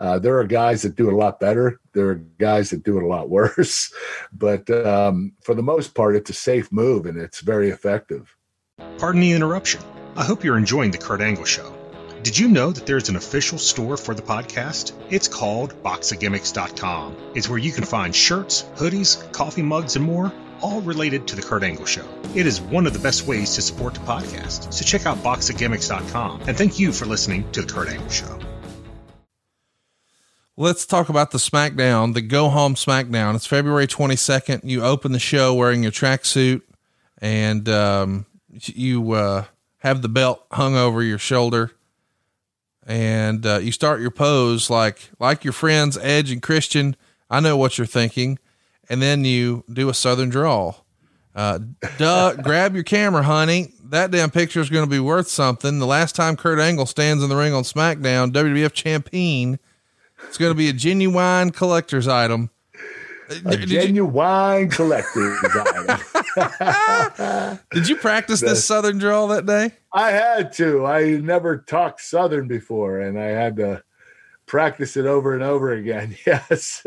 Uh, 0.00 0.18
there 0.18 0.36
are 0.38 0.44
guys 0.44 0.82
that 0.82 0.96
do 0.96 1.08
it 1.08 1.12
a 1.12 1.16
lot 1.16 1.38
better. 1.38 1.78
There 1.92 2.08
are 2.08 2.14
guys 2.38 2.70
that 2.70 2.82
do 2.82 2.96
it 2.96 3.04
a 3.04 3.06
lot 3.06 3.30
worse, 3.30 3.92
but 4.32 4.68
um, 4.70 5.32
for 5.42 5.54
the 5.54 5.62
most 5.62 5.94
part, 5.94 6.16
it's 6.16 6.30
a 6.30 6.34
safe 6.34 6.72
move 6.72 7.06
and 7.06 7.16
it's 7.18 7.40
very 7.40 7.68
effective. 7.68 8.34
Pardon 8.98 9.20
the 9.20 9.32
interruption. 9.32 9.80
I 10.16 10.24
hope 10.24 10.42
you're 10.42 10.58
enjoying 10.58 10.90
the 10.90 10.98
Kurt 10.98 11.20
Angle 11.20 11.44
Show. 11.44 11.81
Did 12.22 12.38
you 12.38 12.46
know 12.46 12.70
that 12.70 12.86
there's 12.86 13.08
an 13.08 13.16
official 13.16 13.58
store 13.58 13.96
for 13.96 14.14
the 14.14 14.22
podcast? 14.22 14.92
It's 15.10 15.26
called 15.26 15.74
boxofgimmicks.com. 15.82 17.16
It's 17.34 17.48
where 17.48 17.58
you 17.58 17.72
can 17.72 17.84
find 17.84 18.14
shirts, 18.14 18.62
hoodies, 18.76 19.30
coffee 19.32 19.62
mugs, 19.62 19.96
and 19.96 20.04
more 20.04 20.32
all 20.60 20.80
related 20.82 21.26
to 21.26 21.34
The 21.34 21.42
Kurt 21.42 21.64
Angle 21.64 21.84
Show. 21.84 22.06
It 22.36 22.46
is 22.46 22.60
one 22.60 22.86
of 22.86 22.92
the 22.92 23.00
best 23.00 23.26
ways 23.26 23.56
to 23.56 23.62
support 23.62 23.94
the 23.94 24.00
podcast, 24.00 24.72
so 24.72 24.84
check 24.84 25.04
out 25.04 25.18
boxofgimmicks.com. 25.18 26.42
And 26.46 26.56
thank 26.56 26.78
you 26.78 26.92
for 26.92 27.06
listening 27.06 27.50
to 27.50 27.62
The 27.62 27.72
Kurt 27.72 27.88
Angle 27.88 28.08
Show. 28.08 28.38
Let's 30.56 30.86
talk 30.86 31.08
about 31.08 31.32
the 31.32 31.38
SmackDown, 31.38 32.14
the 32.14 32.20
Go 32.20 32.50
Home 32.50 32.76
SmackDown. 32.76 33.34
It's 33.34 33.46
February 33.46 33.88
22nd. 33.88 34.60
You 34.62 34.84
open 34.84 35.10
the 35.10 35.18
show 35.18 35.54
wearing 35.54 35.82
your 35.82 35.90
tracksuit 35.90 36.62
and 37.18 37.68
um, 37.68 38.26
you 38.48 39.10
uh, 39.10 39.46
have 39.78 40.02
the 40.02 40.08
belt 40.08 40.46
hung 40.52 40.76
over 40.76 41.02
your 41.02 41.18
shoulder 41.18 41.72
and 42.86 43.46
uh, 43.46 43.58
you 43.58 43.72
start 43.72 44.00
your 44.00 44.10
pose 44.10 44.70
like 44.70 45.10
like 45.18 45.44
your 45.44 45.52
friends 45.52 45.98
Edge 45.98 46.30
and 46.30 46.42
Christian. 46.42 46.96
I 47.30 47.40
know 47.40 47.56
what 47.56 47.78
you're 47.78 47.86
thinking 47.86 48.38
and 48.92 49.00
then 49.00 49.24
you 49.24 49.64
do 49.72 49.88
a 49.88 49.94
southern 49.94 50.28
drawl. 50.28 50.84
Uh, 51.34 51.60
duh, 51.96 52.34
grab 52.42 52.74
your 52.74 52.84
camera, 52.84 53.22
honey. 53.22 53.72
That 53.84 54.10
damn 54.10 54.30
picture 54.30 54.60
is 54.60 54.68
going 54.68 54.84
to 54.84 54.90
be 54.90 55.00
worth 55.00 55.28
something. 55.28 55.78
The 55.78 55.86
last 55.86 56.14
time 56.14 56.36
Kurt 56.36 56.58
Angle 56.58 56.84
stands 56.84 57.22
in 57.22 57.30
the 57.30 57.36
ring 57.36 57.54
on 57.54 57.62
SmackDown, 57.62 58.32
WWF 58.32 58.72
champion, 58.74 59.58
it's 60.28 60.36
going 60.36 60.50
to 60.50 60.56
be 60.56 60.68
a 60.68 60.74
genuine 60.74 61.50
collector's 61.50 62.06
item. 62.06 62.50
A 63.44 63.56
Did 63.56 63.68
genuine 63.68 64.62
you, 64.62 64.68
collector's 64.68 65.56
item. 66.36 67.58
Did 67.72 67.88
you 67.88 67.96
practice 67.96 68.40
this 68.40 68.64
Southern 68.64 68.98
drawl 68.98 69.28
that 69.28 69.46
day? 69.46 69.72
I 69.92 70.10
had 70.10 70.52
to. 70.54 70.86
I 70.86 71.16
never 71.16 71.58
talked 71.58 72.00
Southern 72.00 72.48
before, 72.48 73.00
and 73.00 73.18
I 73.18 73.26
had 73.26 73.56
to 73.56 73.82
practice 74.46 74.96
it 74.96 75.06
over 75.06 75.34
and 75.34 75.42
over 75.42 75.72
again. 75.72 76.16
Yes. 76.26 76.82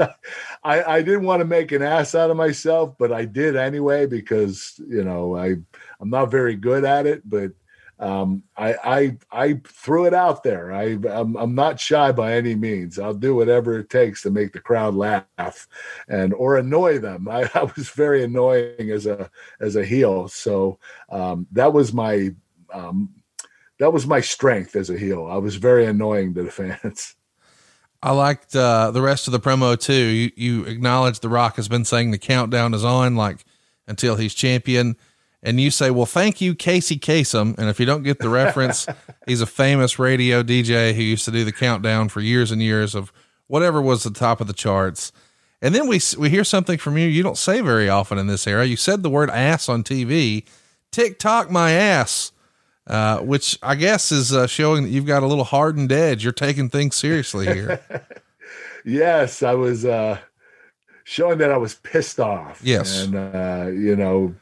I, 0.63 0.83
I 0.83 1.01
didn't 1.01 1.25
want 1.25 1.41
to 1.41 1.45
make 1.45 1.71
an 1.71 1.81
ass 1.81 2.15
out 2.15 2.29
of 2.29 2.37
myself, 2.37 2.95
but 2.97 3.11
I 3.11 3.25
did 3.25 3.55
anyway 3.55 4.05
because, 4.05 4.79
you 4.87 5.03
know, 5.03 5.35
I 5.35 5.55
I'm 5.99 6.09
not 6.09 6.31
very 6.31 6.55
good 6.55 6.85
at 6.85 7.05
it, 7.05 7.27
but 7.27 7.51
um, 7.99 8.43
I, 8.57 8.75
I 8.83 9.17
I 9.31 9.61
threw 9.65 10.05
it 10.05 10.13
out 10.13 10.43
there. 10.43 10.73
I 10.73 10.97
I'm, 11.09 11.35
I'm 11.37 11.55
not 11.55 11.79
shy 11.79 12.11
by 12.11 12.33
any 12.33 12.55
means. 12.55 12.99
I'll 12.99 13.13
do 13.13 13.35
whatever 13.35 13.79
it 13.79 13.89
takes 13.89 14.21
to 14.23 14.31
make 14.31 14.51
the 14.51 14.59
crowd 14.59 14.95
laugh 14.95 15.67
and 16.07 16.33
or 16.33 16.57
annoy 16.57 16.99
them. 16.99 17.27
I, 17.31 17.49
I 17.53 17.63
was 17.75 17.89
very 17.89 18.23
annoying 18.23 18.91
as 18.91 19.05
a 19.05 19.29
as 19.59 19.75
a 19.75 19.85
heel, 19.85 20.27
so 20.27 20.79
um, 21.09 21.47
that 21.53 21.71
was 21.71 21.93
my 21.93 22.31
um, 22.73 23.09
that 23.79 23.93
was 23.93 24.05
my 24.05 24.21
strength 24.21 24.75
as 24.75 24.89
a 24.89 24.97
heel. 24.97 25.27
I 25.27 25.37
was 25.37 25.55
very 25.55 25.85
annoying 25.85 26.33
to 26.33 26.43
the 26.43 26.51
fans. 26.81 27.15
I 28.03 28.11
liked 28.11 28.55
uh, 28.55 28.91
the 28.91 29.01
rest 29.01 29.27
of 29.27 29.31
the 29.31 29.39
promo 29.39 29.79
too. 29.79 29.93
You, 29.93 30.31
you 30.35 30.65
acknowledge 30.65 31.21
The 31.21 31.29
Rock 31.29 31.55
has 31.55 31.67
been 31.67 31.85
saying 31.85 32.11
the 32.11 32.19
countdown 32.19 32.73
is 32.73 32.83
on, 32.83 33.15
like 33.15 33.45
until 33.87 34.15
he's 34.15 34.35
champion. 34.35 34.95
And 35.45 35.61
you 35.61 35.71
say, 35.71 35.91
well, 35.91 36.05
thank 36.05 36.41
you, 36.41 36.55
Casey 36.55 36.97
Kasem. 36.97 37.57
And 37.57 37.69
if 37.69 37.79
you 37.79 37.85
don't 37.85 38.03
get 38.03 38.19
the 38.19 38.29
reference, 38.29 38.87
he's 39.27 39.41
a 39.41 39.45
famous 39.45 39.99
radio 39.99 40.43
DJ 40.43 40.93
who 40.93 41.03
used 41.03 41.25
to 41.25 41.31
do 41.31 41.45
the 41.45 41.51
countdown 41.51 42.09
for 42.09 42.19
years 42.19 42.51
and 42.51 42.61
years 42.61 42.95
of 42.95 43.13
whatever 43.47 43.81
was 43.81 44.03
the 44.03 44.11
top 44.11 44.41
of 44.41 44.47
the 44.47 44.53
charts. 44.53 45.11
And 45.61 45.73
then 45.73 45.87
we, 45.87 46.01
we 46.17 46.29
hear 46.29 46.43
something 46.43 46.77
from 46.77 46.97
you 46.97 47.07
you 47.07 47.23
don't 47.23 47.37
say 47.37 47.61
very 47.61 47.87
often 47.87 48.17
in 48.17 48.27
this 48.27 48.45
era. 48.47 48.65
You 48.65 48.75
said 48.75 49.03
the 49.03 49.09
word 49.09 49.29
ass 49.29 49.69
on 49.69 49.83
TV. 49.83 50.45
TikTok 50.91 51.49
my 51.49 51.71
ass 51.71 52.31
uh, 52.87 53.19
which 53.19 53.57
I 53.63 53.75
guess 53.75 54.11
is 54.11 54.33
uh, 54.33 54.47
showing 54.47 54.83
that 54.83 54.89
you've 54.89 55.07
got 55.07 55.23
a 55.23 55.27
little 55.27 55.43
hardened 55.43 55.91
edge. 55.91 56.23
You're 56.23 56.33
taking 56.33 56.69
things 56.69 56.95
seriously 56.95 57.47
here. 57.47 57.81
yes, 58.85 59.41
I 59.41 59.53
was 59.53 59.85
uh, 59.85 60.19
showing 61.03 61.39
that 61.39 61.51
I 61.51 61.57
was 61.57 61.75
pissed 61.75 62.19
off. 62.19 62.61
Yes, 62.63 63.03
and 63.03 63.15
uh, 63.15 63.69
you 63.71 63.95
know, 63.95 64.35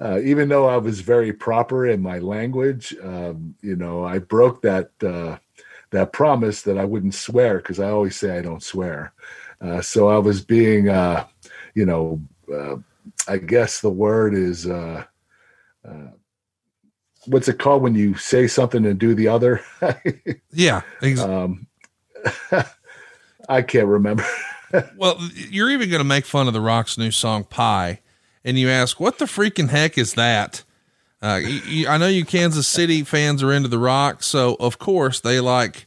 uh, 0.00 0.20
even 0.20 0.48
though 0.48 0.66
I 0.66 0.76
was 0.76 1.00
very 1.00 1.32
proper 1.32 1.86
in 1.86 2.02
my 2.02 2.18
language, 2.18 2.94
um, 3.02 3.54
you 3.62 3.76
know, 3.76 4.04
I 4.04 4.18
broke 4.18 4.62
that 4.62 4.90
uh, 5.02 5.38
that 5.90 6.12
promise 6.12 6.62
that 6.62 6.78
I 6.78 6.84
wouldn't 6.84 7.14
swear 7.14 7.58
because 7.58 7.80
I 7.80 7.90
always 7.90 8.16
say 8.16 8.36
I 8.36 8.42
don't 8.42 8.62
swear. 8.62 9.12
Uh, 9.60 9.80
so 9.80 10.08
I 10.08 10.18
was 10.18 10.44
being, 10.44 10.88
uh, 10.88 11.26
you 11.74 11.86
know, 11.86 12.20
uh, 12.52 12.76
I 13.26 13.38
guess 13.38 13.80
the 13.80 13.90
word 13.90 14.34
is. 14.34 14.66
Uh, 14.66 15.04
uh, 15.86 16.10
what's 17.26 17.48
it 17.48 17.58
called 17.58 17.82
when 17.82 17.94
you 17.94 18.14
say 18.16 18.46
something 18.46 18.84
and 18.84 18.98
do 18.98 19.14
the 19.14 19.28
other? 19.28 19.60
yeah. 20.52 20.82
Um, 21.20 21.66
I 23.48 23.62
can't 23.62 23.86
remember. 23.86 24.24
well, 24.96 25.18
you're 25.34 25.70
even 25.70 25.88
going 25.88 26.00
to 26.00 26.04
make 26.04 26.24
fun 26.24 26.46
of 26.48 26.52
the 26.52 26.60
Rock's 26.60 26.98
new 26.98 27.10
song 27.10 27.44
"Pie," 27.44 28.00
and 28.46 28.58
you 28.58 28.70
ask, 28.70 28.98
"What 28.98 29.18
the 29.18 29.26
freaking 29.26 29.68
heck 29.68 29.98
is 29.98 30.14
that?" 30.14 30.64
Uh, 31.20 31.40
you, 31.42 31.60
you, 31.66 31.88
I 31.88 31.98
know 31.98 32.08
you 32.08 32.24
Kansas 32.24 32.66
City 32.66 33.02
fans 33.02 33.42
are 33.42 33.52
into 33.52 33.68
the 33.68 33.78
Rock, 33.78 34.22
so 34.22 34.56
of 34.58 34.78
course 34.78 35.20
they 35.20 35.40
like 35.40 35.86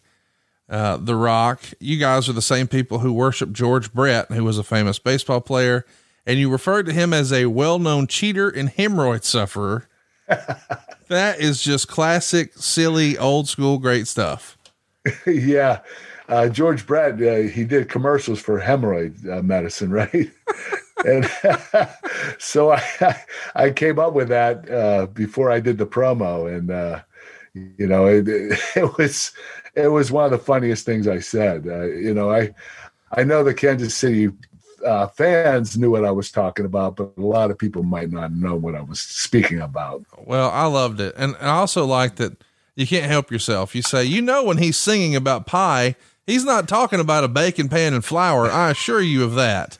uh, 0.69 0.97
the 0.97 1.15
Rock. 1.15 1.61
You 1.79 1.97
guys 1.97 2.29
are 2.29 2.33
the 2.33 2.41
same 2.41 2.67
people 2.67 2.99
who 2.99 3.11
worship 3.13 3.51
George 3.51 3.91
Brett, 3.91 4.31
who 4.31 4.43
was 4.43 4.59
a 4.59 4.63
famous 4.63 4.99
baseball 4.99 5.41
player, 5.41 5.85
and 6.27 6.37
you 6.37 6.51
referred 6.51 6.85
to 6.85 6.93
him 6.93 7.13
as 7.13 7.33
a 7.33 7.47
well-known 7.47 8.05
cheater 8.05 8.49
and 8.49 8.69
hemorrhoid 8.69 9.23
sufferer 9.23 9.87
that 11.07 11.39
is 11.39 11.61
just 11.61 11.87
classic, 11.87 12.53
silly, 12.55 13.17
old 13.17 13.47
school, 13.47 13.77
great 13.77 14.07
stuff. 14.07 14.57
yeah. 15.27 15.79
Uh, 16.27 16.47
George 16.47 16.85
Brett, 16.85 17.15
uh, 17.21 17.49
he 17.49 17.63
did 17.63 17.89
commercials 17.89 18.39
for 18.39 18.59
hemorrhoid 18.59 19.27
uh, 19.27 19.41
medicine, 19.41 19.89
right? 19.91 20.29
And 21.05 21.29
so 22.39 22.71
I, 22.71 23.23
I 23.55 23.71
came 23.71 23.99
up 23.99 24.13
with 24.13 24.29
that 24.29 24.69
uh, 24.69 25.07
before 25.07 25.51
I 25.51 25.59
did 25.59 25.77
the 25.77 25.85
promo, 25.85 26.53
and 26.53 26.71
uh, 26.71 27.01
you 27.53 27.87
know, 27.87 28.05
it, 28.05 28.27
it, 28.75 28.97
was 28.97 29.31
it 29.75 29.87
was 29.87 30.11
one 30.11 30.25
of 30.25 30.31
the 30.31 30.37
funniest 30.37 30.85
things 30.85 31.07
I 31.07 31.19
said. 31.19 31.67
Uh, 31.67 31.85
you 31.85 32.13
know, 32.13 32.31
I 32.31 32.53
I 33.11 33.23
know 33.23 33.43
the 33.43 33.53
Kansas 33.53 33.95
City 33.95 34.29
uh, 34.85 35.07
fans 35.07 35.77
knew 35.77 35.91
what 35.91 36.05
I 36.05 36.11
was 36.11 36.31
talking 36.31 36.65
about, 36.65 36.95
but 36.95 37.11
a 37.17 37.21
lot 37.21 37.51
of 37.51 37.57
people 37.57 37.83
might 37.83 38.11
not 38.11 38.31
know 38.31 38.55
what 38.55 38.75
I 38.75 38.81
was 38.81 38.99
speaking 38.99 39.59
about. 39.59 40.03
Well, 40.17 40.49
I 40.51 40.65
loved 40.65 41.01
it. 41.01 41.13
And 41.17 41.35
I 41.39 41.57
also 41.57 41.85
like 41.85 42.15
that 42.15 42.43
you 42.75 42.87
can't 42.87 43.05
help 43.05 43.31
yourself. 43.31 43.75
You 43.75 43.81
say, 43.81 44.05
you 44.05 44.21
know, 44.21 44.43
when 44.43 44.57
he's 44.57 44.77
singing 44.77 45.15
about 45.15 45.45
pie, 45.45 45.95
he's 46.29 46.45
not 46.45 46.67
talking 46.67 46.99
about 46.99 47.23
a 47.23 47.27
bacon 47.27 47.69
pan 47.69 47.93
and 47.93 48.05
flour. 48.05 48.49
I 48.49 48.69
assure 48.69 49.01
you 49.01 49.23
of 49.23 49.35
that, 49.35 49.77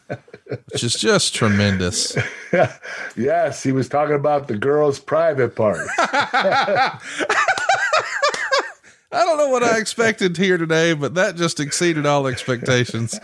which 0.72 0.84
is 0.84 0.96
just 0.96 1.36
tremendous. 1.36 2.18
yes, 3.16 3.64
he 3.64 3.72
was 3.72 3.88
talking 3.88 4.16
about 4.16 4.48
the 4.48 4.58
girl's 4.58 5.00
private 5.00 5.56
part. 5.56 5.88
I 9.12 9.26
don't 9.26 9.38
know 9.38 9.50
what 9.50 9.64
I 9.64 9.80
expected 9.80 10.38
here 10.38 10.58
today, 10.58 10.94
but 10.94 11.16
that 11.16 11.36
just 11.36 11.60
exceeded 11.60 12.06
all 12.06 12.28
expectations. 12.28 13.20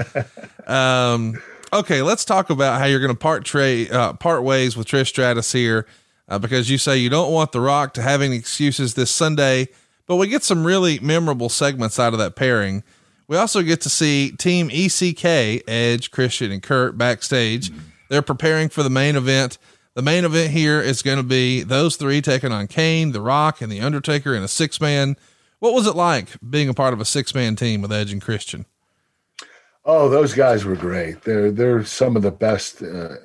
Um, 0.66 1.42
okay, 1.72 2.02
let's 2.02 2.26
talk 2.26 2.50
about 2.50 2.80
how 2.80 2.86
you're 2.86 3.00
going 3.00 3.14
to 3.14 3.18
part 3.18 3.46
tray, 3.46 3.90
uh, 3.90 4.14
part 4.14 4.44
ways 4.44 4.76
with 4.76 4.88
Trish 4.88 5.08
Stratus 5.08 5.52
here, 5.52 5.86
uh, 6.28 6.40
because 6.40 6.72
you 6.72 6.80
say 6.80 6.98
you 6.98 7.10
don't 7.10 7.32
want 7.32 7.52
The 7.52 7.62
Rock 7.62 7.94
to 7.96 8.02
have 8.02 8.24
any 8.24 8.36
excuses 8.36 8.96
this 8.96 9.12
Sunday, 9.12 9.68
but 10.08 10.16
we 10.16 10.28
get 10.28 10.44
some 10.44 10.66
really 10.66 10.98
memorable 11.00 11.50
segments 11.50 12.00
out 12.00 12.14
of 12.14 12.20
that 12.20 12.36
pairing. 12.36 12.84
We 13.28 13.38
also 13.38 13.62
get 13.62 13.82
to 13.82 13.90
see 13.90 14.32
Team 14.32 14.70
ECK, 14.72 15.64
Edge, 15.68 16.12
Christian, 16.12 16.52
and 16.52 16.62
Kurt 16.62 16.98
backstage 16.98 17.72
They're 18.10 18.22
preparing 18.22 18.70
for 18.70 18.84
the 18.84 18.90
main 18.90 19.16
event. 19.16 19.58
The 19.96 20.02
main 20.02 20.26
event 20.26 20.52
here 20.52 20.82
is 20.82 21.02
going 21.02 21.18
to 21.18 21.24
be 21.24 21.64
those 21.64 21.96
three 21.96 22.22
taking 22.22 22.52
on 22.52 22.68
Kane, 22.68 23.14
The 23.14 23.22
Rock, 23.22 23.62
and 23.62 23.72
The 23.72 23.82
Undertaker 23.82 24.36
in 24.36 24.44
a 24.44 24.48
six 24.48 24.80
man. 24.80 25.16
What 25.60 25.74
was 25.74 25.88
it 25.88 25.96
like 25.96 26.30
being 26.48 26.70
a 26.70 26.74
part 26.74 26.94
of 26.94 27.00
a 27.00 27.06
six 27.06 27.34
man 27.34 27.56
team 27.56 27.82
with 27.82 27.92
Edge 27.92 28.12
and 28.12 28.22
Christian? 28.22 28.66
Oh, 29.86 30.10
those 30.10 30.34
guys 30.34 30.66
were 30.66 30.76
great. 30.76 31.22
They're 31.22 31.52
they're 31.52 31.84
some 31.86 32.16
of 32.16 32.24
the 32.24 32.32
best 32.32 32.84
uh, 32.84 33.16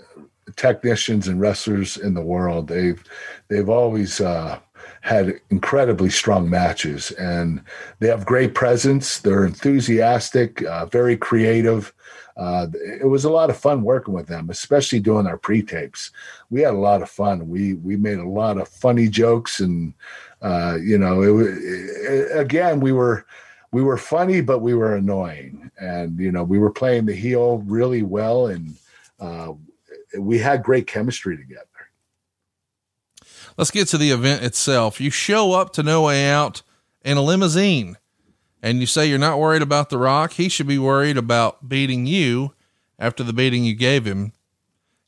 technicians 0.57 1.27
and 1.27 1.41
wrestlers 1.41 1.97
in 1.97 2.15
the 2.15 2.23
world. 2.23 2.69
They've 2.69 3.03
they've 3.49 3.69
always 3.69 4.21
uh, 4.21 4.59
had 5.01 5.41
incredibly 5.51 6.11
strong 6.11 6.51
matches, 6.51 7.11
and 7.13 7.63
they 7.99 8.09
have 8.09 8.27
great 8.27 8.55
presence. 8.55 9.19
They're 9.19 9.47
enthusiastic, 9.47 10.63
uh, 10.63 10.87
very 10.87 11.17
creative. 11.17 11.93
Uh, 12.37 12.67
it 12.75 13.09
was 13.09 13.25
a 13.25 13.31
lot 13.31 13.51
of 13.51 13.57
fun 13.57 13.83
working 13.83 14.15
with 14.15 14.27
them, 14.27 14.51
especially 14.51 15.01
doing 15.01 15.27
our 15.27 15.37
pre-tapes. 15.37 16.11
We 16.51 16.61
had 16.61 16.75
a 16.75 16.79
lot 16.79 17.03
of 17.03 17.11
fun. 17.11 17.49
We 17.49 17.75
we 17.75 17.97
made 17.97 18.19
a 18.19 18.29
lot 18.29 18.59
of 18.59 18.69
funny 18.69 19.09
jokes, 19.09 19.61
and 19.61 19.95
uh, 20.43 20.79
you 20.83 20.99
know, 20.99 21.23
it, 21.23 21.59
it, 21.59 22.39
again, 22.39 22.81
we 22.81 22.93
were 22.93 23.27
we 23.73 23.83
were 23.83 23.97
funny, 23.97 24.41
but 24.41 24.61
we 24.61 24.75
were 24.75 24.97
annoying, 24.97 25.71
and 25.81 26.19
you 26.19 26.33
know, 26.33 26.43
we 26.43 26.59
were 26.59 26.73
playing 26.73 27.07
the 27.07 27.15
heel 27.15 27.59
really 27.67 28.03
well, 28.03 28.47
and 28.49 28.75
uh, 29.19 29.53
we 30.19 30.39
had 30.39 30.63
great 30.63 30.87
chemistry 30.87 31.37
together. 31.37 31.67
Let's 33.57 33.71
get 33.71 33.89
to 33.89 33.99
the 33.99 34.11
event 34.11 34.43
itself. 34.43 35.01
You 35.01 35.11
show 35.11 35.53
up 35.53 35.73
to 35.75 35.83
No 35.83 36.03
Way 36.03 36.29
Out 36.29 36.63
in 37.03 37.17
a 37.17 37.23
limousine 37.23 37.97
and 38.63 38.81
you 38.81 38.87
say 38.87 39.07
you're 39.07 39.19
not 39.19 39.39
worried 39.39 39.63
about 39.63 39.91
The 39.91 39.99
Rock. 39.99 40.33
He 40.33 40.49
should 40.49 40.67
be 40.67 40.79
worried 40.79 41.17
about 41.17 41.69
beating 41.69 42.07
you 42.07 42.53
after 42.99 43.23
the 43.23 43.33
beating 43.33 43.65
you 43.65 43.75
gave 43.75 44.05
him. 44.05 44.33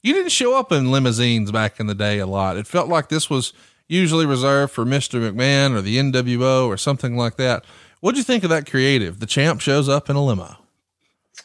You 0.03 0.14
didn't 0.14 0.32
show 0.32 0.59
up 0.59 0.72
in 0.72 0.90
limousines 0.90 1.53
back 1.53 1.78
in 1.78 1.86
the 1.86 1.95
day 1.95 2.18
a 2.18 2.26
lot. 2.26 2.57
It 2.57 2.66
felt 2.66 2.88
like 2.88 3.09
this 3.09 3.30
was 3.30 3.53
usually 3.88 4.26
reserved 4.26 4.72
for 4.72 4.84
Mr. 4.84 5.20
McMahon 5.20 5.76
or 5.76 5.82
the 5.82 5.99
NWO 5.99 6.66
or 6.66 6.76
something 6.76 7.16
like 7.16 7.36
that. 7.36 7.64
What'd 8.01 8.18
you 8.18 8.24
think 8.24 8.43
of 8.43 8.51
that 8.51 8.68
creative? 8.68 9.20
The 9.20 9.26
champ 9.26 9.61
shows 9.61 9.88
up 9.88 10.11
in 10.11 10.16
a 10.16 10.24
limo. 10.24 10.57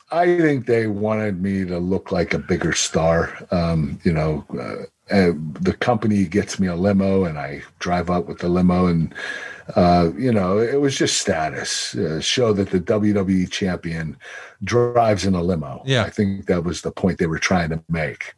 I 0.09 0.37
think 0.37 0.65
they 0.65 0.87
wanted 0.87 1.41
me 1.41 1.65
to 1.65 1.77
look 1.77 2.11
like 2.11 2.33
a 2.33 2.39
bigger 2.39 2.73
star. 2.73 3.37
Um, 3.51 3.99
you 4.03 4.13
know, 4.13 4.45
uh, 5.09 5.31
the 5.61 5.73
company 5.73 6.25
gets 6.25 6.59
me 6.59 6.67
a 6.67 6.75
limo 6.75 7.23
and 7.23 7.37
I 7.39 7.61
drive 7.79 8.09
up 8.09 8.25
with 8.25 8.39
the 8.39 8.49
limo 8.49 8.87
and 8.87 9.13
uh, 9.75 10.11
you 10.17 10.31
know 10.31 10.57
it 10.57 10.79
was 10.81 10.97
just 10.97 11.17
status 11.17 11.95
uh, 11.95 12.19
show 12.19 12.53
that 12.53 12.69
the 12.69 12.79
WWE 12.79 13.49
champion 13.49 14.17
drives 14.63 15.25
in 15.25 15.35
a 15.35 15.41
limo. 15.41 15.81
Yeah, 15.85 16.03
I 16.03 16.09
think 16.09 16.45
that 16.47 16.63
was 16.63 16.81
the 16.81 16.91
point 16.91 17.19
they 17.19 17.27
were 17.27 17.39
trying 17.39 17.69
to 17.69 17.83
make. 17.89 18.33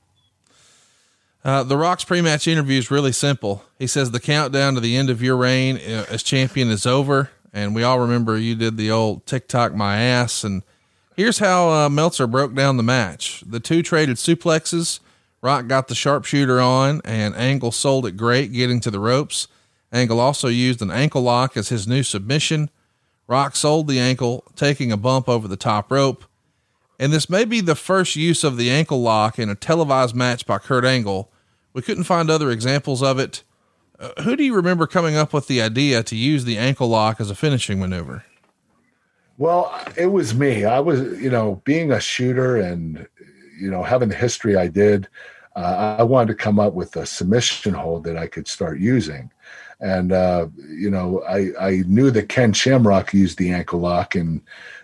Uh, 1.44 1.64
the 1.64 1.78
Rock's 1.78 2.04
pre-match 2.04 2.48
interview 2.48 2.78
is 2.78 2.92
really 2.92 3.14
simple. 3.14 3.64
He 3.78 3.88
says 3.88 4.12
the 4.12 4.20
countdown 4.20 4.76
to 4.76 4.82
the 4.82 4.98
end 4.98 5.10
of 5.10 5.22
your 5.22 5.38
reign 5.38 5.78
uh, 5.78 6.06
as 6.10 6.22
champion 6.22 6.70
is 6.70 6.86
over, 6.86 7.30
and 7.54 7.74
we 7.74 7.84
all 7.84 8.00
remember 8.00 8.38
you 8.38 8.56
did 8.56 8.76
the 8.76 8.92
old 8.92 9.26
TikTok 9.26 9.74
my 9.74 9.98
ass. 9.98 10.44
And 10.44 10.64
here's 11.16 11.40
how 11.40 11.70
uh, 11.70 11.90
Meltzer 11.90 12.28
broke 12.28 12.56
down 12.56 12.78
the 12.78 12.84
match: 12.84 13.44
the 13.46 13.60
two 13.60 13.82
traded 13.82 14.18
suplexes 14.18 15.00
Rock 15.42 15.68
got 15.68 15.88
the 15.88 15.96
sharpshooter 15.96 16.60
on, 16.60 17.02
and 17.06 17.36
Angle 17.36 17.72
sold 17.72 18.06
it 18.06 18.18
great, 18.18 18.52
getting 18.52 18.80
to 18.82 18.92
the 18.92 19.00
ropes. 19.00 19.48
Angle 19.92 20.20
also 20.20 20.48
used 20.48 20.82
an 20.82 20.92
ankle 20.92 21.22
lock 21.22 21.58
as 21.58 21.70
his 21.70 21.88
new 21.88 22.04
submission. 22.04 22.70
Rock 23.28 23.56
sold 23.56 23.88
the 23.88 24.00
ankle, 24.00 24.44
taking 24.56 24.92
a 24.92 24.98
bump 24.98 25.28
over 25.28 25.48
the 25.48 25.58
top 25.58 25.92
rope. 25.92 26.26
And 27.00 27.14
this 27.14 27.30
may 27.30 27.46
be 27.46 27.62
the 27.62 27.76
first 27.76 28.16
use 28.16 28.44
of 28.44 28.58
the 28.58 28.70
ankle 28.70 29.02
lock 29.02 29.40
in 29.40 29.50
a 29.50 29.56
televised 29.56 30.16
match 30.16 30.46
by 30.46 30.58
Kurt 30.58 30.84
Angle. 30.84 31.32
We 31.74 31.82
couldn't 31.82 32.04
find 32.04 32.30
other 32.30 32.52
examples 32.52 33.02
of 33.02 33.20
it. 33.20 33.44
Uh, 33.98 34.22
who 34.24 34.36
do 34.36 34.44
you 34.44 34.54
remember 34.54 34.86
coming 34.88 35.16
up 35.16 35.34
with 35.34 35.48
the 35.48 35.62
idea 35.62 36.04
to 36.04 36.16
use 36.16 36.46
the 36.46 36.58
ankle 36.58 36.88
lock 36.88 37.20
as 37.20 37.30
a 37.30 37.36
finishing 37.36 37.80
maneuver? 37.80 38.26
Well, 39.38 39.74
it 39.96 40.08
was 40.08 40.36
me. 40.36 40.66
I 40.66 40.80
was, 40.82 41.00
you 41.22 41.30
know, 41.30 41.62
being 41.64 41.92
a 41.92 42.00
shooter 42.00 42.58
and 42.58 43.08
you 43.60 43.70
know, 43.70 43.84
having 43.84 44.10
the 44.10 44.16
history 44.16 44.56
I 44.56 44.68
did, 44.68 45.08
uh, 45.56 45.98
I 46.00 46.04
wanted 46.04 46.28
to 46.30 46.44
come 46.44 46.60
up 46.60 46.74
with 46.74 46.96
a 46.96 47.06
submission 47.06 47.74
hold 47.74 48.04
that 48.06 48.18
I 48.18 48.28
could 48.28 48.48
start 48.48 48.80
using. 48.80 49.32
And, 49.82 50.12
uh, 50.12 50.48
you 50.68 50.90
know, 50.90 51.24
I, 51.24 51.52
I 51.60 51.84
knew 51.88 52.12
that 52.12 52.30
Ken 52.30 52.54
Shamrock 52.54 53.14
used 53.14 53.38
the 53.38 53.52
ankle 53.52 53.80
lock 53.80 54.16
and 54.16 54.42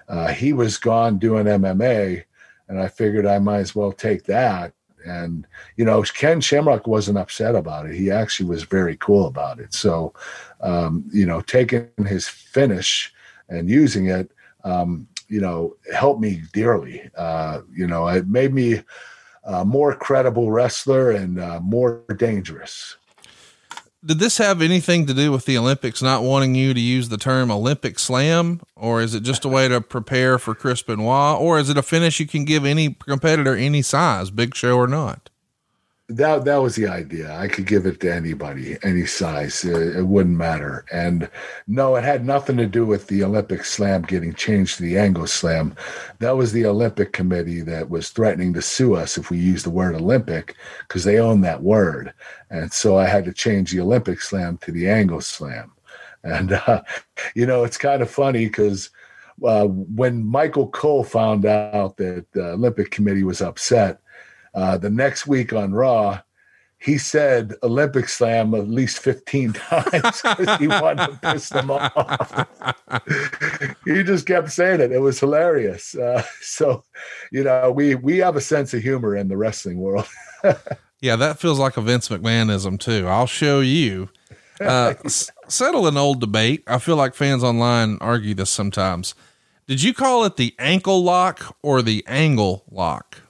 uh, 0.07 0.28
he 0.28 0.53
was 0.53 0.78
gone 0.78 1.17
doing 1.17 1.45
MMA. 1.45 2.23
And 2.67 2.80
I 2.80 2.88
figured 2.88 3.26
I 3.26 3.39
might 3.39 3.59
as 3.59 3.76
well 3.76 3.91
take 3.91 4.23
that. 4.26 4.73
And, 5.05 5.45
you 5.78 5.86
know, 5.86 6.01
Ken 6.01 6.41
Shamrock 6.41 6.88
wasn't 6.88 7.19
upset 7.19 7.55
about 7.55 7.86
it. 7.86 7.95
He 7.95 8.09
actually 8.09 8.49
was 8.49 8.63
very 8.63 8.97
cool 8.97 9.28
about 9.28 9.59
it. 9.59 9.73
So, 9.73 10.13
um, 10.61 11.05
you 11.13 11.26
know, 11.26 11.41
taking 11.41 11.89
his 12.07 12.28
finish 12.28 13.13
and 13.49 13.69
using 13.69 14.07
it, 14.07 14.32
um, 14.63 15.07
you 15.28 15.41
know, 15.41 15.76
helped 15.93 16.21
me 16.21 16.43
dearly. 16.53 17.09
Uh, 17.17 17.61
you 17.71 17.88
know, 17.88 18.07
it 18.07 18.28
made 18.28 18.53
me 18.53 18.82
a 19.43 19.63
more 19.63 19.95
credible 19.95 20.51
wrestler 20.51 21.11
and 21.11 21.39
uh, 21.39 21.59
more 21.61 22.03
dangerous. 22.17 22.97
Did 24.05 24.19
this 24.19 24.38
have 24.38 24.61
anything 24.61 25.07
to 25.07 25.15
do 25.15 25.32
with 25.32 25.45
the 25.45 25.57
Olympics 25.57 26.01
not 26.01 26.21
wanting 26.21 26.53
you 26.53 26.76
to 26.76 26.80
use 26.80 27.09
the 27.09 27.17
term 27.17 27.49
Olympic 27.49 27.97
slam, 27.97 28.61
or 28.76 29.01
is 29.01 29.15
it 29.15 29.23
just 29.23 29.45
a 29.45 29.49
way 29.49 29.67
to 29.67 29.82
prepare 29.82 30.38
for 30.38 30.53
Chris 30.53 30.84
Benoit, 30.84 31.39
or 31.39 31.57
is 31.57 31.71
it 31.71 31.78
a 31.78 31.82
finish 31.82 32.19
you 32.19 32.28
can 32.28 32.45
give 32.45 32.65
any 32.65 32.93
competitor 32.93 33.55
any 33.55 33.82
size, 33.82 34.30
big 34.30 34.53
show 34.53 34.78
or 34.78 34.86
not? 34.88 35.32
That 36.07 36.45
that 36.45 36.57
was 36.57 36.75
the 36.75 36.87
idea. 36.87 37.35
I 37.35 37.47
could 37.47 37.65
give 37.65 37.87
it 37.87 37.99
to 38.01 38.13
anybody, 38.13 38.77
any 38.83 39.07
size. 39.07 39.65
It, 39.65 39.97
it, 39.97 40.03
wouldn't 40.03 40.37
matter. 40.37 40.85
And 40.91 41.29
no, 41.65 41.95
it 41.95 42.03
had 42.03 42.23
nothing 42.23 42.57
to 42.57 42.67
do 42.67 42.85
with 42.85 43.07
the 43.07 43.23
Olympic 43.23 43.65
slam 43.65 44.03
getting 44.03 44.33
changed 44.35 44.77
to 44.77 44.83
the 44.83 44.99
Angle 44.99 45.25
slam. 45.25 45.75
That 46.19 46.37
was 46.37 46.51
the 46.51 46.67
Olympic 46.67 47.11
committee 47.11 47.61
that 47.61 47.89
was 47.89 48.09
threatening 48.09 48.53
to 48.53 48.61
sue 48.61 48.95
us 48.95 49.17
if 49.17 49.31
we 49.31 49.39
used 49.39 49.65
the 49.65 49.71
word 49.71 49.95
Olympic 49.95 50.55
because 50.87 51.05
they 51.05 51.17
own 51.17 51.41
that 51.41 51.63
word. 51.63 52.13
And 52.51 52.71
so 52.71 52.97
I 52.97 53.07
had 53.07 53.25
to 53.25 53.33
change 53.33 53.71
the 53.71 53.81
Olympic 53.81 54.21
slam 54.21 54.57
to 54.59 54.71
the 54.71 54.87
Angle 54.87 55.21
slam. 55.21 55.71
And 56.23 56.53
uh, 56.53 56.83
you 57.35 57.47
know, 57.47 57.63
it's 57.63 57.77
kind 57.77 58.01
of 58.01 58.09
funny 58.09 58.45
because. 58.45 58.89
Uh, 59.43 59.65
when 59.65 60.25
Michael 60.25 60.69
Cole 60.69 61.03
found 61.03 61.45
out 61.45 61.97
that 61.97 62.25
the 62.31 62.51
Olympic 62.51 62.89
Committee 62.89 63.25
was 63.25 63.41
upset, 63.41 63.99
uh, 64.55 64.77
the 64.77 64.89
next 64.89 65.27
week 65.27 65.53
on 65.53 65.73
Raw, 65.73 66.21
he 66.77 66.97
said 66.97 67.53
Olympic 67.63 68.07
Slam 68.07 68.53
at 68.53 68.67
least 68.67 68.99
15 68.99 69.53
times 69.53 70.21
because 70.21 70.57
he 70.59 70.67
wanted 70.67 71.07
to 71.07 71.19
piss 71.21 71.49
them 71.49 71.71
off. 71.71 72.47
he 73.85 74.03
just 74.03 74.25
kept 74.25 74.51
saying 74.51 74.81
it. 74.81 74.91
It 74.91 74.99
was 74.99 75.19
hilarious. 75.19 75.95
Uh, 75.95 76.23
so, 76.41 76.83
you 77.31 77.43
know, 77.43 77.71
we 77.71 77.95
we 77.95 78.17
have 78.19 78.35
a 78.35 78.41
sense 78.41 78.73
of 78.73 78.81
humor 78.81 79.15
in 79.15 79.27
the 79.27 79.37
wrestling 79.37 79.79
world. 79.79 80.07
yeah, 81.01 81.15
that 81.15 81.39
feels 81.39 81.59
like 81.59 81.75
a 81.75 81.81
Vince 81.81 82.09
McMahonism 82.09 82.79
too. 82.79 83.07
I'll 83.07 83.27
show 83.27 83.59
you. 83.61 84.09
Uh, 84.61 84.93
s- 85.03 85.31
settle 85.49 85.87
an 85.87 85.97
old 85.97 86.21
debate. 86.21 86.63
I 86.67 86.77
feel 86.77 86.95
like 86.95 87.13
fans 87.13 87.43
online 87.43 87.97
argue 87.99 88.33
this 88.33 88.49
sometimes. 88.49 89.15
Did 89.67 89.81
you 89.81 89.93
call 89.93 90.23
it 90.23 90.37
the 90.37 90.53
ankle 90.59 91.03
lock 91.03 91.57
or 91.63 91.81
the 91.81 92.05
angle 92.07 92.63
lock? 92.69 93.21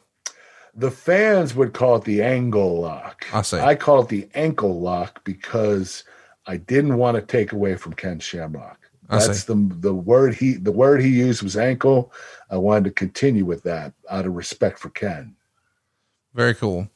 The 0.75 0.91
fans 0.91 1.55
would 1.55 1.73
call 1.73 1.95
it 1.95 2.03
the 2.03 2.21
angle 2.21 2.81
lock. 2.81 3.25
I 3.33 3.41
say 3.41 3.61
I 3.61 3.75
call 3.75 4.01
it 4.01 4.09
the 4.09 4.27
ankle 4.35 4.79
lock 4.79 5.23
because 5.23 6.03
I 6.45 6.57
didn't 6.57 6.97
want 6.97 7.15
to 7.15 7.21
take 7.21 7.53
away 7.53 7.75
from 7.75 7.93
Ken 7.93 8.19
Shamrock. 8.19 8.79
That's 9.09 9.45
the 9.45 9.55
the 9.79 9.93
word 9.93 10.33
he 10.35 10.53
the 10.53 10.71
word 10.71 11.01
he 11.01 11.09
used 11.09 11.43
was 11.43 11.55
ankle. 11.55 12.11
I 12.49 12.57
wanted 12.57 12.85
to 12.85 12.91
continue 12.91 13.45
with 13.45 13.63
that 13.63 13.93
out 14.09 14.25
of 14.25 14.33
respect 14.33 14.79
for 14.79 14.89
Ken. 14.89 15.35
Very 16.33 16.55
cool. 16.55 16.89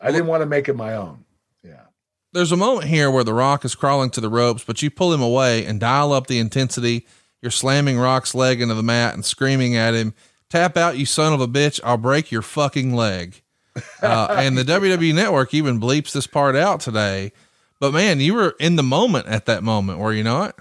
I 0.00 0.10
didn't 0.12 0.26
want 0.26 0.42
to 0.42 0.46
make 0.46 0.68
it 0.68 0.76
my 0.76 0.94
own. 0.94 1.24
Yeah. 1.64 1.86
There's 2.32 2.52
a 2.52 2.56
moment 2.56 2.86
here 2.86 3.10
where 3.10 3.24
the 3.24 3.34
rock 3.34 3.64
is 3.64 3.74
crawling 3.74 4.10
to 4.10 4.20
the 4.20 4.28
ropes, 4.28 4.64
but 4.64 4.82
you 4.82 4.90
pull 4.90 5.12
him 5.12 5.22
away 5.22 5.64
and 5.64 5.80
dial 5.80 6.12
up 6.12 6.26
the 6.26 6.38
intensity. 6.38 7.06
You're 7.40 7.50
slamming 7.50 7.98
Rock's 7.98 8.34
leg 8.34 8.60
into 8.60 8.74
the 8.74 8.82
mat 8.82 9.14
and 9.14 9.24
screaming 9.24 9.76
at 9.76 9.94
him 9.94 10.14
tap 10.50 10.76
out, 10.76 10.96
you 10.96 11.06
son 11.06 11.32
of 11.32 11.40
a 11.40 11.48
bitch. 11.48 11.80
I'll 11.84 11.96
break 11.96 12.30
your 12.30 12.42
fucking 12.42 12.94
leg. 12.94 13.42
Uh, 14.02 14.28
and 14.30 14.56
the 14.56 14.62
WWE 14.62 15.14
network 15.14 15.52
even 15.52 15.78
bleeps 15.78 16.12
this 16.12 16.26
part 16.26 16.56
out 16.56 16.80
today. 16.80 17.30
But 17.78 17.92
man, 17.92 18.20
you 18.20 18.32
were 18.32 18.56
in 18.58 18.76
the 18.76 18.82
moment 18.82 19.26
at 19.26 19.44
that 19.46 19.62
moment, 19.62 19.98
were 19.98 20.14
you 20.14 20.24
not? 20.24 20.58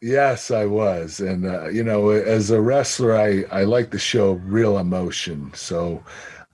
Yes, 0.00 0.50
I 0.50 0.66
was. 0.66 1.20
And, 1.20 1.46
uh, 1.46 1.68
you 1.68 1.82
know, 1.82 2.10
as 2.10 2.50
a 2.50 2.60
wrestler, 2.60 3.16
I, 3.16 3.44
I 3.50 3.64
like 3.64 3.90
to 3.90 3.98
show 3.98 4.32
real 4.32 4.78
emotion. 4.78 5.52
So 5.54 6.02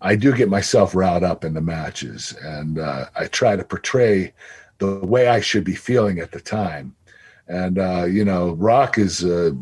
I 0.01 0.17
do 0.17 0.35
get 0.35 0.49
myself 0.49 0.95
riled 0.95 1.23
up 1.23 1.45
in 1.45 1.55
the 1.55 1.61
matches 1.61 2.35
and 2.43 2.79
uh, 2.79 3.07
I 3.15 3.27
try 3.27 3.57
to 3.57 3.65
portray 3.65 4.33
the 4.79 4.99
way 5.07 5.29
I 5.29 5.41
should 5.41 5.65
be 5.65 5.75
feeling 5.75 6.19
at 6.19 6.33
the 6.33 6.41
time. 6.41 6.95
And, 7.47 7.79
uh, 7.79 8.05
you 8.05 8.25
know, 8.25 8.53
Rock 8.53 8.99
is, 8.99 9.25
uh, 9.25 9.53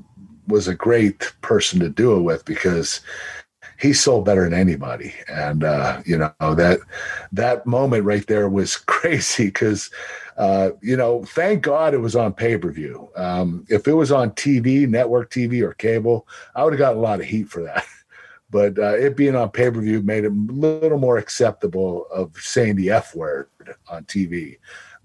was 0.47 0.69
a 0.69 0.75
great 0.75 1.33
person 1.43 1.81
to 1.81 1.89
do 1.89 2.17
it 2.17 2.23
with 2.23 2.45
because 2.45 3.01
he 3.79 3.93
sold 3.93 4.25
better 4.25 4.45
than 4.45 4.55
anybody. 4.55 5.15
And 5.29 5.65
uh, 5.65 6.03
you 6.05 6.19
know 6.19 6.33
that 6.41 6.81
that 7.33 7.67
moment 7.67 8.05
right 8.05 8.27
there 8.27 8.49
was 8.49 8.77
crazy 8.77 9.47
because 9.47 9.91
uh, 10.41 10.71
you 10.81 10.97
know, 10.97 11.23
thank 11.25 11.63
God 11.63 11.93
it 11.93 11.99
was 11.99 12.17
on 12.17 12.33
pay 12.33 12.57
per 12.57 12.71
view. 12.71 13.11
Um, 13.15 13.67
if 13.69 13.87
it 13.87 13.93
was 13.93 14.11
on 14.11 14.31
TV, 14.31 14.89
network 14.89 15.31
TV, 15.31 15.63
or 15.63 15.75
cable, 15.75 16.27
I 16.55 16.65
would 16.65 16.73
have 16.73 16.79
gotten 16.79 16.97
a 16.97 17.03
lot 17.03 17.21
of 17.21 17.27
heat 17.27 17.51
for 17.51 17.63
that. 17.65 17.85
but 18.51 18.79
uh, 18.79 18.97
it 18.97 19.19
being 19.19 19.37
on 19.37 19.51
pay 19.51 19.71
per 19.71 19.83
view 19.83 20.01
made 20.01 20.25
it 20.25 20.33
a 20.33 20.53
little 20.53 20.99
more 20.99 21.19
acceptable 21.19 22.07
of 22.07 22.35
saying 22.39 22.77
the 22.77 22.91
F 22.91 23.15
word 23.15 23.49
on 23.91 24.05
TV. 24.05 24.57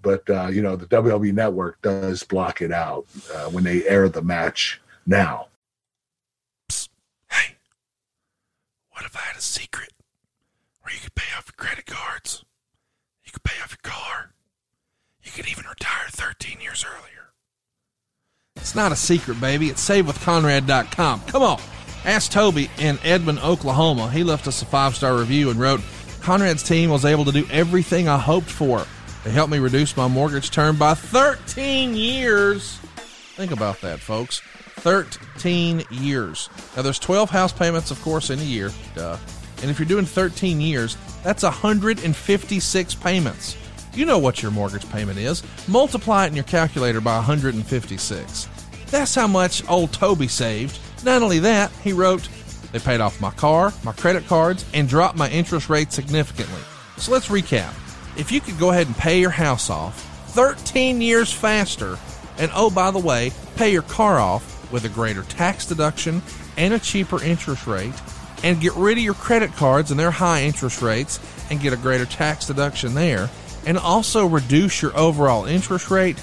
But 0.01 0.29
uh, 0.29 0.47
you 0.47 0.61
know, 0.61 0.77
the 0.77 0.85
WWE 0.85 1.33
Network 1.33 1.81
does 1.81 2.23
block 2.23 2.61
it 2.61 2.71
out 2.71 3.05
uh, 3.33 3.49
when 3.49 3.65
they 3.65 3.85
air 3.87 4.07
the 4.07 4.21
match 4.21 4.79
now. 5.05 5.47
Psst. 6.71 6.89
Hey, 7.29 7.55
what 8.91 9.05
if 9.05 9.15
I 9.15 9.21
had 9.21 9.37
a 9.37 9.41
secret 9.41 9.93
where 10.81 10.93
you 10.93 10.99
could 11.01 11.15
pay 11.15 11.35
off 11.37 11.47
your 11.47 11.65
credit 11.65 11.85
cards? 11.85 12.43
You 13.23 13.31
could 13.31 13.43
pay 13.43 13.61
off 13.61 13.71
your 13.71 13.91
car. 13.91 14.31
You 15.23 15.31
could 15.31 15.47
even 15.49 15.65
retire 15.67 16.07
13 16.09 16.59
years 16.61 16.85
earlier. 16.87 17.33
It's 18.55 18.75
not 18.75 18.91
a 18.91 18.95
secret, 18.95 19.39
baby. 19.41 19.69
It's 19.69 19.87
savewithconrad.com. 19.87 21.21
Come 21.21 21.43
on. 21.43 21.59
Ask 22.05 22.31
Toby 22.31 22.69
in 22.77 22.99
Edmond, 23.03 23.39
Oklahoma. 23.39 24.09
He 24.11 24.23
left 24.23 24.47
us 24.47 24.61
a 24.61 24.65
five 24.65 24.95
star 24.95 25.17
review 25.17 25.49
and 25.49 25.59
wrote 25.59 25.81
Conrad's 26.21 26.63
team 26.63 26.89
was 26.89 27.05
able 27.05 27.25
to 27.25 27.31
do 27.31 27.45
everything 27.51 28.07
I 28.07 28.17
hoped 28.17 28.49
for. 28.49 28.85
They 29.23 29.31
helped 29.31 29.51
me 29.51 29.57
reduce 29.59 29.97
my 29.97 30.07
mortgage 30.07 30.51
term 30.51 30.77
by 30.77 30.93
13 30.93 31.95
years. 31.95 32.77
Think 33.35 33.51
about 33.51 33.81
that, 33.81 33.99
folks. 33.99 34.41
13 34.77 35.83
years. 35.89 36.49
Now, 36.75 36.81
there's 36.81 36.99
12 36.99 37.29
house 37.29 37.51
payments, 37.51 37.91
of 37.91 38.01
course, 38.01 38.29
in 38.29 38.39
a 38.39 38.43
year. 38.43 38.71
Duh. 38.93 39.17
And 39.61 39.71
if 39.71 39.79
you're 39.79 39.87
doing 39.87 40.05
13 40.05 40.61
years, 40.61 40.97
that's 41.23 41.43
156 41.43 42.95
payments. 42.95 43.57
You 43.93 44.05
know 44.05 44.19
what 44.19 44.41
your 44.41 44.51
mortgage 44.51 44.87
payment 44.91 45.17
is. 45.17 45.41
Multiply 45.67 46.25
it 46.25 46.27
in 46.27 46.35
your 46.35 46.43
calculator 46.43 46.99
by 46.99 47.15
156. 47.15 48.49
That's 48.91 49.15
how 49.15 49.27
much 49.27 49.67
old 49.69 49.93
Toby 49.93 50.27
saved. 50.27 50.77
Not 51.03 51.21
only 51.21 51.39
that, 51.39 51.71
he 51.83 51.93
wrote, 51.93 52.27
they 52.71 52.79
paid 52.79 52.99
off 52.99 53.21
my 53.21 53.31
car, 53.31 53.73
my 53.83 53.93
credit 53.93 54.27
cards, 54.27 54.65
and 54.73 54.89
dropped 54.89 55.17
my 55.17 55.29
interest 55.29 55.69
rate 55.69 55.93
significantly. 55.93 56.61
So 56.97 57.11
let's 57.11 57.29
recap. 57.29 57.73
If 58.17 58.31
you 58.31 58.41
could 58.41 58.59
go 58.59 58.71
ahead 58.71 58.87
and 58.87 58.97
pay 58.97 59.19
your 59.19 59.29
house 59.29 59.69
off 59.69 60.01
13 60.33 61.01
years 61.01 61.31
faster, 61.31 61.97
and 62.37 62.51
oh, 62.53 62.69
by 62.69 62.91
the 62.91 62.99
way, 62.99 63.31
pay 63.55 63.71
your 63.71 63.81
car 63.81 64.19
off 64.19 64.54
with 64.75 64.83
a 64.83 64.89
greater 64.89 65.23
tax 65.23 65.65
deduction 65.65 66.21
and 66.57 66.73
a 66.73 66.79
cheaper 66.79 67.23
interest 67.23 67.65
rate, 67.65 67.93
and 68.43 68.59
get 68.59 68.73
rid 68.75 68.97
of 68.97 69.03
your 69.05 69.13
credit 69.13 69.53
cards 69.53 69.89
and 69.89 69.97
their 69.97 70.11
high 70.11 70.43
interest 70.43 70.81
rates 70.81 71.17
and 71.49 71.61
get 71.61 71.71
a 71.71 71.77
greater 71.77 72.05
tax 72.05 72.47
deduction 72.47 72.93
there, 72.93 73.29
and 73.65 73.77
also 73.77 74.25
reduce 74.25 74.81
your 74.81 74.95
overall 74.97 75.45
interest 75.45 75.89
rate, 75.89 76.19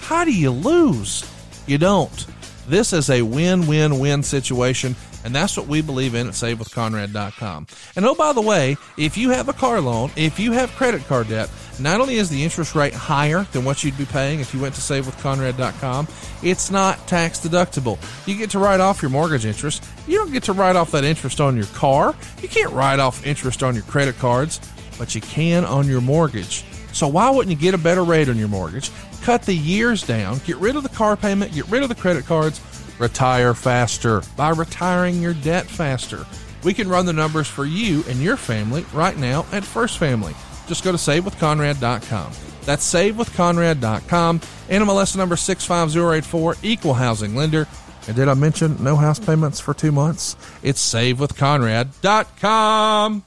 how 0.00 0.24
do 0.24 0.32
you 0.32 0.50
lose? 0.50 1.30
You 1.66 1.76
don't. 1.76 2.26
This 2.66 2.94
is 2.94 3.10
a 3.10 3.20
win 3.20 3.66
win 3.66 3.98
win 3.98 4.22
situation, 4.22 4.96
and 5.24 5.34
that's 5.34 5.56
what 5.56 5.66
we 5.66 5.82
believe 5.82 6.14
in 6.14 6.26
at 6.26 6.34
SaveWithConrad.com. 6.34 7.66
And 7.96 8.06
oh, 8.06 8.14
by 8.14 8.32
the 8.32 8.40
way, 8.40 8.76
if 8.96 9.16
you 9.16 9.30
have 9.30 9.48
a 9.48 9.52
car 9.52 9.80
loan, 9.80 10.10
if 10.16 10.38
you 10.38 10.52
have 10.52 10.70
credit 10.72 11.06
card 11.06 11.28
debt, 11.28 11.50
not 11.78 12.00
only 12.00 12.16
is 12.16 12.28
the 12.28 12.42
interest 12.42 12.74
rate 12.74 12.92
higher 12.92 13.46
than 13.52 13.64
what 13.64 13.82
you'd 13.82 13.96
be 13.96 14.04
paying 14.04 14.40
if 14.40 14.52
you 14.52 14.60
went 14.60 14.74
to 14.74 14.80
SaveWithConrad.com, 14.80 16.08
it's 16.42 16.70
not 16.70 17.06
tax 17.06 17.40
deductible. 17.40 17.98
You 18.26 18.36
get 18.36 18.50
to 18.50 18.58
write 18.58 18.80
off 18.80 19.02
your 19.02 19.10
mortgage 19.10 19.46
interest. 19.46 19.84
You 20.06 20.18
don't 20.18 20.32
get 20.32 20.44
to 20.44 20.52
write 20.52 20.76
off 20.76 20.90
that 20.92 21.04
interest 21.04 21.40
on 21.40 21.56
your 21.56 21.66
car. 21.66 22.14
You 22.42 22.48
can't 22.48 22.72
write 22.72 23.00
off 23.00 23.26
interest 23.26 23.62
on 23.62 23.74
your 23.74 23.84
credit 23.84 24.18
cards, 24.18 24.60
but 24.98 25.14
you 25.14 25.20
can 25.20 25.64
on 25.64 25.86
your 25.86 26.00
mortgage. 26.00 26.64
So 26.92 27.08
why 27.08 27.30
wouldn't 27.30 27.56
you 27.56 27.60
get 27.60 27.74
a 27.74 27.78
better 27.78 28.04
rate 28.04 28.28
on 28.28 28.36
your 28.36 28.48
mortgage? 28.48 28.90
Cut 29.22 29.42
the 29.42 29.54
years 29.54 30.02
down, 30.02 30.40
get 30.46 30.56
rid 30.56 30.76
of 30.76 30.82
the 30.82 30.88
car 30.88 31.16
payment, 31.16 31.52
get 31.52 31.68
rid 31.68 31.82
of 31.82 31.88
the 31.88 31.94
credit 31.94 32.24
cards, 32.24 32.60
retire 33.00 33.54
faster 33.54 34.22
by 34.36 34.50
retiring 34.50 35.20
your 35.20 35.34
debt 35.34 35.66
faster. 35.66 36.24
We 36.62 36.74
can 36.74 36.88
run 36.88 37.06
the 37.06 37.12
numbers 37.12 37.48
for 37.48 37.64
you 37.64 38.04
and 38.08 38.20
your 38.20 38.36
family 38.36 38.84
right 38.92 39.16
now 39.16 39.46
at 39.50 39.64
First 39.64 39.98
Family. 39.98 40.34
Just 40.68 40.84
go 40.84 40.92
to 40.92 40.98
savewithconrad.com. 40.98 42.32
That's 42.62 42.94
savewithconrad.com. 42.94 44.40
NMLS 44.40 45.16
number 45.16 45.36
65084, 45.36 46.56
equal 46.62 46.94
housing 46.94 47.34
lender. 47.34 47.66
And 48.06 48.14
did 48.14 48.28
I 48.28 48.34
mention 48.34 48.80
no 48.82 48.94
house 48.96 49.18
payments 49.18 49.58
for 49.58 49.74
two 49.74 49.92
months? 49.92 50.36
It's 50.62 50.94
savewithconrad.com 50.94 53.24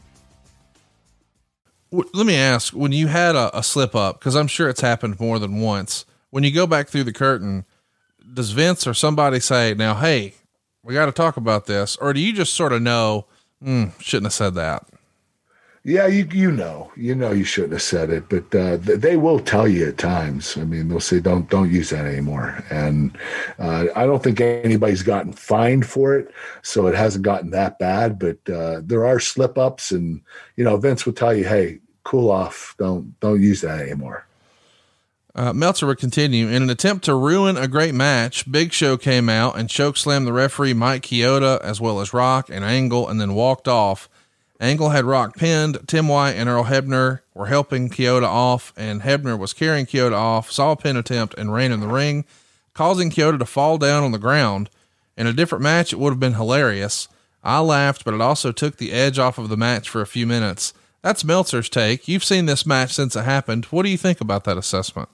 let 1.93 2.25
me 2.25 2.35
ask 2.35 2.73
when 2.73 2.91
you 2.91 3.07
had 3.07 3.35
a, 3.35 3.57
a 3.57 3.61
slip 3.61 3.95
up 3.95 4.19
because 4.19 4.35
i'm 4.35 4.47
sure 4.47 4.67
it's 4.67 4.81
happened 4.81 5.19
more 5.19 5.37
than 5.37 5.61
once 5.61 6.05
when 6.31 6.43
you 6.43 6.51
go 6.51 6.65
back 6.65 6.89
through 6.89 7.03
the 7.03 7.13
curtain 7.13 7.65
does 8.33 8.51
vince 8.51 8.87
or 8.87 8.93
somebody 8.93 9.39
say 9.39 9.73
now 9.73 9.95
hey 9.95 10.33
we 10.83 10.93
got 10.93 11.05
to 11.05 11.11
talk 11.11 11.37
about 11.37 11.65
this 11.65 11.95
or 11.97 12.13
do 12.13 12.19
you 12.19 12.33
just 12.33 12.53
sort 12.53 12.73
of 12.73 12.81
know 12.81 13.25
mm, 13.63 13.91
shouldn't 14.01 14.25
have 14.25 14.33
said 14.33 14.53
that 14.53 14.85
yeah 15.83 16.07
you 16.07 16.27
you 16.31 16.51
know 16.51 16.91
you 16.95 17.13
know 17.13 17.31
you 17.31 17.43
shouldn't 17.43 17.73
have 17.73 17.81
said 17.81 18.09
it 18.09 18.23
but 18.29 18.55
uh, 18.55 18.77
they 18.77 19.17
will 19.17 19.39
tell 19.39 19.67
you 19.67 19.87
at 19.89 19.97
times 19.97 20.57
i 20.57 20.63
mean 20.63 20.87
they'll 20.87 20.99
say 20.99 21.19
don't 21.19 21.49
don't 21.49 21.71
use 21.71 21.89
that 21.89 22.05
anymore 22.05 22.63
and 22.69 23.17
uh, 23.59 23.85
i 23.95 24.05
don't 24.05 24.23
think 24.23 24.39
anybody's 24.39 25.03
gotten 25.03 25.33
fined 25.33 25.85
for 25.85 26.15
it 26.15 26.33
so 26.61 26.87
it 26.87 26.95
hasn't 26.95 27.25
gotten 27.25 27.51
that 27.51 27.77
bad 27.79 28.17
but 28.17 28.37
uh, 28.49 28.81
there 28.83 29.05
are 29.05 29.19
slip 29.19 29.57
ups 29.57 29.91
and 29.91 30.21
you 30.55 30.63
know 30.63 30.77
vince 30.77 31.05
will 31.05 31.13
tell 31.13 31.33
you 31.33 31.43
hey 31.43 31.79
cool 32.03 32.29
off. 32.29 32.75
Don't 32.77 33.19
don't 33.19 33.41
use 33.41 33.61
that 33.61 33.79
anymore. 33.79 34.25
Uh, 35.35 35.51
Meltzer 35.51 35.87
would 35.87 35.97
continue 35.97 36.47
in 36.47 36.61
an 36.61 36.69
attempt 36.69 37.05
to 37.05 37.15
ruin 37.15 37.57
a 37.57 37.67
great 37.67 37.95
match. 37.95 38.49
Big 38.51 38.71
Show 38.71 38.97
came 38.97 39.29
out 39.29 39.57
and 39.57 39.67
choke 39.69 39.97
slammed 39.97 40.27
the 40.27 40.33
referee 40.33 40.73
Mike 40.73 41.03
Chioda 41.03 41.59
as 41.61 41.81
well 41.81 41.99
as 41.99 42.13
Rock 42.13 42.49
and 42.51 42.63
Angle, 42.63 43.09
and 43.09 43.19
then 43.19 43.33
walked 43.33 43.67
off. 43.67 44.07
Angle 44.59 44.89
had 44.89 45.05
Rock 45.05 45.35
pinned. 45.35 45.79
Tim 45.87 46.07
White 46.07 46.33
and 46.33 46.47
Earl 46.47 46.65
Hebner 46.65 47.21
were 47.33 47.47
helping 47.47 47.89
Chioda 47.89 48.27
off, 48.27 48.73
and 48.77 49.01
Hebner 49.01 49.37
was 49.37 49.53
carrying 49.53 49.87
Chioda 49.87 50.13
off. 50.13 50.51
Saw 50.51 50.71
a 50.71 50.75
pin 50.75 50.97
attempt 50.97 51.33
and 51.35 51.51
ran 51.51 51.71
in 51.71 51.79
the 51.79 51.87
ring, 51.87 52.25
causing 52.75 53.09
Chioda 53.09 53.39
to 53.39 53.45
fall 53.45 53.79
down 53.79 54.03
on 54.03 54.11
the 54.11 54.19
ground. 54.19 54.69
In 55.17 55.25
a 55.25 55.33
different 55.33 55.63
match, 55.63 55.91
it 55.91 55.99
would 55.99 56.11
have 56.11 56.19
been 56.19 56.35
hilarious. 56.35 57.07
I 57.43 57.59
laughed, 57.59 58.05
but 58.05 58.13
it 58.13 58.21
also 58.21 58.51
took 58.51 58.77
the 58.77 58.91
edge 58.93 59.17
off 59.17 59.39
of 59.39 59.49
the 59.49 59.57
match 59.57 59.89
for 59.89 60.01
a 60.01 60.07
few 60.07 60.27
minutes. 60.27 60.73
That's 61.01 61.25
Meltzer's 61.25 61.69
take. 61.69 62.07
You've 62.07 62.23
seen 62.23 62.45
this 62.45 62.65
match 62.65 62.93
since 62.93 63.15
it 63.15 63.25
happened. 63.25 63.65
What 63.65 63.83
do 63.83 63.89
you 63.89 63.97
think 63.97 64.21
about 64.21 64.43
that 64.45 64.57
assessment? 64.57 65.09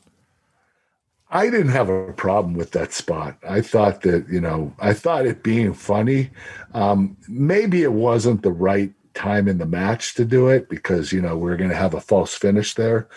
I 1.31 1.49
didn't 1.49 1.69
have 1.69 1.89
a 1.89 2.13
problem 2.13 2.53
with 2.55 2.71
that 2.71 2.91
spot. 2.91 3.37
I 3.47 3.61
thought 3.61 4.01
that, 4.01 4.27
you 4.29 4.41
know, 4.41 4.73
I 4.79 4.93
thought 4.93 5.27
it 5.27 5.43
being 5.43 5.73
funny. 5.73 6.31
Um, 6.73 7.17
maybe 7.27 7.83
it 7.83 7.93
wasn't 7.93 8.41
the 8.41 8.51
right 8.51 8.91
time 9.13 9.47
in 9.47 9.59
the 9.59 9.65
match 9.65 10.15
to 10.15 10.25
do 10.25 10.47
it 10.47 10.69
because, 10.69 11.11
you 11.11 11.21
know, 11.21 11.37
we 11.37 11.51
are 11.51 11.57
going 11.57 11.69
to 11.69 11.75
have 11.75 11.93
a 11.93 12.01
false 12.01 12.33
finish 12.33 12.73
there. 12.73 13.09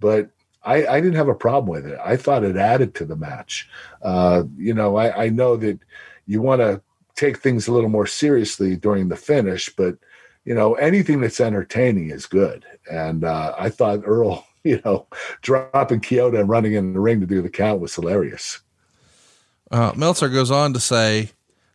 But 0.00 0.30
I, 0.64 0.86
I, 0.86 1.00
didn't 1.00 1.16
have 1.16 1.28
a 1.28 1.34
problem 1.34 1.70
with 1.70 1.86
it. 1.86 1.98
I 2.02 2.16
thought 2.16 2.42
it 2.42 2.56
added 2.56 2.94
to 2.96 3.04
the 3.04 3.16
match. 3.16 3.68
Uh, 4.02 4.44
you 4.56 4.74
know, 4.74 4.96
I, 4.96 5.24
I 5.24 5.28
know 5.28 5.56
that 5.56 5.78
you 6.26 6.40
want 6.40 6.60
to 6.60 6.80
take 7.14 7.38
things 7.38 7.68
a 7.68 7.72
little 7.72 7.90
more 7.90 8.06
seriously 8.06 8.74
during 8.74 9.08
the 9.08 9.16
finish, 9.16 9.68
but 9.68 9.96
you 10.44 10.54
know, 10.54 10.74
anything 10.74 11.20
that's 11.20 11.40
entertaining 11.40 12.10
is 12.10 12.26
good. 12.26 12.64
And 12.90 13.24
uh, 13.24 13.54
I 13.58 13.70
thought 13.70 14.02
Earl, 14.04 14.46
you 14.70 14.80
know, 14.84 15.06
dropping 15.42 16.00
Chioda 16.00 16.40
and 16.40 16.48
running 16.48 16.72
in 16.72 16.94
the 16.94 17.00
ring 17.00 17.20
to 17.20 17.26
do 17.26 17.42
the 17.42 17.50
count 17.50 17.80
was 17.80 17.94
hilarious. 17.94 18.60
Uh, 19.70 19.92
Meltzer 19.94 20.28
goes 20.28 20.50
on 20.50 20.72
to 20.72 20.80
say 20.80 21.30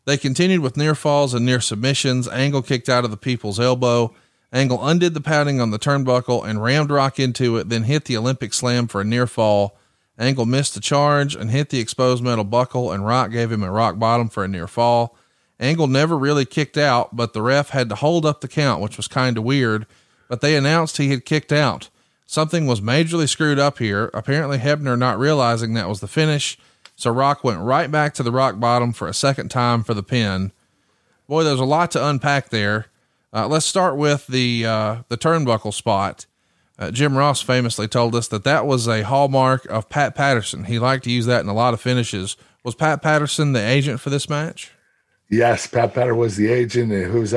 they 0.06 0.18
continued 0.18 0.62
with 0.62 0.78
near 0.78 0.96
falls 0.96 1.34
and 1.34 1.46
near 1.46 1.62
submissions. 1.62 2.28
Angle 2.28 2.64
kicked 2.64 2.90
out 2.90 3.06
of 3.06 3.12
the 3.12 3.18
people's 3.18 3.60
elbow. 3.60 4.14
Angle 4.52 4.86
undid 4.86 5.14
the 5.14 5.22
padding 5.22 5.62
on 5.62 5.70
the 5.70 5.78
turnbuckle 5.78 6.48
and 6.48 6.64
rammed 6.64 6.90
Rock 6.90 7.20
into 7.20 7.58
it, 7.58 7.70
then 7.70 7.84
hit 7.84 8.06
the 8.06 8.18
Olympic 8.18 8.54
slam 8.54 8.88
for 8.88 9.02
a 9.02 9.06
near 9.06 9.28
fall. 9.28 9.78
Angle 10.18 10.48
missed 10.48 10.74
the 10.74 10.80
charge 10.80 11.36
and 11.36 11.52
hit 11.52 11.70
the 11.70 11.80
exposed 11.80 12.24
metal 12.24 12.44
buckle, 12.44 12.92
and 12.92 13.06
Rock 13.06 13.32
gave 13.32 13.52
him 13.52 13.64
a 13.64 13.72
rock 13.72 14.00
bottom 14.00 14.28
for 14.28 14.44
a 14.44 14.48
near 14.48 14.68
fall. 14.68 15.16
Angle 15.60 15.88
never 15.88 16.18
really 16.18 16.46
kicked 16.46 16.78
out, 16.78 17.16
but 17.16 17.34
the 17.34 17.42
ref 17.42 17.70
had 17.70 17.90
to 17.90 17.96
hold 17.96 18.26
up 18.26 18.42
the 18.42 18.48
count, 18.48 18.82
which 18.82 18.98
was 18.98 19.08
kind 19.08 19.38
of 19.38 19.44
weird. 19.44 19.86
But 20.28 20.42
they 20.42 20.56
announced 20.56 20.98
he 20.98 21.10
had 21.10 21.26
kicked 21.26 21.52
out. 21.52 21.90
Something 22.32 22.68
was 22.68 22.80
majorly 22.80 23.28
screwed 23.28 23.58
up 23.58 23.80
here. 23.80 24.12
Apparently, 24.14 24.60
Hebner 24.60 24.96
not 24.96 25.18
realizing 25.18 25.74
that 25.74 25.90
was 25.90 26.00
the 26.00 26.08
finish. 26.08 26.60
So 26.96 27.10
Rock 27.10 27.44
went 27.44 27.60
right 27.60 27.90
back 27.90 28.14
to 28.14 28.22
the 28.22 28.32
rock 28.32 28.60
bottom 28.60 28.94
for 28.94 29.08
a 29.08 29.16
second 29.16 29.50
time 29.50 29.84
for 29.84 29.96
the 29.96 30.04
pin. 30.04 30.52
Boy, 31.28 31.44
there's 31.44 31.60
a 31.60 31.66
lot 31.66 31.90
to 31.90 32.08
unpack 32.08 32.50
there. 32.50 32.86
Uh, 33.34 33.48
let's 33.48 33.66
start 33.66 33.98
with 33.98 34.28
the 34.28 34.64
uh, 34.64 34.98
the 35.08 35.18
turnbuckle 35.18 35.74
spot. 35.74 36.28
Uh, 36.78 36.92
Jim 36.92 37.18
Ross 37.18 37.42
famously 37.42 37.88
told 37.88 38.14
us 38.14 38.28
that 38.28 38.44
that 38.44 38.68
was 38.68 38.88
a 38.88 39.02
hallmark 39.02 39.66
of 39.66 39.90
Pat 39.90 40.14
Patterson. 40.14 40.66
He 40.66 40.78
liked 40.78 41.06
to 41.06 41.12
use 41.12 41.26
that 41.26 41.42
in 41.42 41.50
a 41.50 41.54
lot 41.56 41.74
of 41.74 41.82
finishes. 41.82 42.38
Was 42.64 42.76
Pat 42.76 43.02
Patterson 43.02 43.54
the 43.54 43.68
agent 43.68 44.02
for 44.02 44.12
this 44.12 44.30
match? 44.30 44.72
Yes, 45.32 45.68
Pat 45.68 45.94
Patterson 45.94 46.18
was 46.18 46.38
the 46.38 46.52
agent, 46.52 46.92
and 46.92 47.06
who's 47.06 47.36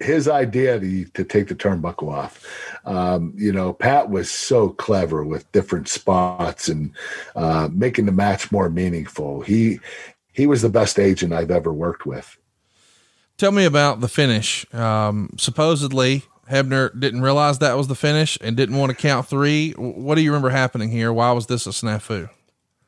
his 0.00 0.28
idea 0.28 0.80
to, 0.80 1.04
to 1.04 1.24
take 1.24 1.48
the 1.48 1.54
turnbuckle 1.54 2.10
off. 2.10 2.42
Um, 2.86 3.34
you 3.36 3.52
know, 3.52 3.74
Pat 3.74 4.08
was 4.08 4.30
so 4.30 4.70
clever 4.70 5.22
with 5.24 5.50
different 5.52 5.88
spots 5.88 6.68
and 6.68 6.90
uh, 7.36 7.68
making 7.70 8.06
the 8.06 8.12
match 8.12 8.50
more 8.50 8.70
meaningful. 8.70 9.42
He 9.42 9.78
he 10.32 10.46
was 10.46 10.62
the 10.62 10.70
best 10.70 10.98
agent 10.98 11.34
I've 11.34 11.50
ever 11.50 11.72
worked 11.72 12.06
with. 12.06 12.36
Tell 13.36 13.52
me 13.52 13.66
about 13.66 14.00
the 14.00 14.08
finish. 14.08 14.64
Um, 14.72 15.30
supposedly, 15.36 16.22
Hebner 16.50 16.98
didn't 16.98 17.22
realize 17.22 17.58
that 17.58 17.76
was 17.76 17.88
the 17.88 17.94
finish 17.94 18.38
and 18.40 18.56
didn't 18.56 18.76
want 18.76 18.90
to 18.90 18.96
count 18.96 19.26
three. 19.26 19.72
What 19.72 20.14
do 20.14 20.22
you 20.22 20.30
remember 20.30 20.50
happening 20.50 20.90
here? 20.90 21.12
Why 21.12 21.32
was 21.32 21.46
this 21.46 21.66
a 21.66 21.70
snafu? 21.70 22.30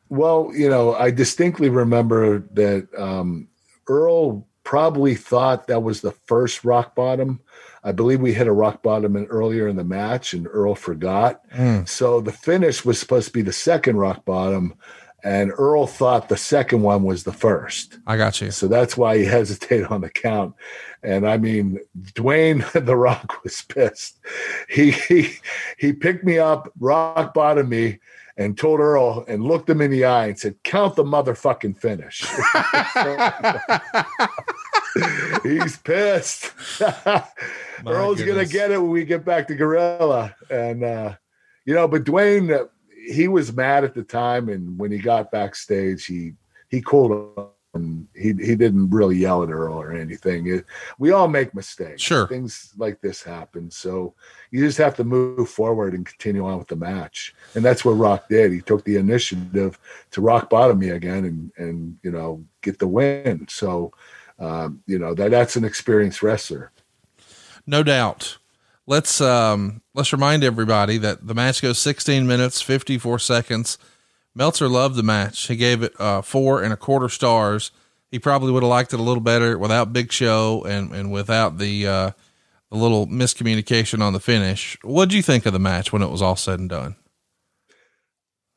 Well, 0.08 0.50
you 0.54 0.68
know, 0.68 0.94
I 0.94 1.10
distinctly 1.10 1.68
remember 1.68 2.40
that 2.52 2.88
um, 2.96 3.48
Earl 3.88 4.46
probably 4.64 5.14
thought 5.14 5.68
that 5.68 5.82
was 5.82 6.00
the 6.00 6.10
first 6.10 6.64
rock 6.64 6.94
bottom. 6.94 7.40
I 7.84 7.92
believe 7.92 8.20
we 8.20 8.34
hit 8.34 8.48
a 8.48 8.52
rock 8.52 8.82
bottom 8.82 9.14
in, 9.14 9.26
earlier 9.26 9.68
in 9.68 9.76
the 9.76 9.84
match, 9.84 10.34
and 10.34 10.48
Earl 10.50 10.74
forgot. 10.74 11.48
Mm. 11.50 11.88
So 11.88 12.20
the 12.20 12.32
finish 12.32 12.84
was 12.84 12.98
supposed 12.98 13.28
to 13.28 13.32
be 13.32 13.42
the 13.42 13.52
second 13.52 13.96
rock 13.96 14.24
bottom, 14.24 14.74
and 15.22 15.52
Earl 15.56 15.86
thought 15.86 16.28
the 16.28 16.36
second 16.36 16.82
one 16.82 17.04
was 17.04 17.22
the 17.22 17.32
first. 17.32 17.98
I 18.06 18.16
got 18.16 18.40
you. 18.40 18.50
So 18.50 18.66
that's 18.66 18.96
why 18.96 19.18
he 19.18 19.24
hesitated 19.24 19.86
on 19.86 20.00
the 20.00 20.10
count. 20.10 20.54
And 21.02 21.28
I 21.28 21.36
mean, 21.36 21.78
Dwayne 22.14 22.68
the 22.86 22.96
Rock 22.96 23.42
was 23.44 23.62
pissed. 23.62 24.18
He 24.68 24.90
he 24.90 25.36
he 25.78 25.92
picked 25.92 26.24
me 26.24 26.38
up, 26.38 26.72
rock 26.80 27.34
bottom 27.34 27.68
me, 27.68 28.00
and 28.36 28.58
told 28.58 28.80
Earl 28.80 29.24
and 29.28 29.42
looked 29.42 29.68
him 29.68 29.80
in 29.80 29.90
the 29.90 30.04
eye 30.04 30.26
and 30.26 30.38
said, 30.38 30.56
"Count 30.62 30.96
the 30.96 31.04
motherfucking 31.04 31.78
finish." 31.78 32.26
He's 35.42 35.76
pissed. 35.78 36.52
Earl's 37.86 38.18
goodness. 38.18 38.20
gonna 38.26 38.46
get 38.46 38.70
it 38.70 38.78
when 38.78 38.90
we 38.90 39.04
get 39.04 39.24
back 39.24 39.46
to 39.48 39.54
Gorilla, 39.54 40.34
and 40.50 40.84
uh, 40.84 41.14
you 41.64 41.74
know, 41.74 41.88
but 41.88 42.04
Dwayne, 42.04 42.68
he 43.08 43.28
was 43.28 43.52
mad 43.52 43.84
at 43.84 43.94
the 43.94 44.02
time, 44.02 44.48
and 44.48 44.78
when 44.78 44.90
he 44.90 44.98
got 44.98 45.30
backstage, 45.30 46.06
he 46.06 46.32
he 46.68 46.80
cooled 46.80 47.50
and 47.76 48.06
he 48.14 48.34
he 48.44 48.56
didn't 48.56 48.90
really 48.90 49.16
yell 49.16 49.42
at 49.42 49.50
Earl 49.50 49.80
or 49.80 49.92
anything. 49.92 50.48
It, 50.48 50.64
we 50.98 51.12
all 51.12 51.28
make 51.28 51.54
mistakes. 51.54 52.02
Sure, 52.02 52.26
things 52.26 52.72
like 52.76 53.00
this 53.00 53.22
happen. 53.22 53.70
So 53.70 54.14
you 54.50 54.64
just 54.64 54.78
have 54.78 54.96
to 54.96 55.04
move 55.04 55.48
forward 55.48 55.94
and 55.94 56.04
continue 56.04 56.44
on 56.46 56.58
with 56.58 56.68
the 56.68 56.76
match. 56.76 57.34
And 57.54 57.64
that's 57.64 57.84
what 57.84 57.92
Rock 57.92 58.28
did. 58.28 58.52
He 58.52 58.60
took 58.60 58.84
the 58.84 58.96
initiative 58.96 59.78
to 60.10 60.20
rock 60.20 60.50
bottom 60.50 60.78
me 60.78 60.90
again 60.90 61.24
and 61.24 61.52
and 61.56 61.98
you 62.02 62.10
know 62.10 62.44
get 62.62 62.78
the 62.78 62.88
win. 62.88 63.46
So 63.48 63.92
um, 64.38 64.82
you 64.86 64.98
know 64.98 65.14
that 65.14 65.30
that's 65.30 65.56
an 65.56 65.64
experienced 65.64 66.22
wrestler. 66.22 66.72
No 67.66 67.82
doubt. 67.82 68.38
Let's 68.86 69.20
um 69.20 69.82
let's 69.94 70.12
remind 70.12 70.44
everybody 70.44 70.96
that 70.98 71.26
the 71.26 71.34
match 71.34 71.60
goes 71.60 71.78
16 71.78 72.26
minutes 72.26 72.62
54 72.62 73.18
seconds. 73.18 73.78
Meltzer 74.36 74.68
loved 74.68 74.96
the 74.96 75.02
match. 75.02 75.46
He 75.46 75.56
gave 75.56 75.82
it 75.82 75.98
uh, 75.98 76.20
four 76.20 76.62
and 76.62 76.72
a 76.72 76.76
quarter 76.76 77.08
stars. 77.08 77.70
He 78.10 78.18
probably 78.18 78.52
would 78.52 78.62
have 78.62 78.70
liked 78.70 78.92
it 78.92 79.00
a 79.00 79.02
little 79.02 79.22
better 79.22 79.58
without 79.58 79.92
Big 79.92 80.12
Show 80.12 80.62
and 80.64 80.92
and 80.92 81.10
without 81.10 81.58
the 81.58 81.86
uh, 81.86 82.10
the 82.70 82.76
little 82.76 83.06
miscommunication 83.06 84.02
on 84.02 84.12
the 84.12 84.20
finish. 84.20 84.76
What 84.82 85.08
do 85.08 85.16
you 85.16 85.22
think 85.22 85.46
of 85.46 85.52
the 85.52 85.58
match 85.58 85.92
when 85.92 86.02
it 86.02 86.10
was 86.10 86.22
all 86.22 86.36
said 86.36 86.58
and 86.58 86.68
done? 86.68 86.96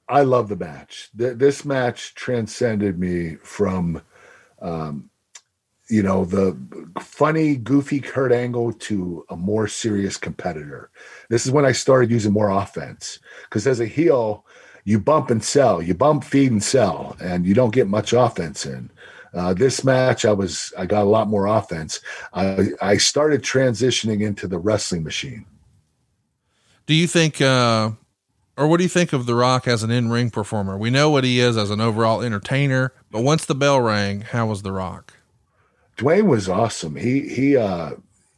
I 0.10 0.24
love 0.24 0.50
the 0.50 0.56
match. 0.56 1.10
this 1.14 1.64
match 1.64 2.16
transcended 2.16 3.00
me 3.00 3.36
from, 3.44 4.02
um, 4.60 5.12
you 5.88 6.02
know, 6.02 6.26
the 6.26 6.58
funny, 7.00 7.56
goofy 7.56 8.00
Kurt 8.00 8.32
Angle 8.32 8.74
to 8.74 9.24
a 9.30 9.38
more 9.38 9.68
serious 9.68 10.18
competitor. 10.18 10.90
This 11.30 11.46
is 11.46 11.52
when 11.52 11.66
I 11.66 11.74
started 11.74 12.10
using 12.10 12.34
more 12.34 12.50
offense 12.50 13.20
because 13.44 13.68
as 13.68 13.80
a 13.80 13.86
heel, 13.86 14.46
you 14.90 15.00
bump 15.00 15.30
and 15.30 15.44
sell, 15.44 15.84
you 15.84 15.94
bump, 15.94 16.24
feed, 16.24 16.52
and 16.52 16.64
sell, 16.64 17.16
and 17.22 17.46
you 17.46 17.54
don't 17.54 17.76
get 17.76 17.88
much 17.88 18.12
offense 18.12 18.66
in. 18.66 18.90
Uh, 19.36 19.54
this 19.54 19.84
match, 19.84 20.26
I 20.26 20.32
was 20.32 20.74
I 20.76 20.88
got 20.88 21.04
a 21.04 21.10
lot 21.10 21.28
more 21.28 21.46
offense. 21.46 22.02
I 22.34 22.70
I 22.82 22.98
started 22.98 23.44
transitioning 23.44 24.26
into 24.26 24.48
the 24.48 24.58
wrestling 24.58 25.04
machine. 25.04 25.46
Do 26.88 26.96
you 26.96 27.06
think, 27.06 27.40
uh, 27.40 27.92
or 28.58 28.68
what 28.68 28.78
do 28.78 28.84
you 28.84 28.90
think 28.90 29.14
of 29.14 29.28
The 29.28 29.36
Rock 29.36 29.68
as 29.68 29.84
an 29.84 29.92
in 29.92 30.10
ring 30.10 30.32
performer? 30.32 30.76
We 30.76 30.90
know 30.90 31.12
what 31.12 31.24
he 31.24 31.40
is 31.40 31.56
as 31.56 31.70
an 31.70 31.80
overall 31.80 32.24
entertainer, 32.24 32.92
but 33.12 33.22
once 33.22 33.46
the 33.46 33.54
bell 33.54 33.80
rang, 33.80 34.22
how 34.22 34.48
was 34.48 34.64
The 34.64 34.72
Rock? 34.72 35.14
Dwayne 35.98 36.26
was 36.26 36.50
awesome. 36.50 36.96
He 36.96 37.30
he 37.30 37.56
uh, 37.56 37.92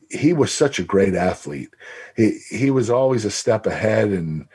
he 0.10 0.34
was 0.34 0.52
such 0.52 0.80
a 0.80 0.84
great 0.84 1.16
athlete. 1.16 1.70
He 2.18 2.40
he 2.50 2.72
was 2.72 2.90
always 2.90 3.24
a 3.24 3.32
step 3.32 3.66
ahead 3.66 4.10
and 4.10 4.48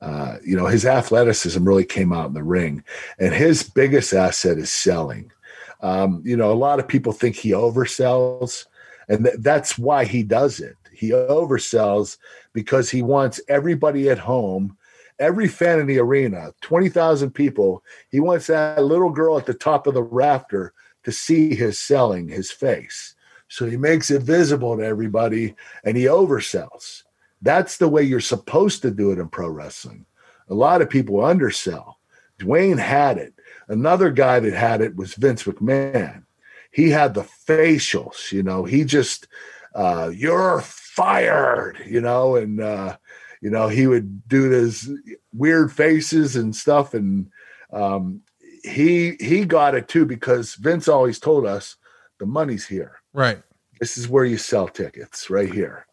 uh, 0.00 0.36
you 0.44 0.56
know, 0.56 0.66
his 0.66 0.84
athleticism 0.84 1.64
really 1.64 1.84
came 1.84 2.12
out 2.12 2.28
in 2.28 2.34
the 2.34 2.42
ring, 2.42 2.84
and 3.18 3.34
his 3.34 3.62
biggest 3.62 4.12
asset 4.12 4.58
is 4.58 4.72
selling. 4.72 5.32
Um, 5.80 6.22
you 6.24 6.36
know, 6.36 6.52
a 6.52 6.54
lot 6.54 6.80
of 6.80 6.88
people 6.88 7.12
think 7.12 7.36
he 7.36 7.50
oversells, 7.50 8.66
and 9.08 9.24
th- 9.24 9.36
that's 9.40 9.78
why 9.78 10.04
he 10.04 10.22
does 10.22 10.60
it. 10.60 10.76
He 10.92 11.10
oversells 11.10 12.18
because 12.52 12.90
he 12.90 13.02
wants 13.02 13.40
everybody 13.48 14.08
at 14.08 14.18
home, 14.18 14.76
every 15.18 15.48
fan 15.48 15.78
in 15.78 15.86
the 15.86 15.98
arena, 15.98 16.52
20,000 16.62 17.30
people, 17.30 17.82
he 18.10 18.20
wants 18.20 18.46
that 18.46 18.82
little 18.82 19.10
girl 19.10 19.38
at 19.38 19.46
the 19.46 19.54
top 19.54 19.86
of 19.86 19.94
the 19.94 20.02
rafter 20.02 20.72
to 21.04 21.12
see 21.12 21.54
his 21.54 21.78
selling, 21.78 22.28
his 22.28 22.50
face. 22.50 23.14
So 23.48 23.66
he 23.66 23.76
makes 23.76 24.10
it 24.10 24.22
visible 24.22 24.76
to 24.76 24.84
everybody 24.84 25.54
and 25.84 25.96
he 25.96 26.04
oversells. 26.04 27.04
That's 27.46 27.76
the 27.76 27.86
way 27.86 28.02
you're 28.02 28.18
supposed 28.18 28.82
to 28.82 28.90
do 28.90 29.12
it 29.12 29.20
in 29.20 29.28
pro 29.28 29.48
wrestling. 29.48 30.04
A 30.48 30.54
lot 30.54 30.82
of 30.82 30.90
people 30.90 31.24
undersell. 31.24 32.00
Dwayne 32.40 32.76
had 32.76 33.18
it. 33.18 33.34
Another 33.68 34.10
guy 34.10 34.40
that 34.40 34.52
had 34.52 34.80
it 34.80 34.96
was 34.96 35.14
Vince 35.14 35.44
McMahon. 35.44 36.24
He 36.72 36.90
had 36.90 37.14
the 37.14 37.22
facials, 37.22 38.32
you 38.32 38.42
know, 38.42 38.64
he 38.64 38.82
just, 38.82 39.28
uh, 39.76 40.10
you're 40.12 40.60
fired, 40.60 41.78
you 41.86 42.00
know, 42.00 42.34
and, 42.34 42.60
uh, 42.60 42.96
you 43.40 43.50
know, 43.50 43.68
he 43.68 43.86
would 43.86 44.26
do 44.26 44.50
his 44.50 44.90
weird 45.32 45.72
faces 45.72 46.34
and 46.34 46.54
stuff. 46.54 46.94
And, 46.94 47.30
um, 47.72 48.22
he, 48.64 49.16
he 49.20 49.44
got 49.44 49.76
it 49.76 49.86
too, 49.86 50.04
because 50.04 50.56
Vince 50.56 50.88
always 50.88 51.20
told 51.20 51.46
us 51.46 51.76
the 52.18 52.26
money's 52.26 52.66
here. 52.66 52.96
Right. 53.12 53.40
This 53.78 53.96
is 53.96 54.08
where 54.08 54.24
you 54.24 54.36
sell 54.36 54.66
tickets 54.66 55.30
right 55.30 55.52
here 55.52 55.85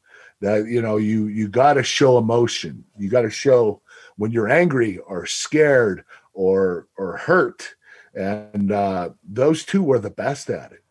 that 0.43 0.67
you 0.67 0.81
know 0.81 0.97
you 0.97 1.27
you 1.27 1.47
got 1.47 1.73
to 1.73 1.83
show 1.83 2.17
emotion. 2.17 2.83
You 2.97 3.09
got 3.09 3.21
to 3.21 3.29
show 3.29 3.81
when 4.17 4.31
you're 4.31 4.49
angry 4.49 4.97
or 4.99 5.25
scared 5.25 6.03
or 6.33 6.87
or 6.97 7.17
hurt. 7.17 7.75
And 8.13 8.71
uh, 8.71 9.11
those 9.27 9.63
two 9.63 9.81
were 9.81 9.99
the 9.99 10.11
best 10.11 10.49
at 10.49 10.73
it. 10.73 10.83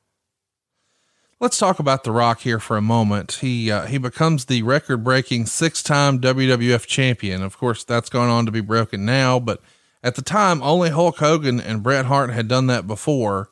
Let's 1.38 1.58
talk 1.58 1.78
about 1.78 2.02
the 2.02 2.12
rock 2.12 2.40
here 2.40 2.58
for 2.58 2.78
a 2.78 2.82
moment. 2.82 3.32
He 3.42 3.70
uh, 3.70 3.86
he 3.86 3.98
becomes 3.98 4.46
the 4.46 4.62
record 4.62 5.04
breaking 5.04 5.46
six 5.46 5.82
time 5.82 6.18
wwf 6.18 6.86
champion. 6.86 7.42
Of 7.42 7.58
course 7.58 7.84
that's 7.84 8.08
gone 8.08 8.30
on 8.30 8.46
to 8.46 8.52
be 8.52 8.62
broken 8.62 9.04
now 9.04 9.38
but 9.38 9.60
at 10.02 10.14
the 10.14 10.22
time 10.22 10.62
only 10.62 10.88
hulk 10.88 11.18
hogan 11.18 11.60
and 11.60 11.82
bret 11.82 12.06
hart 12.06 12.30
had 12.30 12.48
done 12.48 12.68
that 12.68 12.86
before. 12.86 13.50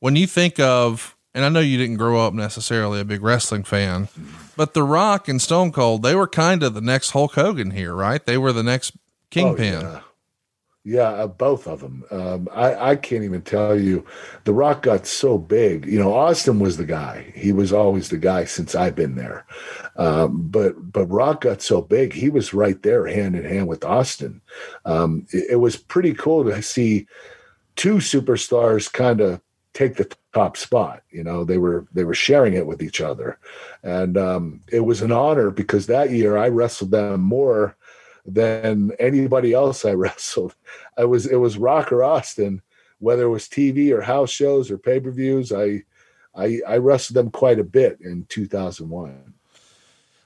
When 0.00 0.16
you 0.16 0.26
think 0.26 0.60
of 0.60 1.16
and 1.34 1.44
i 1.44 1.48
know 1.48 1.60
you 1.60 1.78
didn't 1.78 1.96
grow 1.96 2.20
up 2.26 2.34
necessarily 2.34 3.00
a 3.00 3.04
big 3.04 3.22
wrestling 3.22 3.62
fan 3.62 4.08
but 4.60 4.74
The 4.74 4.82
Rock 4.82 5.26
and 5.26 5.40
Stone 5.40 5.72
Cold, 5.72 6.02
they 6.02 6.14
were 6.14 6.28
kind 6.28 6.62
of 6.62 6.74
the 6.74 6.82
next 6.82 7.12
Hulk 7.12 7.32
Hogan 7.32 7.70
here, 7.70 7.94
right? 7.94 8.22
They 8.22 8.36
were 8.36 8.52
the 8.52 8.62
next 8.62 8.92
Kingpin. 9.30 9.86
Oh, 9.86 10.02
yeah. 10.84 10.98
yeah 10.98 11.08
uh, 11.08 11.28
both 11.28 11.66
of 11.66 11.80
them. 11.80 12.04
Um, 12.10 12.46
I, 12.52 12.90
I 12.90 12.96
can't 12.96 13.24
even 13.24 13.40
tell 13.40 13.80
you. 13.80 14.04
The 14.44 14.52
Rock 14.52 14.82
got 14.82 15.06
so 15.06 15.38
big. 15.38 15.86
You 15.86 15.98
know, 15.98 16.12
Austin 16.12 16.58
was 16.58 16.76
the 16.76 16.84
guy. 16.84 17.32
He 17.34 17.52
was 17.52 17.72
always 17.72 18.10
the 18.10 18.18
guy 18.18 18.44
since 18.44 18.74
I've 18.74 18.94
been 18.94 19.14
there. 19.14 19.46
Um, 19.96 20.42
but 20.50 20.74
but 20.92 21.06
Rock 21.06 21.40
got 21.40 21.62
so 21.62 21.80
big, 21.80 22.12
he 22.12 22.28
was 22.28 22.52
right 22.52 22.82
there, 22.82 23.06
hand 23.06 23.36
in 23.36 23.44
hand 23.46 23.66
with 23.66 23.82
Austin. 23.82 24.42
Um, 24.84 25.26
it, 25.30 25.52
it 25.52 25.56
was 25.56 25.78
pretty 25.78 26.12
cool 26.12 26.44
to 26.44 26.60
see 26.60 27.06
two 27.76 27.94
superstars 27.94 28.92
kind 28.92 29.22
of 29.22 29.40
take 29.74 29.96
the 29.96 30.12
top 30.32 30.56
spot. 30.56 31.02
You 31.10 31.24
know, 31.24 31.44
they 31.44 31.58
were 31.58 31.86
they 31.92 32.04
were 32.04 32.14
sharing 32.14 32.54
it 32.54 32.66
with 32.66 32.82
each 32.82 33.00
other, 33.00 33.38
and 33.82 34.16
um, 34.16 34.60
it 34.70 34.80
was 34.80 35.02
an 35.02 35.12
honor 35.12 35.50
because 35.50 35.86
that 35.86 36.10
year 36.10 36.36
I 36.36 36.48
wrestled 36.48 36.90
them 36.90 37.20
more 37.20 37.76
than 38.26 38.92
anybody 38.98 39.52
else 39.52 39.84
I 39.84 39.92
wrestled. 39.94 40.54
I 40.96 41.04
was 41.04 41.26
it 41.26 41.36
was 41.36 41.58
Rock 41.58 41.92
or 41.92 42.02
Austin, 42.02 42.62
whether 42.98 43.24
it 43.24 43.30
was 43.30 43.48
TV 43.48 43.90
or 43.90 44.00
house 44.00 44.30
shows 44.30 44.70
or 44.70 44.78
pay 44.78 45.00
per 45.00 45.10
views. 45.10 45.52
I, 45.52 45.82
I 46.34 46.60
I 46.66 46.76
wrestled 46.78 47.16
them 47.16 47.30
quite 47.30 47.58
a 47.58 47.64
bit 47.64 48.00
in 48.00 48.26
2001. 48.28 49.34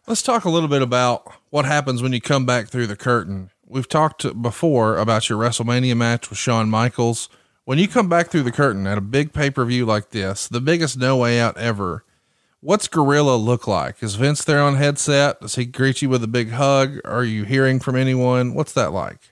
Let's 0.07 0.23
talk 0.23 0.45
a 0.45 0.51
little 0.51 0.69
bit 0.69 0.83
about 0.83 1.33
what 1.49 1.65
happens 1.65 2.03
when 2.03 2.13
you 2.13 2.21
come 2.21 2.45
back 2.45 2.69
through 2.69 2.89
the 2.89 2.97
curtain. 2.97 3.51
We've 3.67 3.89
talked 3.89 4.43
before 4.43 4.99
about 4.99 5.31
your 5.31 5.39
WrestleMania 5.39 5.97
match 5.97 6.29
with 6.29 6.39
Shawn 6.39 6.69
Michaels 6.69 7.31
When 7.67 7.79
you 7.79 7.89
come 7.89 8.11
back 8.11 8.29
through 8.29 8.43
the 8.43 8.53
curtain 8.53 8.87
at 8.87 8.99
a 8.99 9.01
big 9.01 9.33
pay 9.33 9.49
per 9.49 9.65
view 9.65 9.87
like 9.87 10.11
this, 10.11 10.49
the 10.49 10.61
biggest 10.61 10.99
no 10.99 11.17
way 11.17 11.41
out 11.41 11.57
ever, 11.57 12.05
what's 12.61 12.89
Gorilla 12.89 13.37
look 13.37 13.67
like? 13.67 14.03
Is 14.03 14.17
Vince 14.17 14.45
there 14.45 14.61
on 14.61 14.77
headset? 14.77 15.41
Does 15.41 15.55
he 15.55 15.65
greet 15.65 16.03
you 16.03 16.11
with 16.11 16.23
a 16.23 16.29
big 16.29 16.51
hug? 16.51 16.99
Are 17.07 17.25
you 17.25 17.45
hearing 17.45 17.81
from 17.81 17.97
anyone? 17.97 18.53
What's 18.53 18.75
that 18.75 18.93
like? 18.93 19.31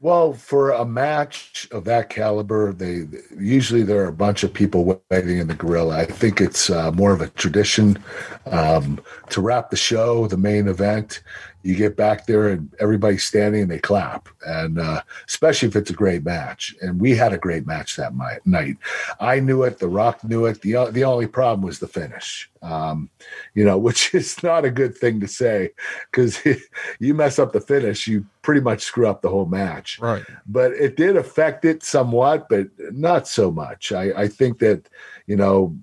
Well, 0.00 0.32
for 0.32 0.72
a 0.72 0.84
match 0.84 1.68
of 1.70 1.84
that 1.84 2.10
caliber, 2.10 2.72
they 2.72 3.06
usually 3.38 3.84
there 3.84 4.02
are 4.02 4.08
a 4.08 4.12
bunch 4.12 4.42
of 4.42 4.52
people 4.52 5.00
waiting 5.12 5.38
in 5.38 5.46
the 5.46 5.54
gorilla. 5.54 5.98
I 5.98 6.06
think 6.06 6.40
it's 6.40 6.68
uh, 6.68 6.90
more 6.90 7.12
of 7.12 7.20
a 7.20 7.28
tradition 7.28 8.02
um, 8.46 9.00
to 9.30 9.40
wrap 9.40 9.70
the 9.70 9.76
show, 9.76 10.26
the 10.26 10.36
main 10.36 10.66
event 10.66 11.22
you 11.62 11.74
get 11.76 11.96
back 11.96 12.26
there 12.26 12.48
and 12.48 12.74
everybody's 12.80 13.24
standing 13.24 13.62
and 13.62 13.70
they 13.70 13.78
clap. 13.78 14.28
And 14.46 14.78
uh, 14.78 15.02
especially 15.28 15.68
if 15.68 15.76
it's 15.76 15.90
a 15.90 15.94
great 15.94 16.24
match. 16.24 16.74
And 16.80 17.00
we 17.00 17.14
had 17.14 17.32
a 17.32 17.38
great 17.38 17.66
match 17.66 17.96
that 17.96 18.12
night. 18.44 18.76
I 19.20 19.40
knew 19.40 19.62
it 19.62 19.78
the 19.78 19.88
rock 19.88 20.24
knew 20.24 20.46
it. 20.46 20.60
The, 20.62 20.90
the 20.90 21.04
only 21.04 21.26
problem 21.26 21.62
was 21.62 21.78
the 21.78 21.88
finish. 21.88 22.50
Um, 22.62 23.10
you 23.54 23.64
know 23.64 23.76
which 23.86 24.14
is 24.14 24.42
not 24.42 24.64
a 24.64 24.70
good 24.70 24.96
thing 24.96 25.20
to 25.20 25.28
say 25.28 25.70
because 26.10 26.38
you 27.00 27.14
mess 27.14 27.40
up 27.40 27.52
the 27.52 27.60
finish 27.60 28.06
you 28.06 28.24
pretty 28.42 28.60
much 28.60 28.82
screw 28.82 29.06
up 29.06 29.22
the 29.22 29.28
whole 29.28 29.46
match. 29.46 29.98
Right. 30.00 30.24
But 30.46 30.72
it 30.72 30.96
did 30.96 31.16
affect 31.16 31.64
it 31.64 31.82
somewhat 31.82 32.48
but 32.48 32.68
not 32.92 33.26
so 33.28 33.50
much. 33.50 33.92
I, 33.92 34.12
I 34.22 34.28
think 34.28 34.58
that 34.58 34.88
you 35.26 35.36
know 35.36 35.76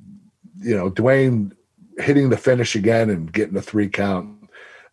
you 0.62 0.76
know 0.76 0.90
dwayne 0.90 1.52
hitting 1.98 2.30
the 2.30 2.38
finish 2.38 2.76
again 2.76 3.10
and 3.10 3.32
getting 3.32 3.58
a 3.58 3.62
three 3.62 3.90
count 3.90 4.39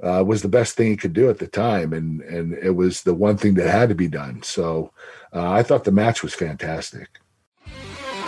uh, 0.02 0.22
was 0.26 0.42
the 0.42 0.48
best 0.48 0.76
thing 0.76 0.88
he 0.88 0.96
could 0.96 1.12
do 1.12 1.30
at 1.30 1.38
the 1.38 1.46
time, 1.46 1.92
and 1.92 2.20
and 2.22 2.54
it 2.54 2.72
was 2.72 3.02
the 3.02 3.14
one 3.14 3.36
thing 3.36 3.54
that 3.54 3.68
had 3.68 3.88
to 3.88 3.94
be 3.94 4.08
done. 4.08 4.42
So 4.42 4.92
uh, 5.32 5.50
I 5.50 5.62
thought 5.62 5.84
the 5.84 5.92
match 5.92 6.22
was 6.22 6.34
fantastic. 6.34 7.08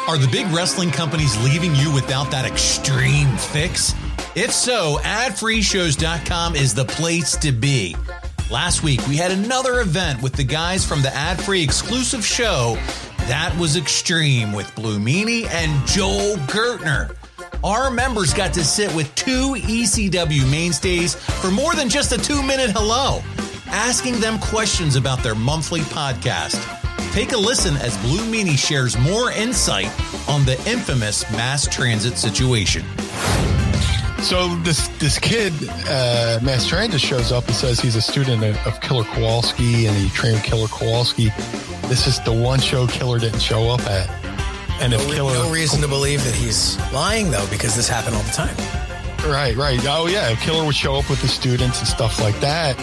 Are 0.06 0.16
the 0.16 0.28
big 0.28 0.46
wrestling 0.46 0.90
companies 0.90 1.36
leaving 1.44 1.74
you 1.74 1.92
without 1.92 2.30
that 2.30 2.46
extreme 2.46 3.28
fix? 3.36 3.92
If 4.34 4.52
so, 4.52 4.98
adfreeshows.com 5.02 6.56
is 6.56 6.74
the 6.74 6.86
place 6.86 7.36
to 7.38 7.52
be. 7.52 7.94
Last 8.50 8.82
week, 8.82 9.06
we 9.06 9.16
had 9.16 9.32
another 9.32 9.80
event 9.80 10.22
with 10.22 10.32
the 10.32 10.44
guys 10.44 10.82
from 10.86 11.02
the 11.02 11.14
ad 11.14 11.38
free 11.42 11.62
exclusive 11.62 12.24
show. 12.24 12.78
That 13.26 13.54
was 13.58 13.76
extreme 13.76 14.52
with 14.52 14.74
Blue 14.74 14.98
Meanie 14.98 15.46
and 15.50 15.86
Joel 15.86 16.36
Gertner 16.46 17.17
our 17.64 17.90
members 17.90 18.32
got 18.32 18.52
to 18.54 18.64
sit 18.64 18.94
with 18.94 19.12
two 19.14 19.54
ECW 19.54 20.50
mainstays 20.50 21.14
for 21.14 21.50
more 21.50 21.74
than 21.74 21.88
just 21.88 22.12
a 22.12 22.18
two 22.18 22.42
minute 22.42 22.70
hello, 22.70 23.20
asking 23.66 24.20
them 24.20 24.38
questions 24.38 24.96
about 24.96 25.22
their 25.22 25.34
monthly 25.34 25.80
podcast. 25.80 26.62
Take 27.12 27.32
a 27.32 27.36
listen 27.36 27.76
as 27.76 27.96
Blue 27.98 28.24
Meanie 28.30 28.58
shares 28.58 28.96
more 28.98 29.32
insight 29.32 29.88
on 30.28 30.44
the 30.44 30.54
infamous 30.70 31.30
mass 31.32 31.66
transit 31.66 32.16
situation. 32.16 32.84
So 34.22 34.54
this 34.56 34.88
this 34.98 35.18
kid, 35.18 35.52
uh, 35.88 36.40
Mass 36.42 36.66
Transit, 36.66 37.00
shows 37.00 37.30
up 37.30 37.46
and 37.46 37.54
says 37.54 37.78
he's 37.78 37.94
a 37.94 38.02
student 38.02 38.42
of, 38.42 38.66
of 38.66 38.80
Killer 38.80 39.04
Kowalski 39.04 39.86
and 39.86 39.96
he 39.96 40.08
trained 40.10 40.42
Killer 40.42 40.66
Kowalski. 40.68 41.30
This 41.86 42.06
is 42.06 42.20
the 42.22 42.32
one 42.32 42.58
show 42.60 42.86
Killer 42.88 43.18
didn't 43.18 43.40
show 43.40 43.70
up 43.70 43.80
at. 43.82 44.17
And 44.80 44.92
if 44.94 45.06
no, 45.08 45.14
Killer, 45.14 45.34
no 45.34 45.50
reason 45.50 45.80
to 45.80 45.88
believe 45.88 46.22
that 46.24 46.34
he's 46.34 46.78
lying 46.92 47.30
though, 47.30 47.46
because 47.50 47.74
this 47.74 47.88
happened 47.88 48.16
all 48.16 48.22
the 48.22 48.30
time. 48.30 48.56
Right, 49.26 49.56
right. 49.56 49.80
Oh 49.84 50.06
yeah, 50.06 50.34
Killer 50.36 50.64
would 50.64 50.76
show 50.76 50.94
up 50.94 51.10
with 51.10 51.20
the 51.20 51.28
students 51.28 51.80
and 51.80 51.88
stuff 51.88 52.20
like 52.20 52.38
that. 52.40 52.78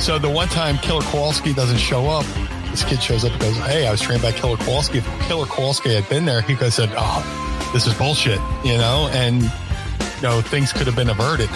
So 0.00 0.18
the 0.18 0.30
one 0.30 0.48
time 0.48 0.78
Killer 0.78 1.02
Kowalski 1.02 1.52
doesn't 1.52 1.78
show 1.78 2.08
up, 2.08 2.24
this 2.70 2.82
kid 2.84 3.02
shows 3.02 3.24
up 3.24 3.32
and 3.32 3.40
goes, 3.40 3.56
"Hey, 3.58 3.86
I 3.86 3.90
was 3.90 4.00
trained 4.00 4.22
by 4.22 4.32
Killer 4.32 4.56
Kowalski." 4.56 4.98
If 4.98 5.20
Killer 5.28 5.46
Kowalski 5.46 5.94
had 5.94 6.08
been 6.08 6.24
there, 6.24 6.40
he 6.40 6.54
could 6.54 6.64
have 6.64 6.74
said, 6.74 6.90
"Oh, 6.96 7.70
this 7.74 7.86
is 7.86 7.94
bullshit," 7.94 8.40
you 8.64 8.78
know, 8.78 9.10
and 9.12 9.42
you 9.42 10.22
know 10.22 10.40
things 10.40 10.72
could 10.72 10.86
have 10.86 10.96
been 10.96 11.10
averted. 11.10 11.50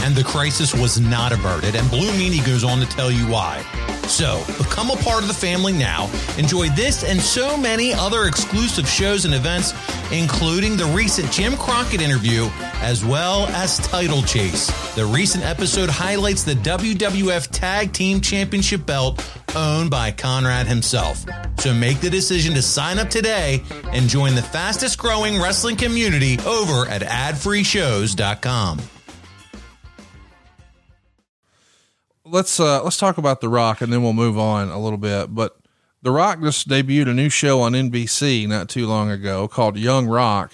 And 0.00 0.14
the 0.14 0.24
crisis 0.24 0.74
was 0.74 1.00
not 1.00 1.32
averted, 1.32 1.74
and 1.74 1.90
Blue 1.90 2.10
Meanie 2.12 2.44
goes 2.46 2.64
on 2.64 2.80
to 2.80 2.86
tell 2.86 3.10
you 3.10 3.26
why. 3.26 3.64
So 4.08 4.42
become 4.56 4.90
a 4.90 4.96
part 4.96 5.22
of 5.22 5.28
the 5.28 5.34
family 5.34 5.72
now. 5.72 6.10
Enjoy 6.38 6.68
this 6.70 7.04
and 7.04 7.20
so 7.20 7.58
many 7.58 7.92
other 7.92 8.24
exclusive 8.24 8.88
shows 8.88 9.26
and 9.26 9.34
events, 9.34 9.74
including 10.10 10.76
the 10.78 10.86
recent 10.86 11.30
Jim 11.30 11.56
Crockett 11.56 12.00
interview, 12.00 12.48
as 12.80 13.04
well 13.04 13.46
as 13.48 13.78
Title 13.78 14.22
Chase. 14.22 14.66
The 14.94 15.04
recent 15.04 15.44
episode 15.44 15.90
highlights 15.90 16.42
the 16.42 16.54
WWF 16.54 17.48
Tag 17.50 17.92
Team 17.92 18.22
Championship 18.22 18.86
belt 18.86 19.22
owned 19.54 19.90
by 19.90 20.10
Conrad 20.10 20.66
himself. 20.66 21.24
So 21.58 21.74
make 21.74 22.00
the 22.00 22.10
decision 22.10 22.54
to 22.54 22.62
sign 22.62 22.98
up 22.98 23.10
today 23.10 23.62
and 23.92 24.08
join 24.08 24.34
the 24.34 24.42
fastest 24.42 24.98
growing 24.98 25.40
wrestling 25.40 25.76
community 25.76 26.38
over 26.46 26.88
at 26.88 27.02
adfreeshows.com. 27.02 28.80
let's 32.30 32.60
uh 32.60 32.82
let's 32.82 32.96
talk 32.96 33.18
about 33.18 33.40
The 33.40 33.48
Rock 33.48 33.80
and 33.80 33.92
then 33.92 34.02
we'll 34.02 34.12
move 34.12 34.38
on 34.38 34.68
a 34.68 34.78
little 34.78 34.98
bit. 34.98 35.34
But 35.34 35.56
The 36.02 36.10
Rock 36.10 36.40
just 36.40 36.68
debuted 36.68 37.08
a 37.08 37.14
new 37.14 37.28
show 37.28 37.60
on 37.60 37.72
NBC 37.72 38.46
not 38.48 38.68
too 38.68 38.86
long 38.86 39.10
ago 39.10 39.48
called 39.48 39.76
Young 39.76 40.06
Rock, 40.06 40.52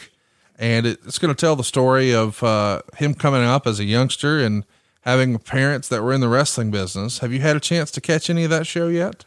and 0.59 0.87
it, 0.87 1.01
it's 1.07 1.19
going 1.19 1.35
to 1.35 1.41
tell 1.41 1.57
the 1.57 1.65
story 1.65 2.15
of 2.15 2.43
uh, 2.43 2.83
him 2.97 3.15
coming 3.15 3.43
up 3.43 3.67
as 3.67 3.81
a 3.81 3.85
youngster 3.85 4.39
and 4.39 4.65
having 5.03 5.39
parents 5.39 5.89
that 5.89 6.03
were 6.03 6.13
in 6.13 6.21
the 6.21 6.29
wrestling 6.29 6.71
business. 6.71 7.19
Have 7.19 7.33
you 7.33 7.41
had 7.41 7.57
a 7.57 7.61
chance 7.61 7.91
to 7.93 8.01
catch 8.01 8.31
any 8.31 8.45
of 8.45 8.51
that 8.51 8.67
show 8.67 8.89
yet? 8.89 9.25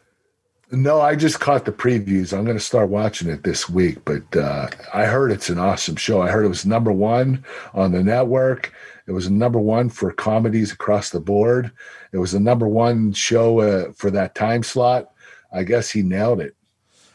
No, 0.70 1.00
I 1.00 1.16
just 1.16 1.40
caught 1.40 1.64
the 1.64 1.72
previews. 1.72 2.38
I'm 2.38 2.44
going 2.44 2.58
to 2.58 2.64
start 2.64 2.90
watching 2.90 3.30
it 3.30 3.44
this 3.44 3.70
week, 3.70 4.04
but 4.04 4.36
uh, 4.36 4.68
I 4.94 5.06
heard 5.06 5.32
it's 5.32 5.50
an 5.50 5.60
awesome 5.60 5.96
show. 5.96 6.22
I 6.22 6.30
heard 6.30 6.44
it 6.44 6.50
was 6.50 6.66
number 6.66 6.92
one 6.92 7.46
on 7.74 7.94
the 7.94 8.04
network. 8.04 8.74
It 9.08 9.14
was 9.14 9.30
number 9.30 9.60
one 9.60 9.90
for 9.90 10.12
comedies 10.12 10.74
across 10.74 11.12
the 11.12 11.22
board. 11.22 11.72
It 12.18 12.20
was 12.20 12.32
the 12.32 12.40
number 12.40 12.68
one 12.68 13.14
show 13.14 13.60
uh, 13.60 13.92
for 13.92 14.10
that 14.10 14.34
time 14.34 14.64
slot. 14.64 15.12
I 15.54 15.62
guess 15.62 15.92
he 15.92 16.02
nailed 16.02 16.42
it. 16.42 16.56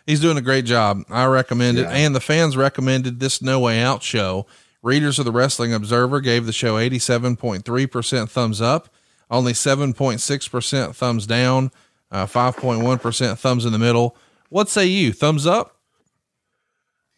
He's 0.07 0.21
doing 0.21 0.37
a 0.37 0.41
great 0.41 0.65
job. 0.65 1.03
I 1.11 1.25
recommend 1.25 1.77
yeah. 1.77 1.91
it. 1.91 1.95
And 1.95 2.15
the 2.15 2.21
fans 2.21 2.57
recommended 2.57 3.19
this 3.19 3.43
No 3.43 3.59
Way 3.59 3.81
Out 3.81 4.05
show. 4.05 4.47
Readers 4.81 5.19
of 5.19 5.25
the 5.25 5.33
Wrestling 5.33 5.75
Observer 5.75 6.21
gave 6.21 6.47
the 6.47 6.53
show 6.53 6.77
87.3% 6.77 8.29
thumbs 8.29 8.61
up, 8.61 8.91
only 9.29 9.55
7.6% 9.55 10.95
thumbs 10.95 11.27
down, 11.27 11.73
uh, 12.13 12.27
5.1% 12.27 13.39
thumbs 13.39 13.65
in 13.65 13.73
the 13.73 13.81
middle. 13.81 14.17
What 14.51 14.69
say 14.69 14.87
you? 14.87 15.13
Thumbs 15.13 15.49
up? 15.49 15.81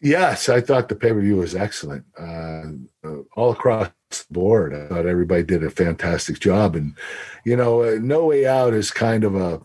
Yes, 0.01 0.49
I 0.49 0.59
thought 0.59 0.89
the 0.89 0.95
pay 0.95 1.09
per 1.09 1.21
view 1.21 1.35
was 1.35 1.53
excellent. 1.53 2.03
Uh, 2.19 2.63
uh, 3.03 3.21
all 3.35 3.51
across 3.51 3.91
board, 4.23 4.73
I 4.73 4.87
thought 4.87 5.05
everybody 5.05 5.43
did 5.43 5.63
a 5.63 5.69
fantastic 5.69 6.39
job. 6.39 6.75
And, 6.75 6.95
you 7.45 7.55
know, 7.55 7.83
uh, 7.83 7.97
No 8.01 8.25
Way 8.25 8.45
Out 8.45 8.73
is 8.73 8.91
kind 8.91 9.23
of 9.23 9.35
a, 9.35 9.61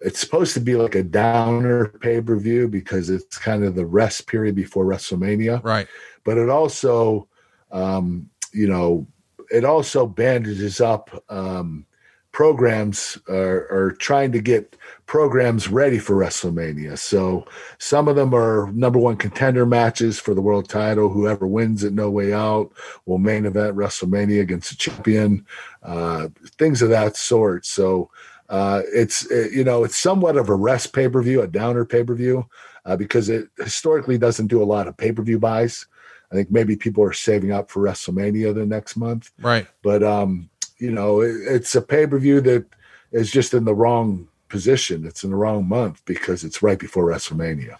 it's 0.00 0.20
supposed 0.20 0.54
to 0.54 0.60
be 0.60 0.76
like 0.76 0.94
a 0.94 1.02
downer 1.02 1.88
pay 1.88 2.20
per 2.20 2.36
view 2.36 2.68
because 2.68 3.10
it's 3.10 3.38
kind 3.38 3.64
of 3.64 3.74
the 3.74 3.86
rest 3.86 4.26
period 4.26 4.54
before 4.54 4.84
WrestleMania. 4.84 5.62
Right. 5.64 5.88
But 6.24 6.38
it 6.38 6.48
also, 6.48 7.26
um, 7.72 8.30
you 8.52 8.68
know, 8.68 9.06
it 9.50 9.64
also 9.64 10.06
bandages 10.06 10.80
up 10.80 11.24
um, 11.28 11.86
programs 12.32 13.18
are, 13.28 13.66
are 13.72 13.96
trying 13.98 14.32
to 14.32 14.40
get 14.40 14.76
programs 15.08 15.68
ready 15.68 15.98
for 15.98 16.14
WrestleMania. 16.14 16.96
So 16.98 17.46
some 17.78 18.08
of 18.08 18.14
them 18.14 18.34
are 18.34 18.70
number 18.72 18.98
one 18.98 19.16
contender 19.16 19.64
matches 19.64 20.20
for 20.20 20.34
the 20.34 20.42
world 20.42 20.68
title. 20.68 21.08
Whoever 21.08 21.46
wins 21.46 21.82
it, 21.82 21.94
no 21.94 22.10
way 22.10 22.34
out, 22.34 22.70
will 23.06 23.16
main 23.16 23.46
event 23.46 23.74
WrestleMania 23.74 24.42
against 24.42 24.68
the 24.68 24.76
champion, 24.76 25.46
uh, 25.82 26.28
things 26.58 26.82
of 26.82 26.90
that 26.90 27.16
sort. 27.16 27.64
So 27.64 28.10
uh, 28.50 28.82
it's 28.92 29.28
it, 29.30 29.52
you 29.52 29.64
know 29.64 29.82
it's 29.82 29.96
somewhat 29.96 30.36
of 30.36 30.50
a 30.50 30.54
rest 30.54 30.92
pay 30.92 31.08
per 31.08 31.22
view, 31.22 31.40
a 31.40 31.48
downer 31.48 31.86
pay 31.86 32.04
per 32.04 32.14
view, 32.14 32.46
uh, 32.84 32.96
because 32.96 33.30
it 33.30 33.48
historically 33.56 34.18
doesn't 34.18 34.46
do 34.48 34.62
a 34.62 34.64
lot 34.64 34.86
of 34.86 34.96
pay 34.96 35.10
per 35.10 35.22
view 35.22 35.38
buys. 35.38 35.86
I 36.30 36.34
think 36.34 36.50
maybe 36.50 36.76
people 36.76 37.02
are 37.02 37.14
saving 37.14 37.50
up 37.50 37.70
for 37.70 37.82
WrestleMania 37.82 38.54
the 38.54 38.66
next 38.66 38.94
month, 38.96 39.30
right? 39.40 39.66
But 39.82 40.02
um, 40.02 40.50
you 40.78 40.90
know, 40.90 41.22
it, 41.22 41.34
it's 41.46 41.74
a 41.74 41.80
pay 41.80 42.06
per 42.06 42.18
view 42.18 42.42
that 42.42 42.66
is 43.10 43.30
just 43.30 43.54
in 43.54 43.64
the 43.64 43.74
wrong 43.74 44.28
position. 44.48 45.06
It's 45.06 45.24
in 45.24 45.30
the 45.30 45.36
wrong 45.36 45.68
month 45.68 46.04
because 46.04 46.44
it's 46.44 46.62
right 46.62 46.78
before 46.78 47.04
WrestleMania. 47.04 47.76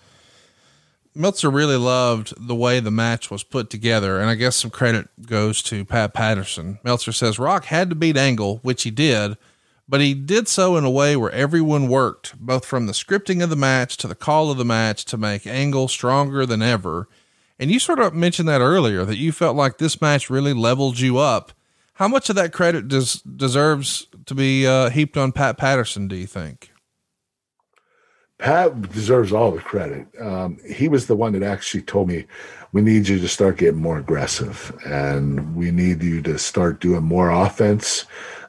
Meltzer 1.14 1.50
really 1.50 1.76
loved 1.76 2.34
the 2.36 2.54
way 2.54 2.78
the 2.78 2.92
match 2.92 3.30
was 3.30 3.42
put 3.42 3.70
together, 3.70 4.20
and 4.20 4.30
I 4.30 4.36
guess 4.36 4.54
some 4.54 4.70
credit 4.70 5.08
goes 5.26 5.62
to 5.64 5.84
Pat 5.84 6.14
Patterson. 6.14 6.78
Meltzer 6.84 7.10
says 7.12 7.40
Rock 7.40 7.64
had 7.64 7.90
to 7.90 7.96
beat 7.96 8.16
Angle, 8.16 8.58
which 8.62 8.84
he 8.84 8.92
did, 8.92 9.36
but 9.88 10.00
he 10.00 10.14
did 10.14 10.46
so 10.46 10.76
in 10.76 10.84
a 10.84 10.90
way 10.90 11.16
where 11.16 11.32
everyone 11.32 11.88
worked, 11.88 12.38
both 12.38 12.64
from 12.64 12.86
the 12.86 12.92
scripting 12.92 13.42
of 13.42 13.50
the 13.50 13.56
match 13.56 13.96
to 13.96 14.06
the 14.06 14.14
call 14.14 14.50
of 14.50 14.58
the 14.58 14.64
match 14.64 15.04
to 15.06 15.16
make 15.16 15.46
Angle 15.46 15.88
stronger 15.88 16.46
than 16.46 16.62
ever. 16.62 17.08
And 17.58 17.70
you 17.70 17.80
sort 17.80 17.98
of 17.98 18.14
mentioned 18.14 18.48
that 18.48 18.60
earlier 18.60 19.04
that 19.04 19.16
you 19.16 19.32
felt 19.32 19.56
like 19.56 19.78
this 19.78 20.00
match 20.00 20.30
really 20.30 20.52
leveled 20.52 21.00
you 21.00 21.18
up 21.18 21.52
how 21.98 22.06
much 22.06 22.30
of 22.30 22.36
that 22.36 22.52
credit 22.52 22.86
does 22.86 23.22
deserves 23.22 24.06
to 24.26 24.34
be 24.34 24.64
uh, 24.64 24.88
heaped 24.88 25.16
on 25.16 25.32
Pat 25.32 25.58
Patterson? 25.58 26.06
Do 26.06 26.14
you 26.14 26.28
think? 26.28 26.70
Pat 28.38 28.92
deserves 28.92 29.32
all 29.32 29.50
the 29.50 29.60
credit. 29.60 30.06
Um, 30.20 30.58
he 30.64 30.86
was 30.86 31.08
the 31.08 31.16
one 31.16 31.32
that 31.32 31.42
actually 31.42 31.82
told 31.82 32.06
me, 32.06 32.24
"We 32.72 32.82
need 32.82 33.08
you 33.08 33.18
to 33.18 33.26
start 33.26 33.58
getting 33.58 33.82
more 33.82 33.98
aggressive, 33.98 34.72
and 34.86 35.56
we 35.56 35.72
need 35.72 36.04
you 36.04 36.22
to 36.22 36.38
start 36.38 36.80
doing 36.80 37.02
more 37.02 37.30
offense." 37.30 38.04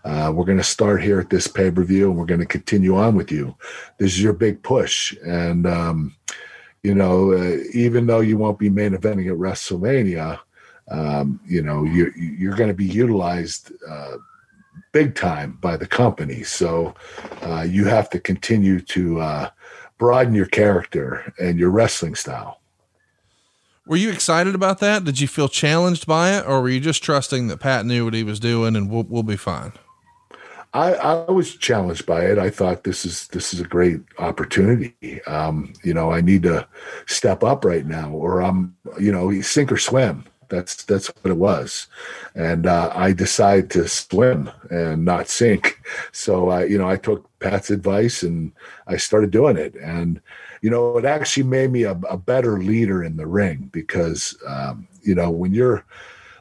Uh, 0.05 0.31
we're 0.33 0.45
going 0.45 0.59
to 0.59 0.63
start 0.63 1.01
here 1.01 1.19
at 1.19 1.31
this 1.31 1.47
pay 1.47 1.71
per 1.71 1.83
view, 1.83 2.11
and 2.11 2.19
we're 2.19 2.25
going 2.25 2.39
to 2.39 2.45
continue 2.45 2.95
on 2.95 3.15
with 3.15 3.31
you. 3.31 3.55
This 3.97 4.11
is 4.11 4.21
your 4.21 4.33
big 4.33 4.61
push, 4.61 5.17
and 5.25 5.65
um, 5.65 6.15
you 6.83 6.93
know, 6.93 7.33
uh, 7.33 7.57
even 7.73 8.05
though 8.05 8.19
you 8.19 8.37
won't 8.37 8.59
be 8.59 8.69
main 8.69 8.91
eventing 8.91 9.25
at 9.25 9.39
WrestleMania, 9.39 10.39
um, 10.89 11.39
you 11.45 11.61
know, 11.61 11.83
you, 11.83 12.11
you're 12.15 12.55
going 12.55 12.69
to 12.69 12.73
be 12.73 12.85
utilized 12.85 13.71
uh, 13.87 14.17
big 14.91 15.15
time 15.15 15.57
by 15.61 15.77
the 15.77 15.87
company. 15.87 16.43
So 16.43 16.95
uh, 17.41 17.65
you 17.67 17.85
have 17.85 18.09
to 18.11 18.19
continue 18.19 18.79
to 18.81 19.21
uh, 19.21 19.49
broaden 19.97 20.33
your 20.33 20.47
character 20.47 21.33
and 21.39 21.59
your 21.59 21.69
wrestling 21.69 22.15
style. 22.15 22.59
Were 23.85 23.97
you 23.97 24.11
excited 24.11 24.53
about 24.53 24.79
that? 24.79 25.03
Did 25.03 25.19
you 25.19 25.27
feel 25.27 25.47
challenged 25.47 26.05
by 26.05 26.37
it, 26.37 26.45
or 26.45 26.61
were 26.61 26.69
you 26.69 26.79
just 26.79 27.01
trusting 27.01 27.47
that 27.47 27.59
Pat 27.59 27.87
knew 27.87 28.05
what 28.05 28.13
he 28.13 28.23
was 28.23 28.39
doing 28.39 28.75
and 28.75 28.89
we'll, 28.89 29.03
we'll 29.03 29.23
be 29.23 29.35
fine? 29.35 29.73
I, 30.73 30.93
I 30.93 31.31
was 31.31 31.55
challenged 31.55 32.05
by 32.05 32.25
it. 32.25 32.37
I 32.37 32.51
thought 32.51 32.83
this 32.83 33.03
is 33.03 33.27
this 33.29 33.53
is 33.55 33.59
a 33.59 33.63
great 33.63 34.01
opportunity. 34.19 35.23
Um, 35.25 35.73
you 35.83 35.95
know, 35.95 36.11
I 36.11 36.21
need 36.21 36.43
to 36.43 36.67
step 37.07 37.43
up 37.43 37.65
right 37.65 37.87
now, 37.87 38.11
or 38.11 38.43
I'm 38.43 38.75
you 38.99 39.11
know 39.11 39.41
sink 39.41 39.71
or 39.71 39.77
swim. 39.77 40.25
That's 40.49 40.83
that's 40.83 41.07
what 41.07 41.31
it 41.31 41.37
was, 41.37 41.87
and 42.35 42.65
uh, 42.65 42.91
I 42.93 43.13
decided 43.13 43.69
to 43.71 43.87
swim 43.87 44.49
and 44.69 45.05
not 45.05 45.27
sink. 45.27 45.81
So 46.11 46.49
I, 46.49 46.65
you 46.65 46.77
know, 46.77 46.89
I 46.89 46.97
took 46.97 47.27
Pat's 47.39 47.71
advice 47.71 48.23
and 48.23 48.51
I 48.87 48.97
started 48.97 49.31
doing 49.31 49.57
it, 49.57 49.75
and 49.75 50.21
you 50.61 50.69
know, 50.69 50.97
it 50.97 51.05
actually 51.05 51.43
made 51.43 51.71
me 51.71 51.83
a, 51.83 51.91
a 52.09 52.17
better 52.17 52.59
leader 52.59 53.03
in 53.03 53.17
the 53.17 53.27
ring 53.27 53.69
because 53.71 54.37
um, 54.47 54.87
you 55.01 55.15
know 55.15 55.29
when 55.29 55.53
you're 55.53 55.85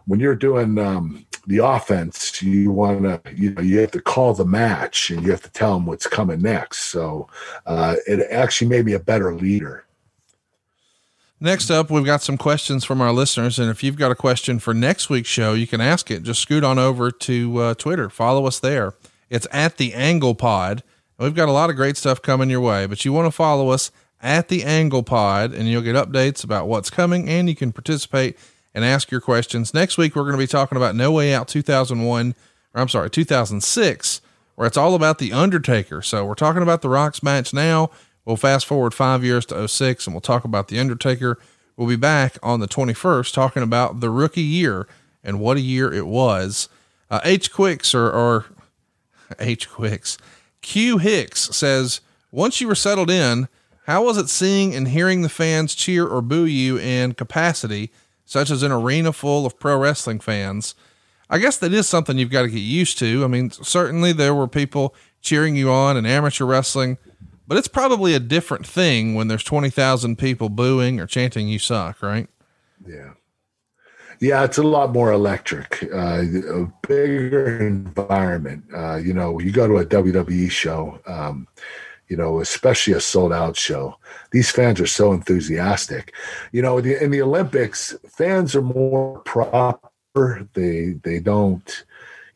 when 0.07 0.21
you're 0.21 0.35
doing 0.35 0.79
um, 0.79 1.27
the 1.47 1.59
offense, 1.59 2.43
you 2.43 2.71
want 2.71 3.03
to, 3.03 3.21
you 3.35 3.55
know, 3.55 3.63
you 3.63 3.79
have 3.81 3.91
to 3.91 4.01
call 4.01 4.35
the 4.35 4.45
match 4.45 5.11
and 5.11 5.23
you 5.23 5.31
have 5.31 5.43
to 5.43 5.51
tell 5.51 5.75
them 5.75 5.87
what's 5.87 6.07
coming 6.07 6.43
next. 6.43 6.87
So 6.87 7.29
uh, 7.67 7.97
it 8.07 8.27
actually 8.31 8.69
made 8.69 8.85
me 8.87 8.93
a 8.93 9.01
better 9.01 9.35
leader. 9.35 9.85
Next 11.41 11.71
up, 11.71 11.89
we've 11.89 12.05
got 12.05 12.21
some 12.21 12.37
questions 12.37 12.85
from 12.85 13.01
our 13.01 13.13
listeners. 13.13 13.61
And 13.61 13.71
if 13.71 13.85
you've 13.85 13.97
got 13.97 14.11
a 14.11 14.17
question 14.17 14.59
for 14.59 14.75
next 14.75 15.09
week's 15.09 15.29
show, 15.29 15.55
you 15.55 15.69
can 15.69 15.81
ask 15.81 16.11
it. 16.11 16.25
Just 16.25 16.41
scoot 16.43 16.65
on 16.65 16.81
over 16.81 17.13
to 17.13 17.59
uh, 17.59 17.75
Twitter, 17.75 18.11
follow 18.11 18.47
us 18.47 18.59
there. 18.59 18.95
It's 19.31 19.47
at 19.53 19.77
the 19.77 19.95
Angle 19.95 20.35
Pod. 20.35 20.83
We've 21.19 21.35
got 21.35 21.49
a 21.49 21.53
lot 21.53 21.71
of 21.71 21.77
great 21.77 21.97
stuff 21.97 22.23
coming 22.23 22.51
your 22.51 22.61
way, 22.61 22.87
but 22.87 23.05
you 23.05 23.13
want 23.13 23.27
to 23.27 23.33
follow 23.33 23.71
us 23.71 23.93
at 24.21 24.49
the 24.49 24.65
Angle 24.65 25.05
Pod 25.05 25.53
and 25.53 25.69
you'll 25.69 25.83
get 25.83 25.95
updates 25.95 26.43
about 26.43 26.67
what's 26.67 26.91
coming 26.91 27.29
and 27.29 27.49
you 27.49 27.55
can 27.55 27.73
participate 27.73 28.37
and 28.75 28.85
ask 28.85 29.11
your 29.11 29.21
questions. 29.21 29.73
Next 29.73 29.97
week, 29.97 30.17
we're 30.17 30.23
going 30.23 30.33
to 30.33 30.39
be 30.39 30.47
talking 30.47 30.77
about 30.77 30.97
No 30.97 31.13
Way 31.13 31.33
Out 31.33 31.47
2001, 31.49 32.35
or 32.75 32.81
I'm 32.81 32.89
sorry, 32.89 33.11
2006, 33.11 34.21
where 34.57 34.67
it's 34.67 34.77
all 34.77 34.95
about 34.95 35.19
The 35.19 35.33
Undertaker. 35.33 36.03
So 36.03 36.25
we're 36.25 36.35
talking 36.35 36.63
about 36.63 36.83
The 36.83 36.89
Rock's 36.89 37.23
match 37.23 37.53
now. 37.55 37.91
We'll 38.29 38.37
fast 38.37 38.67
forward 38.67 38.93
five 38.93 39.25
years 39.25 39.47
to 39.47 39.67
06 39.67 40.07
and 40.07 40.13
we'll 40.13 40.21
talk 40.21 40.45
about 40.45 40.69
The 40.69 40.79
Undertaker. 40.79 41.39
We'll 41.79 41.89
be 41.89 41.97
back 41.97 42.37
on 42.43 42.61
the 42.61 42.69
21st 42.69 43.33
talking 43.33 43.63
about 43.63 44.01
the 44.01 44.11
rookie 44.11 44.43
year 44.43 44.87
and 45.25 45.41
what 45.41 45.57
a 45.57 45.63
year 45.63 45.91
it 45.91 46.07
was. 46.07 46.69
Uh, 47.11 47.21
H 47.25 47.51
Quicks 47.51 47.95
or, 47.95 48.11
or 48.11 48.45
H 49.39 49.71
Quicks, 49.71 50.19
Q 50.61 50.99
Hicks 50.99 51.57
says, 51.57 52.03
once 52.31 52.61
you 52.61 52.69
were 52.69 52.75
settled 52.75 53.09
in, 53.09 53.49
how 53.87 54.05
was 54.05 54.19
it 54.19 54.29
seeing 54.29 54.75
and 54.75 54.89
hearing 54.89 55.23
the 55.23 55.31
fans 55.31 55.75
cheer 55.75 56.07
or 56.07 56.21
boo 56.21 56.45
you 56.45 56.79
in 56.79 57.15
capacity, 57.15 57.91
such 58.27 58.51
as 58.51 58.63
an 58.63 58.73
arena 58.73 59.11
full 59.15 59.47
of 59.47 59.59
pro 59.59 59.79
wrestling 59.79 60.21
fans? 60.21 60.75
I 61.31 61.39
guess 61.39 61.57
that 61.57 61.73
is 61.73 61.89
something 61.89 62.19
you've 62.19 62.29
got 62.29 62.43
to 62.43 62.51
get 62.51 62.59
used 62.59 62.99
to. 62.99 63.25
I 63.25 63.27
mean, 63.27 63.51
certainly 63.53 64.13
there 64.13 64.35
were 64.35 64.49
people 64.49 64.95
cheering 65.23 65.57
you 65.57 65.71
on 65.71 65.97
in 65.97 66.05
amateur 66.05 66.45
wrestling, 66.45 66.99
but 67.49 67.57
it's 67.57 67.67
probably 67.67 68.15
a 68.15 68.21
different 68.21 68.67
thing 68.67 69.15
when 69.15 69.29
there's 69.29 69.43
20,000 69.43 70.17
people 70.17 70.51
booing 70.51 71.01
or 71.01 71.07
chanting 71.07 71.49
you 71.49 71.59
suck, 71.59 72.03
right? 72.03 72.29
Yeah. 72.87 73.15
Yeah, 74.21 74.45
it's 74.45 74.59
a 74.59 74.65
lot 74.65 74.93
more 74.93 75.13
electric, 75.13 75.89
uh, 75.95 76.23
a 76.23 76.67
bigger 76.87 77.67
environment. 77.67 78.65
Uh, 78.75 78.97
you 78.97 79.15
know, 79.15 79.39
you 79.41 79.53
go 79.53 79.67
to 79.67 79.79
a 79.79 79.87
WWE 79.87 80.51
show, 80.51 81.01
um, 81.07 81.47
you 82.09 82.17
know, 82.17 82.41
especially 82.41 82.95
a 82.95 83.01
sold 83.01 83.33
out 83.33 83.57
show. 83.57 83.97
These 84.33 84.51
fans 84.51 84.81
are 84.81 84.89
so 84.89 85.13
enthusiastic. 85.13 86.15
You 86.53 86.63
know, 86.63 86.79
in 86.79 87.11
the 87.11 87.23
Olympics, 87.23 87.95
fans 88.09 88.57
are 88.57 88.63
more 88.63 89.21
proper. 89.21 90.49
They 90.55 90.97
they 91.05 91.21
don't 91.21 91.85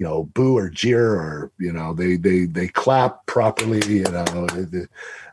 you 0.03 0.09
know 0.09 0.25
boo 0.35 0.59
or 0.59 0.69
jeer 0.69 1.15
or 1.15 1.53
you 1.61 1.73
know 1.73 1.95
they 1.95 2.17
they 2.17 2.45
they 2.47 2.67
clap 2.67 3.25
properly 3.27 3.81
you 3.87 4.03
know 4.03 4.49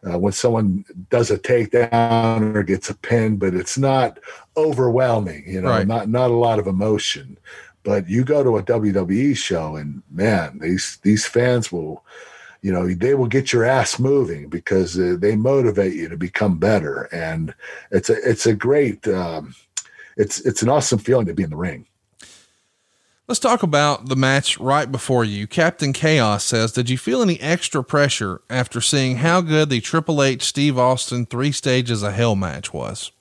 uh, 0.08 0.20
when 0.20 0.32
someone 0.32 0.86
does 1.10 1.32
a 1.32 1.40
takedown 1.40 2.56
or 2.56 2.62
gets 2.62 2.88
a 2.88 2.94
pin 2.94 3.36
but 3.36 3.56
it's 3.56 3.80
not 3.80 4.20
overwhelming 4.58 5.44
you 5.48 5.60
know 5.60 5.70
Right. 5.70 5.88
not 5.88 6.08
not 6.08 6.30
a 6.30 6.36
lot 6.36 6.60
of 6.60 6.68
emotion. 6.68 7.36
But 7.82 8.08
you 8.08 8.24
go 8.24 8.44
to 8.44 8.58
a 8.58 8.64
WWE 8.64 9.36
show 9.36 9.76
and 9.76 10.04
man 10.12 10.60
these 10.62 11.00
these 11.02 11.26
fans 11.26 11.72
will 11.72 12.04
you 12.62 12.72
know 12.72 12.94
they 12.94 13.16
will 13.16 13.26
get 13.38 13.52
your 13.52 13.66
ass 13.66 13.98
moving 13.98 14.50
because 14.50 15.00
uh, 15.00 15.16
they 15.18 15.36
motivate 15.36 15.96
you 15.96 16.10
to 16.10 16.18
become 16.18 16.60
better. 16.60 17.10
And 17.12 17.56
it's 17.90 18.12
a 18.12 18.18
it's 18.30 18.46
a 18.46 18.54
great 18.54 19.08
um, 19.08 19.56
it's 20.16 20.42
it's 20.42 20.62
an 20.62 20.70
awesome 20.70 21.00
feeling 21.00 21.26
to 21.26 21.34
be 21.34 21.42
in 21.42 21.50
the 21.50 21.56
ring 21.56 21.88
Let's 23.30 23.38
talk 23.38 23.62
about 23.62 24.08
the 24.08 24.16
match 24.16 24.58
right 24.58 24.92
before 24.92 25.24
you. 25.24 25.46
Captain 25.46 25.94
Chaos 25.94 26.44
says, 26.44 26.72
Did 26.72 26.90
you 26.90 26.98
feel 26.98 27.22
any 27.22 27.40
extra 27.40 27.84
pressure 27.84 28.42
after 28.50 28.82
seeing 28.82 29.18
how 29.18 29.42
good 29.42 29.70
the 29.70 29.82
Triple 29.82 30.24
H 30.24 30.42
Steve 30.42 30.80
Austin 30.80 31.28
three 31.28 31.52
stages 31.52 32.02
of 32.02 32.14
hell 32.14 32.36
match 32.36 32.74
was? 32.74 33.12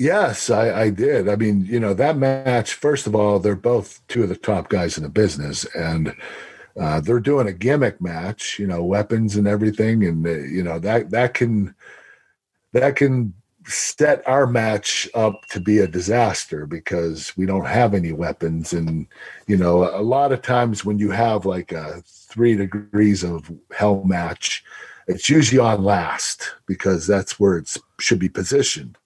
Yes, 0.00 0.50
I, 0.50 0.86
I 0.86 0.90
did. 0.90 1.28
I 1.28 1.36
mean, 1.36 1.64
you 1.66 1.78
know, 1.78 1.94
that 1.94 2.16
match, 2.16 2.74
first 2.74 3.06
of 3.06 3.14
all, 3.14 3.38
they're 3.38 3.54
both 3.54 4.04
two 4.08 4.24
of 4.24 4.28
the 4.28 4.34
top 4.34 4.70
guys 4.70 4.96
in 4.96 5.04
the 5.04 5.08
business, 5.08 5.64
and 5.76 6.12
uh, 6.76 7.00
they're 7.00 7.20
doing 7.20 7.46
a 7.46 7.52
gimmick 7.52 8.00
match, 8.00 8.58
you 8.58 8.66
know, 8.66 8.82
weapons 8.82 9.36
and 9.36 9.46
everything. 9.46 10.04
And, 10.04 10.26
uh, 10.26 10.30
you 10.30 10.64
know, 10.64 10.80
that, 10.80 11.10
that 11.10 11.34
can, 11.34 11.76
that 12.72 12.96
can 12.96 13.34
set 13.66 14.26
our 14.26 14.46
match 14.46 15.08
up 15.14 15.46
to 15.46 15.60
be 15.60 15.78
a 15.78 15.86
disaster 15.86 16.66
because 16.66 17.36
we 17.36 17.46
don't 17.46 17.66
have 17.66 17.94
any 17.94 18.12
weapons. 18.12 18.72
And, 18.72 19.06
you 19.46 19.56
know, 19.56 19.84
a 19.84 20.02
lot 20.02 20.32
of 20.32 20.42
times 20.42 20.84
when 20.84 20.98
you 20.98 21.10
have 21.10 21.46
like 21.46 21.72
a 21.72 22.02
three 22.06 22.56
degrees 22.56 23.22
of 23.22 23.50
hell 23.74 24.02
match, 24.04 24.64
it's 25.06 25.28
usually 25.28 25.58
on 25.58 25.84
last 25.84 26.54
because 26.66 27.06
that's 27.06 27.38
where 27.38 27.56
it 27.58 27.76
should 28.00 28.18
be 28.18 28.28
positioned 28.28 28.96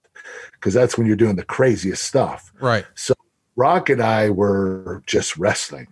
because 0.53 0.73
that's 0.73 0.97
when 0.97 1.07
you're 1.07 1.15
doing 1.15 1.35
the 1.35 1.43
craziest 1.43 2.03
stuff. 2.03 2.51
Right. 2.59 2.85
So 2.95 3.13
Rock 3.55 3.89
and 3.89 4.01
I 4.01 4.29
were 4.29 5.03
just 5.05 5.37
wrestling, 5.37 5.87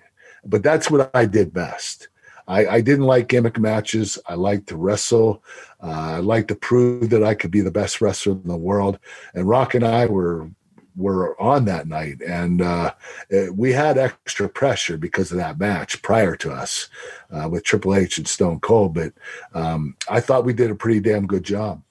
but 0.45 0.63
that's 0.63 0.89
what 0.89 1.09
I 1.13 1.25
did 1.25 1.53
best. 1.53 2.09
I, 2.47 2.65
I 2.67 2.81
didn't 2.81 3.05
like 3.05 3.27
gimmick 3.27 3.59
matches. 3.59 4.17
I 4.25 4.35
liked 4.35 4.67
to 4.67 4.77
wrestle. 4.77 5.43
Uh, 5.81 6.15
I 6.15 6.19
liked 6.19 6.47
to 6.49 6.55
prove 6.55 7.09
that 7.11 7.23
I 7.23 7.35
could 7.35 7.51
be 7.51 7.61
the 7.61 7.71
best 7.71 8.01
wrestler 8.01 8.33
in 8.33 8.47
the 8.47 8.57
world. 8.57 8.99
And 9.33 9.47
Rock 9.47 9.75
and 9.75 9.85
I 9.85 10.05
were 10.05 10.49
were 10.95 11.39
on 11.39 11.65
that 11.65 11.87
night, 11.87 12.21
and 12.23 12.59
uh, 12.59 12.91
it, 13.29 13.55
we 13.55 13.71
had 13.71 13.99
extra 13.99 14.49
pressure 14.49 14.97
because 14.97 15.31
of 15.31 15.37
that 15.37 15.59
match 15.59 16.01
prior 16.01 16.35
to 16.35 16.51
us 16.51 16.89
uh, 17.31 17.47
with 17.47 17.63
Triple 17.63 17.93
H 17.93 18.17
and 18.17 18.27
Stone 18.27 18.61
Cold. 18.61 18.95
But 18.95 19.13
um, 19.53 19.95
I 20.09 20.19
thought 20.19 20.43
we 20.43 20.53
did 20.53 20.71
a 20.71 20.75
pretty 20.75 20.99
damn 20.99 21.27
good 21.27 21.43
job. 21.43 21.83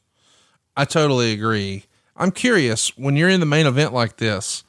I 0.76 0.84
totally 0.84 1.32
agree. 1.32 1.84
I'm 2.16 2.32
curious 2.32 2.96
when 2.98 3.16
you're 3.16 3.28
in 3.28 3.40
the 3.40 3.46
main 3.46 3.66
event 3.66 3.92
like 3.92 4.16
this 4.16 4.64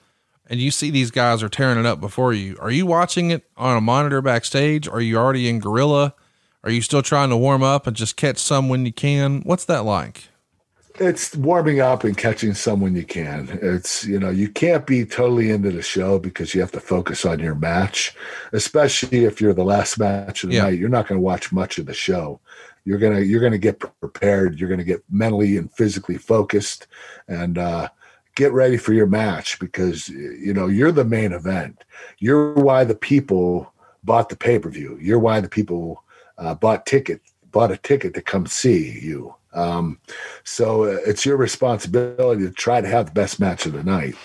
and 0.50 0.60
you 0.60 0.72
see 0.72 0.90
these 0.90 1.12
guys 1.12 1.44
are 1.44 1.50
tearing 1.50 1.80
it 1.80 1.86
up 1.86 2.00
before 2.00 2.34
you, 2.34 2.58
are 2.60 2.72
you 2.72 2.86
watching 2.86 3.32
it 3.32 3.44
on 3.58 3.78
a 3.78 3.82
monitor 3.82 4.22
backstage? 4.22 4.88
Are 4.88 5.02
you 5.02 5.18
already 5.18 5.50
in 5.50 5.60
Gorilla? 5.60 6.14
Are 6.64 6.72
you 6.72 6.82
still 6.82 7.02
trying 7.02 7.30
to 7.30 7.38
warm 7.38 7.64
up 7.64 7.88
and 7.88 7.96
just 7.96 8.18
catch 8.18 8.38
some 8.40 8.68
when 8.70 8.86
you 8.86 8.92
can? 8.94 9.42
What's 9.42 9.66
that 9.66 9.86
like? 9.86 10.26
it's 11.00 11.36
warming 11.36 11.80
up 11.80 12.04
and 12.04 12.18
catching 12.18 12.56
some 12.56 12.82
when 12.82 12.96
you 12.96 13.04
can. 13.06 13.60
It's 13.62 14.04
you 14.04 14.20
know 14.20 14.32
you 14.32 14.50
can't 14.50 14.84
be 14.88 15.06
totally 15.06 15.52
into 15.52 15.70
the 15.72 15.84
show 15.84 16.18
because 16.18 16.56
you 16.56 16.62
have 16.62 16.72
to 16.72 16.80
focus 16.80 17.24
on 17.24 17.38
your 17.38 17.54
match, 17.54 18.16
especially 18.52 19.26
if 19.26 19.40
you're 19.40 19.54
the 19.54 19.64
last 19.64 20.00
match 20.00 20.44
of 20.44 20.50
the 20.50 20.56
Yeah. 20.56 20.64
night. 20.64 20.80
You're 20.80 20.90
not 20.90 21.08
going 21.08 21.20
to 21.20 21.24
watch 21.24 21.52
much 21.52 21.78
of 21.78 21.86
the 21.86 21.94
show. 21.94 22.40
You're 22.84 22.98
gonna 22.98 23.20
you're 23.20 23.42
gonna 23.42 23.60
get 23.60 23.78
prepared. 24.00 24.60
You're 24.60 24.70
gonna 24.72 24.84
get 24.84 25.04
mentally 25.08 25.58
and 25.58 25.72
physically 25.72 26.18
focused, 26.18 26.88
and 27.28 27.60
uh, 27.60 27.90
get 28.36 28.52
ready 28.52 28.78
for 28.78 28.94
your 28.94 29.08
match 29.08 29.60
because 29.60 30.10
you 30.10 30.52
know 30.54 30.66
you're 30.66 30.92
the 30.92 31.06
main 31.06 31.32
event. 31.32 31.84
You're 32.18 32.54
why 32.54 32.86
the 32.86 32.96
people 32.96 33.72
bought 34.04 34.30
the 34.30 34.36
pay 34.36 34.58
per 34.58 34.70
view. 34.70 34.98
You're 35.00 35.20
why 35.20 35.42
the 35.42 35.50
people 35.50 36.04
uh, 36.38 36.54
bought 36.54 36.86
ticket 36.86 37.22
bought 37.52 37.72
a 37.72 37.78
ticket 37.78 38.14
to 38.14 38.22
come 38.22 38.46
see 38.46 39.00
you. 39.00 39.34
Um, 39.54 40.00
so 40.44 40.84
uh, 40.84 40.98
it's 41.06 41.26
your 41.26 41.38
responsibility 41.38 42.44
to 42.44 42.52
try 42.52 42.82
to 42.82 42.88
have 42.88 43.08
the 43.08 43.12
best 43.14 43.40
match 43.40 43.66
of 43.66 43.74
the 43.74 43.84
night. 43.84 44.16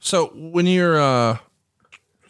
So 0.00 0.32
when 0.34 0.66
you're 0.66 1.00
uh, 1.00 1.38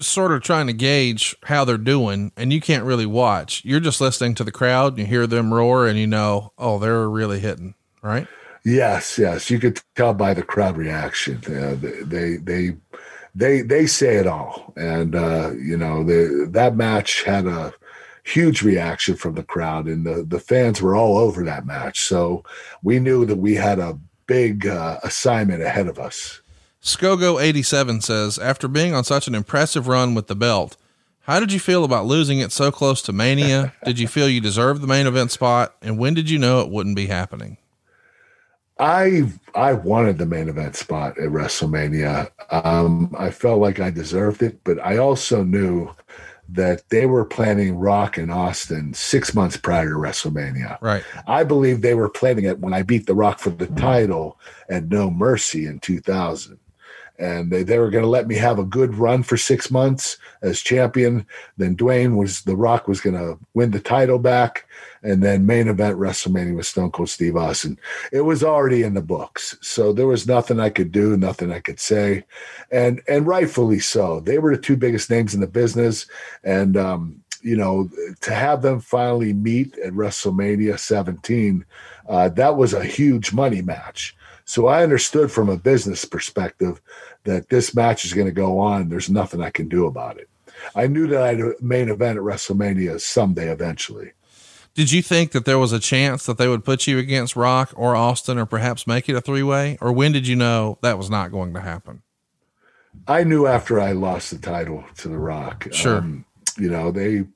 sort 0.01 0.33
of 0.33 0.43
trying 0.43 0.67
to 0.67 0.73
gauge 0.73 1.37
how 1.45 1.65
they're 1.65 1.79
doing 1.79 2.33
and 2.37 2.53
you 2.53 2.61
can't 2.61 2.85
really 2.85 3.07
watch, 3.07 3.65
you're 3.65 3.81
just 3.81 4.01
listening 4.01 4.35
to 4.37 4.45
the 4.45 4.53
crowd 4.53 4.93
and 4.93 4.99
you 5.01 5.07
hear 5.07 5.27
them 5.27 5.55
roar 5.55 5.87
and 5.87 5.99
you 5.99 6.07
know, 6.07 6.53
oh, 6.59 6.79
they're 6.79 7.09
really 7.09 7.41
hitting, 7.41 7.75
right? 8.03 8.27
Yes, 8.65 9.19
yes, 9.19 9.51
you 9.51 9.59
could 9.59 9.81
tell 9.95 10.13
by 10.13 10.35
the 10.35 10.43
crowd 10.43 10.77
reaction. 10.77 11.41
Uh, 11.47 11.77
they 11.81 12.37
they 12.37 12.77
they 13.35 13.63
they 13.63 13.87
say 13.87 14.17
it 14.17 14.27
all, 14.27 14.75
and 14.77 15.15
uh, 15.15 15.53
you 15.53 15.77
know 15.77 16.05
the, 16.05 16.47
that 16.51 16.77
match 16.77 17.23
had 17.23 17.47
a 17.47 17.73
huge 18.29 18.63
reaction 18.63 19.17
from 19.17 19.35
the 19.35 19.43
crowd, 19.43 19.87
and 19.87 20.05
the 20.07 20.25
the 20.27 20.41
fans 20.41 20.83
were 20.83 20.95
all 20.95 21.17
over 21.17 21.45
that 21.45 21.67
match. 21.67 22.01
So 22.01 22.45
we 22.83 22.99
knew 22.99 23.25
that 23.27 23.39
we 23.39 23.55
had 23.55 23.79
a 23.79 23.99
big 24.27 24.67
uh, 24.67 24.99
assignment 25.03 25.63
ahead 25.63 25.89
of 25.89 25.99
us. 25.99 26.41
Skogo87 26.83 28.03
says, 28.03 28.39
after 28.39 28.69
being 28.69 28.95
on 28.95 29.03
such 29.03 29.27
an 29.27 29.35
impressive 29.35 29.89
run 29.89 30.15
with 30.15 30.29
the 30.29 30.37
belt, 30.37 30.77
how 31.23 31.41
did 31.41 31.53
you 31.53 31.59
feel 31.59 31.85
about 31.85 32.07
losing 32.07 32.39
it 32.39 32.53
so 32.53 32.71
close 32.71 33.03
to 33.03 33.13
Mania? 33.13 33.75
did 33.85 33.99
you 33.99 34.07
feel 34.07 34.29
you 34.29 34.41
deserved 34.41 34.81
the 34.81 34.87
main 34.87 35.07
event 35.07 35.33
spot? 35.33 35.75
And 35.83 35.99
when 35.99 36.15
did 36.15 36.31
you 36.31 36.39
know 36.39 36.61
it 36.61 36.71
wouldn't 36.71 36.97
be 36.97 37.07
happening? 37.07 37.57
I 38.79 39.25
I 39.55 39.73
wanted 39.73 40.19
the 40.19 40.27
main 40.27 40.49
event 40.49 40.77
spot 40.77 41.19
at 41.19 41.31
WrestleMania. 41.31 42.31
Um, 42.51 43.15
I 43.19 43.31
felt 43.31 43.61
like 43.61 43.81
I 43.81 43.91
deserved 43.91 44.41
it, 44.41 44.63
but 44.63 44.79
I 44.79 44.99
also 44.99 45.43
knew 45.43 45.91
that 46.49 46.89
they 46.89 47.07
were 47.07 47.25
planning 47.25 47.77
Rock 47.77 48.17
in 48.17 48.31
Austin 48.31 48.95
six 48.95 49.35
months 49.35 49.57
prior 49.57 49.91
to 49.91 49.97
WrestleMania. 49.97 50.81
Right. 50.81 51.05
I 51.27 51.45
believe 51.45 51.83
they 51.83 51.95
were 51.95 52.09
planning 52.09 52.45
it 52.45 52.61
when 52.61 52.73
I 52.73 52.83
beat 52.83 53.07
The 53.07 53.15
Rock 53.15 53.39
for 53.39 53.51
the 53.51 53.67
mm. 53.67 53.77
title 53.77 54.39
at 54.69 54.89
No 54.89 55.11
Mercy 55.11 55.67
in 55.67 55.79
2000 55.81 56.59
and 57.19 57.51
they, 57.51 57.63
they 57.63 57.79
were 57.79 57.91
going 57.91 58.05
to 58.05 58.11
let 58.11 58.29
me 58.29 58.37
have 58.37 58.59
a 58.59 58.65
good 58.65 58.95
run 58.95 59.23
for 59.23 59.37
six 59.37 59.71
months 59.71 60.19
as 60.43 60.61
champion. 60.61 61.27
Then 61.57 61.77
Dwayne 61.77 62.17
was 62.17 62.43
the 62.43 62.57
Rock 62.57 62.87
was 62.87 63.01
going 63.01 63.17
to 63.17 63.39
win 63.55 63.73
the 63.73 63.81
title 63.81 64.19
back, 64.19 64.67
and 65.03 65.23
then 65.23 65.47
main 65.47 65.69
event 65.69 65.99
WrestleMania 65.99 66.55
with 66.55 66.67
Stone 66.67 66.93
Cold 66.93 67.09
Steve 67.09 67.37
Austin. 67.37 67.79
It 68.13 68.21
was 68.21 68.45
already 68.45 68.83
in 68.83 68.95
the 68.95 69.03
books, 69.03 69.57
so 69.61 69.93
there 69.93 70.07
was 70.07 70.27
nothing 70.27 70.61
I 70.61 70.71
could 70.71 70.93
do, 70.93 71.17
nothing 71.17 71.53
I 71.53 71.61
could 71.61 71.81
say, 71.81 72.25
and 72.71 73.03
and 73.09 73.27
rightfully 73.27 73.81
so. 73.81 74.21
They 74.21 74.39
were 74.39 74.55
the 74.55 74.63
two 74.63 74.77
biggest 74.77 75.11
names 75.11 75.35
in 75.35 75.41
the 75.41 75.47
business, 75.47 76.07
and 76.45 76.77
um, 76.77 77.23
you 77.43 77.57
know 77.57 77.91
to 78.21 78.35
have 78.35 78.63
them 78.63 78.81
finally 78.81 79.33
meet 79.33 79.77
at 79.79 79.93
WrestleMania 79.93 80.79
17, 80.79 81.65
uh, 82.09 82.29
that 82.31 82.57
was 82.57 82.73
a 82.73 82.85
huge 82.85 83.33
money 83.33 83.63
match. 83.63 84.17
So 84.49 84.67
I 84.67 84.83
understood 84.83 85.31
from 85.31 85.51
a 85.51 85.59
business 85.59 86.07
perspective 86.07 86.81
that 87.25 87.51
this 87.51 87.75
match 87.75 88.07
is 88.07 88.15
going 88.15 88.29
to 88.29 88.33
go 88.33 88.59
on. 88.59 88.89
There's 88.89 89.11
nothing 89.11 89.43
I 89.43 89.51
can 89.51 89.69
do 89.69 89.85
about 89.85 90.17
it. 90.17 90.31
I 90.75 90.87
knew 90.87 91.07
that 91.09 91.23
I'd 91.23 91.39
a 91.39 91.53
main 91.61 91.91
event 91.91 92.17
at 92.17 92.25
WrestleMania 92.25 92.99
someday 92.99 93.51
eventually. 93.51 94.13
Did 94.73 94.91
you 94.91 95.03
think 95.03 95.33
that 95.33 95.45
there 95.45 95.59
was 95.59 95.73
a 95.73 95.79
chance 95.79 96.25
that 96.25 96.39
they 96.39 96.49
would 96.49 96.65
put 96.65 96.87
you 96.87 96.97
against 96.99 97.37
Rock 97.37 97.75
or 97.77 97.95
Austin 97.95 98.39
or 98.39 98.47
perhaps 98.47 98.87
make 98.87 99.07
it 99.11 99.15
a 99.15 99.21
three 99.21 99.43
way? 99.43 99.77
Or 99.83 99.93
when 99.93 100.13
did 100.13 100.27
you 100.27 100.35
know 100.35 100.79
that 100.81 100.97
was 100.97 101.11
not 101.11 101.31
going 101.31 101.53
to 101.53 101.61
happen? 101.61 102.01
I 103.07 103.25
knew 103.25 103.47
after 103.47 103.79
I 103.79 103.93
lost 103.93 104.31
the 104.31 104.39
title 104.39 104.83
to 104.97 105.09
The 105.09 105.19
Rock. 105.19 105.69
Sure. 105.73 105.99
Um, 105.99 106.25
you 106.57 106.71
know, 106.71 106.91
they 106.91 107.27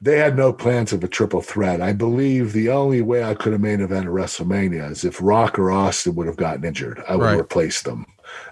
they 0.00 0.18
had 0.18 0.36
no 0.36 0.52
plans 0.52 0.92
of 0.92 1.02
a 1.02 1.08
triple 1.08 1.40
threat. 1.40 1.80
I 1.80 1.92
believe 1.92 2.52
the 2.52 2.68
only 2.68 3.02
way 3.02 3.24
I 3.24 3.34
could 3.34 3.52
have 3.52 3.60
main 3.60 3.80
event 3.80 4.06
at 4.06 4.12
WrestleMania 4.12 4.90
is 4.90 5.04
if 5.04 5.20
Rock 5.22 5.58
or 5.58 5.70
Austin 5.70 6.14
would 6.16 6.26
have 6.26 6.36
gotten 6.36 6.64
injured. 6.64 7.02
I 7.08 7.16
would 7.16 7.24
right. 7.24 7.40
replace 7.40 7.82
them. 7.82 8.06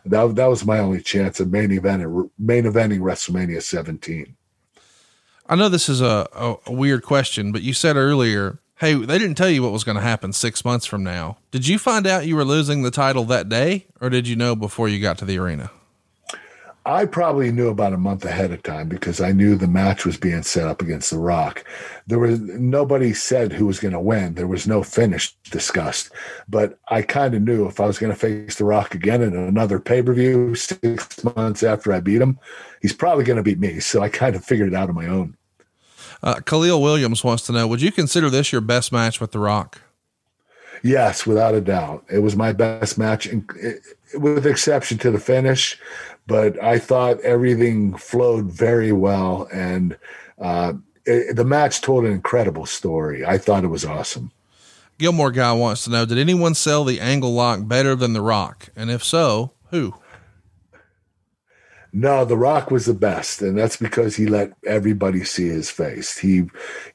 That, 0.06 0.36
that 0.36 0.46
was 0.46 0.64
my 0.64 0.78
only 0.78 1.00
chance 1.00 1.40
of 1.40 1.50
main 1.50 1.72
event 1.72 2.02
main 2.38 2.64
eventing 2.64 3.00
WrestleMania 3.00 3.62
17. 3.62 4.36
I 5.46 5.56
know 5.56 5.68
this 5.68 5.88
is 5.88 6.00
a, 6.00 6.26
a, 6.32 6.56
a 6.66 6.72
weird 6.72 7.02
question, 7.02 7.52
but 7.52 7.62
you 7.62 7.74
said 7.74 7.96
earlier, 7.96 8.60
hey, 8.78 8.94
they 8.94 9.18
didn't 9.18 9.36
tell 9.36 9.50
you 9.50 9.62
what 9.62 9.72
was 9.72 9.84
going 9.84 9.96
to 9.96 10.02
happen 10.02 10.32
six 10.32 10.64
months 10.64 10.86
from 10.86 11.04
now. 11.04 11.36
Did 11.50 11.68
you 11.68 11.78
find 11.78 12.06
out 12.06 12.26
you 12.26 12.36
were 12.36 12.44
losing 12.44 12.82
the 12.82 12.90
title 12.90 13.24
that 13.24 13.50
day, 13.50 13.86
or 14.00 14.08
did 14.08 14.26
you 14.26 14.36
know 14.36 14.56
before 14.56 14.88
you 14.88 15.00
got 15.00 15.18
to 15.18 15.26
the 15.26 15.38
arena? 15.38 15.70
I 16.86 17.06
probably 17.06 17.50
knew 17.50 17.68
about 17.68 17.94
a 17.94 17.98
month 17.98 18.26
ahead 18.26 18.50
of 18.52 18.62
time 18.62 18.88
because 18.88 19.18
I 19.18 19.32
knew 19.32 19.56
the 19.56 19.66
match 19.66 20.04
was 20.04 20.18
being 20.18 20.42
set 20.42 20.66
up 20.66 20.82
against 20.82 21.10
The 21.10 21.18
Rock. 21.18 21.64
There 22.06 22.18
was 22.18 22.38
nobody 22.40 23.14
said 23.14 23.52
who 23.52 23.64
was 23.64 23.80
going 23.80 23.94
to 23.94 24.00
win. 24.00 24.34
There 24.34 24.46
was 24.46 24.66
no 24.66 24.82
finish 24.82 25.34
discussed, 25.50 26.10
but 26.46 26.78
I 26.88 27.00
kind 27.00 27.34
of 27.34 27.40
knew 27.40 27.66
if 27.66 27.80
I 27.80 27.86
was 27.86 27.98
going 27.98 28.12
to 28.12 28.18
face 28.18 28.56
The 28.56 28.66
Rock 28.66 28.94
again 28.94 29.22
in 29.22 29.34
another 29.34 29.80
pay 29.80 30.02
per 30.02 30.12
view 30.12 30.54
six 30.54 31.24
months 31.24 31.62
after 31.62 31.90
I 31.90 32.00
beat 32.00 32.20
him, 32.20 32.38
he's 32.82 32.92
probably 32.92 33.24
going 33.24 33.38
to 33.38 33.42
beat 33.42 33.58
me. 33.58 33.80
So 33.80 34.02
I 34.02 34.10
kind 34.10 34.36
of 34.36 34.44
figured 34.44 34.68
it 34.68 34.74
out 34.74 34.90
on 34.90 34.94
my 34.94 35.06
own. 35.06 35.36
Uh, 36.22 36.40
Khalil 36.40 36.82
Williams 36.82 37.24
wants 37.24 37.46
to 37.46 37.52
know: 37.52 37.66
Would 37.66 37.80
you 37.80 37.92
consider 37.92 38.28
this 38.28 38.52
your 38.52 38.60
best 38.60 38.92
match 38.92 39.22
with 39.22 39.32
The 39.32 39.38
Rock? 39.38 39.80
Yes, 40.82 41.26
without 41.26 41.54
a 41.54 41.62
doubt, 41.62 42.04
it 42.12 42.18
was 42.18 42.36
my 42.36 42.52
best 42.52 42.98
match, 42.98 43.26
with 44.12 44.46
exception 44.46 44.98
to 44.98 45.10
the 45.10 45.16
finich 45.16 45.76
but 46.26 46.62
I 46.62 46.78
thought 46.78 47.20
everything 47.20 47.96
flowed 47.96 48.46
very 48.46 48.92
well, 48.92 49.48
and 49.52 49.96
uh, 50.38 50.74
it, 51.04 51.36
the 51.36 51.44
match 51.44 51.80
told 51.80 52.04
an 52.04 52.12
incredible 52.12 52.66
story. 52.66 53.24
I 53.24 53.38
thought 53.38 53.64
it 53.64 53.68
was 53.68 53.84
awesome. 53.84 54.30
Gilmore 54.98 55.32
guy 55.32 55.52
wants 55.52 55.84
to 55.84 55.90
know: 55.90 56.06
Did 56.06 56.18
anyone 56.18 56.54
sell 56.54 56.84
the 56.84 57.00
angle 57.00 57.32
lock 57.32 57.66
better 57.66 57.94
than 57.94 58.12
the 58.12 58.22
Rock, 58.22 58.68
and 58.76 58.90
if 58.90 59.02
so, 59.04 59.52
who? 59.70 59.94
No, 61.96 62.24
The 62.24 62.36
Rock 62.36 62.72
was 62.72 62.86
the 62.86 62.94
best, 62.94 63.40
and 63.40 63.56
that's 63.56 63.76
because 63.76 64.16
he 64.16 64.26
let 64.26 64.52
everybody 64.66 65.22
see 65.22 65.46
his 65.46 65.70
face. 65.70 66.18
He, 66.18 66.42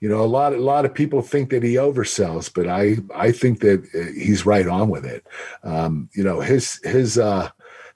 you 0.02 0.10
know, 0.10 0.20
a 0.20 0.28
lot, 0.28 0.52
a 0.52 0.58
lot 0.58 0.84
of 0.84 0.94
people 0.94 1.22
think 1.22 1.52
that 1.52 1.64
he 1.64 1.76
oversells, 1.76 2.54
but 2.54 2.68
I, 2.68 2.98
I 3.16 3.32
think 3.32 3.62
that 3.62 3.82
uh, 3.96 4.12
he's 4.12 4.46
right 4.46 4.68
on 4.68 4.90
with 4.90 5.06
it. 5.06 5.26
Um, 5.64 6.10
you 6.14 6.22
know, 6.22 6.42
his, 6.42 6.82
his, 6.84 7.18
uh, 7.18 7.50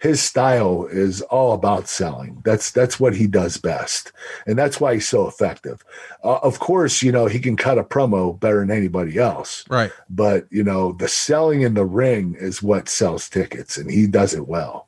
his 0.04 0.22
style 0.22 0.86
is 0.86 1.22
all 1.22 1.54
about 1.54 1.88
selling. 1.88 2.42
That's 2.44 2.72
that's 2.72 3.00
what 3.00 3.16
he 3.16 3.26
does 3.26 3.56
best, 3.56 4.12
and 4.46 4.60
that's 4.60 4.82
why 4.82 4.96
he's 4.96 5.08
so 5.08 5.30
effective. 5.30 5.82
Uh, 6.26 6.40
of 6.44 6.60
course, 6.60 7.02
you 7.02 7.10
know 7.10 7.28
he 7.28 7.40
can 7.40 7.56
cut 7.56 7.78
a 7.78 7.86
promo 7.86 8.38
better 8.38 8.60
than 8.60 8.70
anybody 8.70 9.18
else, 9.18 9.64
right? 9.70 9.94
But 10.10 10.46
you 10.52 10.62
know 10.62 10.92
the 10.92 11.08
selling 11.08 11.62
in 11.62 11.74
the 11.74 11.86
ring 11.86 12.36
is 12.38 12.62
what 12.62 12.90
sells 12.90 13.30
tickets, 13.30 13.78
and 13.78 13.90
he 13.90 14.06
does 14.06 14.34
it 14.34 14.46
well. 14.46 14.88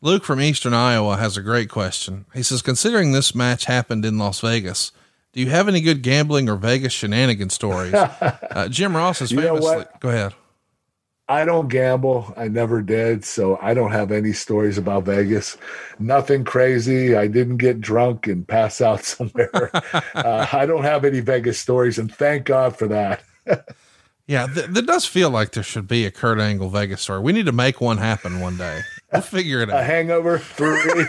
Luke 0.00 0.24
from 0.24 0.40
Eastern 0.40 0.74
Iowa 0.74 1.18
has 1.18 1.36
a 1.36 1.42
great 1.42 1.70
question. 1.70 2.24
He 2.34 2.42
says, 2.42 2.60
considering 2.60 3.12
this 3.12 3.36
match 3.36 3.66
happened 3.66 4.04
in 4.04 4.18
Las 4.18 4.40
Vegas, 4.40 4.90
do 5.32 5.38
you 5.40 5.50
have 5.50 5.68
any 5.68 5.80
good 5.80 6.02
gambling 6.02 6.48
or 6.48 6.56
Vegas 6.56 6.92
shenanigan 6.92 7.50
stories? 7.50 7.94
uh, 7.94 8.66
Jim 8.68 8.96
Ross 8.96 9.22
is 9.22 9.30
famously. 9.30 9.84
Go 10.00 10.08
ahead. 10.08 10.34
I 11.28 11.44
don't 11.44 11.68
gamble. 11.68 12.32
I 12.36 12.48
never 12.48 12.82
did. 12.82 13.24
So 13.24 13.58
I 13.62 13.74
don't 13.74 13.92
have 13.92 14.12
any 14.12 14.32
stories 14.32 14.76
about 14.76 15.04
Vegas. 15.04 15.56
Nothing 15.98 16.44
crazy. 16.44 17.14
I 17.16 17.26
didn't 17.26 17.56
get 17.58 17.80
drunk 17.80 18.26
and 18.26 18.46
pass 18.46 18.80
out 18.80 19.04
somewhere. 19.04 19.70
uh, 20.14 20.46
I 20.52 20.66
don't 20.66 20.82
have 20.84 21.04
any 21.04 21.20
Vegas 21.20 21.58
stories. 21.58 21.98
And 21.98 22.12
thank 22.14 22.44
God 22.44 22.76
for 22.76 22.88
that. 22.88 23.22
yeah, 24.26 24.46
th- 24.46 24.66
that 24.66 24.86
does 24.86 25.06
feel 25.06 25.30
like 25.30 25.52
there 25.52 25.62
should 25.62 25.88
be 25.88 26.04
a 26.04 26.10
Kurt 26.10 26.38
Angle 26.38 26.68
Vegas 26.68 27.00
story. 27.02 27.20
We 27.20 27.32
need 27.32 27.46
to 27.46 27.52
make 27.52 27.80
one 27.80 27.98
happen 27.98 28.40
one 28.40 28.56
day. 28.58 28.80
We'll 29.12 29.22
figure 29.22 29.60
it 29.62 29.70
out. 29.70 29.80
a 29.80 29.84
hangover 29.84 30.38
three. 30.38 31.06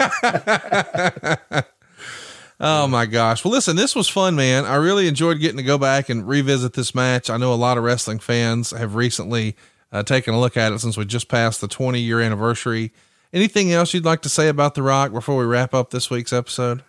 Oh 2.59 2.87
my 2.87 3.05
gosh. 3.07 3.43
Well, 3.43 3.51
listen, 3.51 3.75
this 3.75 3.93
was 3.95 4.07
fun, 4.07 4.35
man. 4.35 4.63
I 4.65 4.75
really 4.75 5.07
enjoyed 5.07 5.39
getting 5.39 5.57
to 5.57 5.63
go 5.63 5.77
back 5.77 6.07
and 6.07 6.25
revisit 6.25 6.73
this 6.73 6.95
match. 6.95 7.29
I 7.29 7.35
know 7.37 7.51
a 7.53 7.55
lot 7.55 7.77
of 7.77 7.83
wrestling 7.83 8.19
fans 8.19 8.71
have 8.71 8.95
recently 8.95 9.55
uh, 9.93 10.03
taking 10.03 10.33
a 10.33 10.39
look 10.39 10.57
at 10.57 10.73
it 10.73 10.79
since 10.79 10.97
we 10.97 11.05
just 11.05 11.29
passed 11.29 11.61
the 11.61 11.67
20 11.67 11.99
year 11.99 12.19
anniversary. 12.19 12.91
Anything 13.31 13.71
else 13.71 13.93
you'd 13.93 14.05
like 14.05 14.21
to 14.23 14.29
say 14.29 14.49
about 14.49 14.75
The 14.75 14.83
Rock 14.83 15.13
before 15.13 15.37
we 15.37 15.45
wrap 15.45 15.73
up 15.73 15.91
this 15.91 16.09
week's 16.09 16.33
episode? 16.33 16.83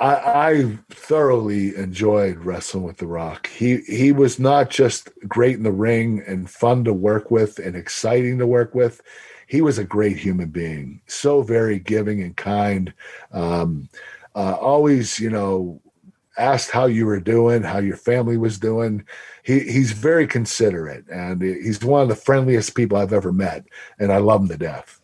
I, 0.00 0.14
I, 0.14 0.78
thoroughly 0.90 1.74
enjoyed 1.74 2.36
wrestling 2.36 2.84
with 2.84 2.98
The 2.98 3.08
Rock. 3.08 3.48
He 3.48 3.78
he 3.78 4.12
was 4.12 4.38
not 4.38 4.70
just 4.70 5.10
great 5.26 5.56
in 5.56 5.64
the 5.64 5.72
ring 5.72 6.22
and 6.24 6.48
fun 6.48 6.84
to 6.84 6.92
work 6.92 7.32
with 7.32 7.58
and 7.58 7.74
exciting 7.74 8.38
to 8.38 8.46
work 8.46 8.76
with. 8.76 9.02
He 9.48 9.60
was 9.60 9.76
a 9.76 9.84
great 9.84 10.16
human 10.16 10.50
being, 10.50 11.00
so 11.06 11.42
very 11.42 11.80
giving 11.80 12.22
and 12.22 12.36
kind. 12.36 12.92
Um, 13.32 13.88
uh, 14.36 14.54
always, 14.54 15.18
you 15.18 15.30
know, 15.30 15.80
asked 16.38 16.70
how 16.70 16.86
you 16.86 17.04
were 17.04 17.20
doing, 17.20 17.62
how 17.62 17.78
your 17.78 17.96
family 17.96 18.36
was 18.36 18.58
doing. 18.58 19.04
He, 19.48 19.60
he's 19.60 19.92
very 19.92 20.26
considerate 20.26 21.06
and 21.08 21.40
he's 21.40 21.82
one 21.82 22.02
of 22.02 22.08
the 22.08 22.14
friendliest 22.14 22.74
people 22.74 22.98
I've 22.98 23.14
ever 23.14 23.32
met. 23.32 23.64
And 23.98 24.12
I 24.12 24.18
love 24.18 24.42
him 24.42 24.48
to 24.48 24.58
death. 24.58 25.00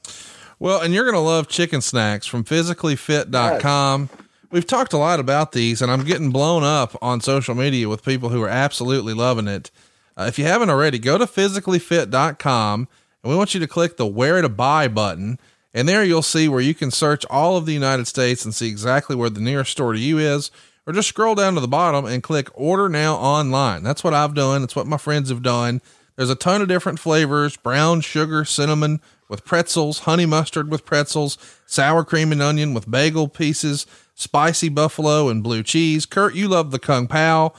Well, 0.58 0.82
and 0.82 0.92
you're 0.92 1.04
going 1.04 1.14
to 1.14 1.20
love 1.20 1.48
chicken 1.48 1.80
snacks 1.80 2.26
from 2.26 2.44
physicallyfit.com. 2.44 4.10
Yes. 4.12 4.26
We've 4.50 4.66
talked 4.66 4.92
a 4.92 4.98
lot 4.98 5.18
about 5.18 5.52
these 5.52 5.80
and 5.80 5.90
I'm 5.90 6.04
getting 6.04 6.30
blown 6.30 6.62
up 6.62 6.94
on 7.00 7.22
social 7.22 7.54
media 7.54 7.88
with 7.88 8.04
people 8.04 8.28
who 8.28 8.42
are 8.42 8.48
absolutely 8.50 9.14
loving 9.14 9.48
it. 9.48 9.70
Uh, 10.14 10.26
if 10.28 10.38
you 10.38 10.44
haven't 10.44 10.68
already, 10.68 10.98
go 10.98 11.16
to 11.16 11.24
physicallyfit.com 11.24 12.88
and 13.22 13.30
we 13.30 13.38
want 13.38 13.54
you 13.54 13.60
to 13.60 13.66
click 13.66 13.96
the 13.96 14.06
where 14.06 14.42
to 14.42 14.50
buy 14.50 14.88
button. 14.88 15.38
And 15.72 15.88
there 15.88 16.04
you'll 16.04 16.20
see 16.20 16.48
where 16.48 16.60
you 16.60 16.74
can 16.74 16.90
search 16.90 17.24
all 17.30 17.56
of 17.56 17.64
the 17.64 17.72
United 17.72 18.08
States 18.08 18.44
and 18.44 18.54
see 18.54 18.68
exactly 18.68 19.16
where 19.16 19.30
the 19.30 19.40
nearest 19.40 19.70
store 19.70 19.94
to 19.94 19.98
you 19.98 20.18
is. 20.18 20.50
Or 20.86 20.92
just 20.92 21.08
scroll 21.08 21.34
down 21.34 21.54
to 21.54 21.60
the 21.60 21.68
bottom 21.68 22.04
and 22.04 22.22
click 22.22 22.48
order 22.54 22.88
now 22.88 23.14
online. 23.14 23.82
That's 23.82 24.04
what 24.04 24.12
I've 24.12 24.34
done. 24.34 24.62
It's 24.62 24.76
what 24.76 24.86
my 24.86 24.98
friends 24.98 25.30
have 25.30 25.42
done. 25.42 25.80
There's 26.16 26.30
a 26.30 26.34
ton 26.36 26.62
of 26.62 26.68
different 26.68 26.98
flavors 26.98 27.56
brown 27.56 28.02
sugar, 28.02 28.44
cinnamon 28.44 29.00
with 29.28 29.44
pretzels, 29.44 30.00
honey 30.00 30.26
mustard 30.26 30.70
with 30.70 30.84
pretzels, 30.84 31.38
sour 31.66 32.04
cream 32.04 32.32
and 32.32 32.42
onion 32.42 32.74
with 32.74 32.90
bagel 32.90 33.28
pieces, 33.28 33.86
spicy 34.14 34.68
buffalo 34.68 35.28
and 35.28 35.42
blue 35.42 35.62
cheese. 35.62 36.06
Kurt, 36.06 36.34
you 36.34 36.48
love 36.48 36.70
the 36.70 36.78
Kung 36.78 37.06
Pao. 37.06 37.52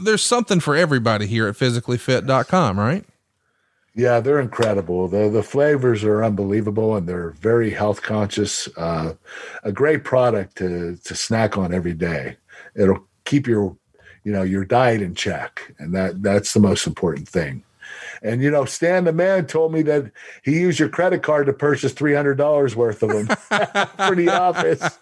There's 0.00 0.22
something 0.22 0.60
for 0.60 0.74
everybody 0.74 1.26
here 1.26 1.46
at 1.48 1.56
physicallyfit.com, 1.56 2.78
right? 2.78 3.04
Yeah, 3.94 4.20
they're 4.20 4.38
incredible. 4.38 5.08
The 5.08 5.28
the 5.28 5.42
flavors 5.42 6.04
are 6.04 6.22
unbelievable 6.22 6.94
and 6.94 7.08
they're 7.08 7.30
very 7.30 7.70
health 7.70 8.00
conscious. 8.00 8.68
Uh, 8.76 9.14
a 9.64 9.72
great 9.72 10.04
product 10.04 10.56
to 10.58 10.96
to 11.02 11.16
snack 11.16 11.58
on 11.58 11.74
every 11.74 11.94
day. 11.94 12.36
It'll 12.78 13.06
keep 13.24 13.46
your 13.46 13.76
you 14.24 14.32
know 14.32 14.42
your 14.42 14.64
diet 14.64 15.02
in 15.02 15.14
check, 15.14 15.74
and 15.78 15.94
that 15.94 16.22
that's 16.22 16.54
the 16.54 16.60
most 16.60 16.86
important 16.86 17.28
thing. 17.28 17.62
And 18.22 18.42
you 18.42 18.50
know, 18.50 18.64
Stan 18.64 19.04
the 19.04 19.12
man 19.12 19.46
told 19.46 19.72
me 19.72 19.82
that 19.82 20.10
he 20.42 20.60
used 20.60 20.78
your 20.78 20.88
credit 20.88 21.22
card 21.22 21.46
to 21.46 21.52
purchase 21.52 21.92
three 21.92 22.14
hundred 22.14 22.36
dollars 22.36 22.74
worth 22.76 23.02
of 23.02 23.10
them 23.10 23.26
for 23.26 24.14
the 24.14 24.28
office. 24.30 24.98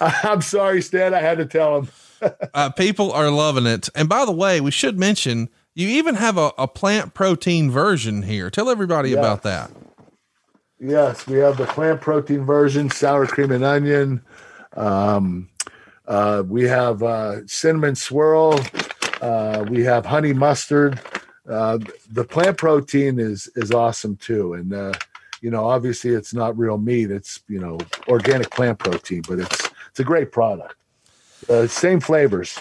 I'm 0.00 0.42
sorry, 0.42 0.82
Stan. 0.82 1.14
I 1.14 1.20
had 1.20 1.38
to 1.38 1.46
tell 1.46 1.80
him. 1.80 1.88
uh, 2.54 2.70
people 2.70 3.12
are 3.12 3.30
loving 3.30 3.66
it. 3.66 3.88
And 3.94 4.08
by 4.08 4.24
the 4.24 4.32
way, 4.32 4.60
we 4.60 4.70
should 4.70 4.98
mention 4.98 5.48
you 5.74 5.88
even 5.88 6.16
have 6.16 6.36
a, 6.36 6.52
a 6.58 6.68
plant 6.68 7.14
protein 7.14 7.70
version 7.70 8.22
here. 8.22 8.50
Tell 8.50 8.68
everybody 8.68 9.12
about 9.12 9.42
that. 9.42 9.70
Yes, 10.78 11.26
we 11.26 11.38
have 11.38 11.58
the 11.58 11.66
plant 11.66 12.00
protein 12.00 12.44
version, 12.44 12.90
sour 12.90 13.26
cream 13.26 13.50
and 13.50 13.64
onion. 13.64 14.22
Um, 14.76 15.48
uh, 16.10 16.42
we 16.46 16.64
have 16.64 17.04
uh, 17.04 17.46
cinnamon 17.46 17.94
swirl. 17.94 18.60
Uh, 19.22 19.64
we 19.70 19.84
have 19.84 20.04
honey 20.04 20.32
mustard. 20.32 21.00
Uh, 21.48 21.78
the 22.10 22.24
plant 22.24 22.58
protein 22.58 23.20
is 23.20 23.48
is 23.54 23.70
awesome 23.70 24.16
too, 24.16 24.54
and 24.54 24.74
uh, 24.74 24.92
you 25.40 25.50
know, 25.50 25.64
obviously, 25.64 26.10
it's 26.10 26.34
not 26.34 26.58
real 26.58 26.78
meat. 26.78 27.12
It's 27.12 27.40
you 27.48 27.60
know, 27.60 27.78
organic 28.08 28.50
plant 28.50 28.80
protein, 28.80 29.22
but 29.28 29.38
it's 29.38 29.70
it's 29.88 30.00
a 30.00 30.04
great 30.04 30.32
product. 30.32 30.74
Same 31.68 32.00
flavors. 32.00 32.58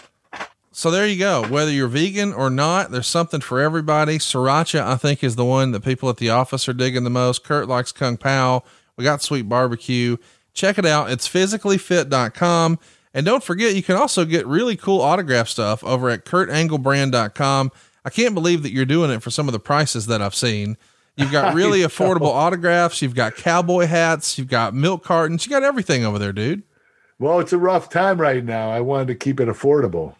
So 0.71 0.91
there 0.91 1.07
you 1.07 1.17
go. 1.17 1.43
Whether 1.47 1.71
you're 1.71 1.87
vegan 1.87 2.31
or 2.31 2.51
not, 2.51 2.91
there's 2.91 3.07
something 3.07 3.41
for 3.41 3.59
everybody. 3.59 4.19
Sriracha, 4.19 4.81
I 4.81 4.95
think, 4.95 5.23
is 5.23 5.35
the 5.35 5.43
one 5.43 5.71
that 5.71 5.83
people 5.83 6.07
at 6.09 6.17
the 6.17 6.29
office 6.29 6.69
are 6.69 6.73
digging 6.73 7.03
the 7.03 7.09
most. 7.09 7.43
Kurt 7.43 7.67
likes 7.67 7.91
Kung 7.91 8.15
Pao. 8.15 8.63
We 8.95 9.03
got 9.03 9.23
sweet 9.23 9.49
barbecue. 9.49 10.17
Check 10.53 10.77
it 10.77 10.85
out. 10.85 11.09
It's 11.09 11.27
physicallyfit.com. 11.27 12.79
And 13.13 13.25
don't 13.25 13.43
forget, 13.43 13.75
you 13.75 13.83
can 13.83 13.95
also 13.95 14.23
get 14.25 14.45
really 14.45 14.75
cool 14.75 15.01
autograph 15.01 15.47
stuff 15.47 15.83
over 15.83 16.09
at 16.09 16.25
kurtanglebrand.com. 16.25 17.71
I 18.05 18.09
can't 18.09 18.33
believe 18.33 18.63
that 18.63 18.71
you're 18.71 18.85
doing 18.85 19.11
it 19.11 19.21
for 19.21 19.31
some 19.31 19.47
of 19.47 19.51
the 19.51 19.59
prices 19.59 20.05
that 20.07 20.21
I've 20.21 20.35
seen. 20.35 20.77
You've 21.15 21.31
got 21.31 21.53
really 21.55 21.79
affordable 21.79 22.27
autographs. 22.27 23.01
You've 23.01 23.15
got 23.15 23.35
cowboy 23.35 23.87
hats. 23.87 24.37
You've 24.37 24.47
got 24.47 24.73
milk 24.73 25.03
cartons. 25.03 25.45
You 25.45 25.49
got 25.49 25.63
everything 25.63 26.05
over 26.05 26.19
there, 26.19 26.33
dude. 26.33 26.63
Well, 27.17 27.39
it's 27.39 27.51
a 27.51 27.57
rough 27.57 27.89
time 27.89 28.21
right 28.21 28.43
now. 28.43 28.71
I 28.71 28.79
wanted 28.79 29.07
to 29.07 29.15
keep 29.15 29.39
it 29.39 29.49
affordable. 29.49 30.15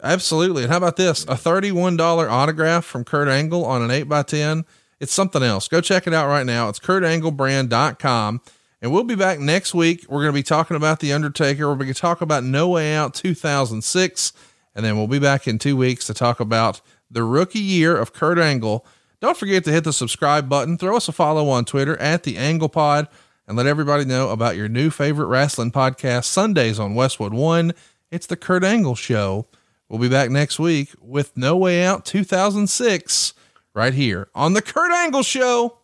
Absolutely. 0.00 0.62
And 0.62 0.70
how 0.70 0.78
about 0.78 0.96
this? 0.96 1.24
A 1.24 1.34
$31 1.34 2.30
autograph 2.30 2.84
from 2.84 3.04
Kurt 3.04 3.26
Angle 3.26 3.64
on 3.64 3.82
an 3.82 3.90
8x10. 3.90 4.64
It's 5.00 5.12
something 5.12 5.42
else. 5.42 5.66
Go 5.66 5.80
check 5.80 6.06
it 6.06 6.14
out 6.14 6.28
right 6.28 6.46
now. 6.46 6.68
It's 6.68 6.78
kurtanglebrand.com. 6.78 8.40
And 8.80 8.92
we'll 8.92 9.04
be 9.04 9.16
back 9.16 9.40
next 9.40 9.74
week. 9.74 10.06
We're 10.08 10.22
going 10.22 10.32
to 10.32 10.38
be 10.38 10.42
talking 10.42 10.76
about 10.76 11.00
The 11.00 11.12
Undertaker. 11.12 11.68
We're 11.68 11.74
going 11.74 11.92
to 11.92 12.00
talk 12.00 12.20
about 12.20 12.44
No 12.44 12.68
Way 12.68 12.94
Out 12.94 13.14
2006. 13.14 14.32
And 14.74 14.84
then 14.84 14.96
we'll 14.96 15.08
be 15.08 15.18
back 15.18 15.48
in 15.48 15.58
two 15.58 15.76
weeks 15.76 16.06
to 16.06 16.14
talk 16.14 16.38
about 16.38 16.80
the 17.10 17.24
rookie 17.24 17.58
year 17.58 17.96
of 17.96 18.12
Kurt 18.12 18.38
Angle. 18.38 18.86
Don't 19.20 19.36
forget 19.36 19.64
to 19.64 19.72
hit 19.72 19.82
the 19.82 19.92
subscribe 19.92 20.48
button. 20.48 20.78
Throw 20.78 20.96
us 20.96 21.08
a 21.08 21.12
follow 21.12 21.48
on 21.48 21.64
Twitter 21.64 21.96
at 21.96 22.22
The 22.22 22.36
Angle 22.36 22.68
Pod 22.68 23.08
and 23.48 23.56
let 23.56 23.66
everybody 23.66 24.04
know 24.04 24.30
about 24.30 24.56
your 24.56 24.68
new 24.68 24.90
favorite 24.90 25.26
wrestling 25.26 25.72
podcast 25.72 26.26
Sundays 26.26 26.78
on 26.78 26.94
Westwood 26.94 27.34
One. 27.34 27.72
It's 28.12 28.26
The 28.26 28.36
Kurt 28.36 28.62
Angle 28.62 28.94
Show. 28.94 29.46
We'll 29.88 29.98
be 29.98 30.08
back 30.08 30.30
next 30.30 30.60
week 30.60 30.94
with 31.00 31.36
No 31.36 31.56
Way 31.56 31.82
Out 31.82 32.04
2006 32.04 33.34
right 33.74 33.94
here 33.94 34.28
on 34.34 34.52
The 34.52 34.62
Kurt 34.62 34.92
Angle 34.92 35.24
Show. 35.24 35.77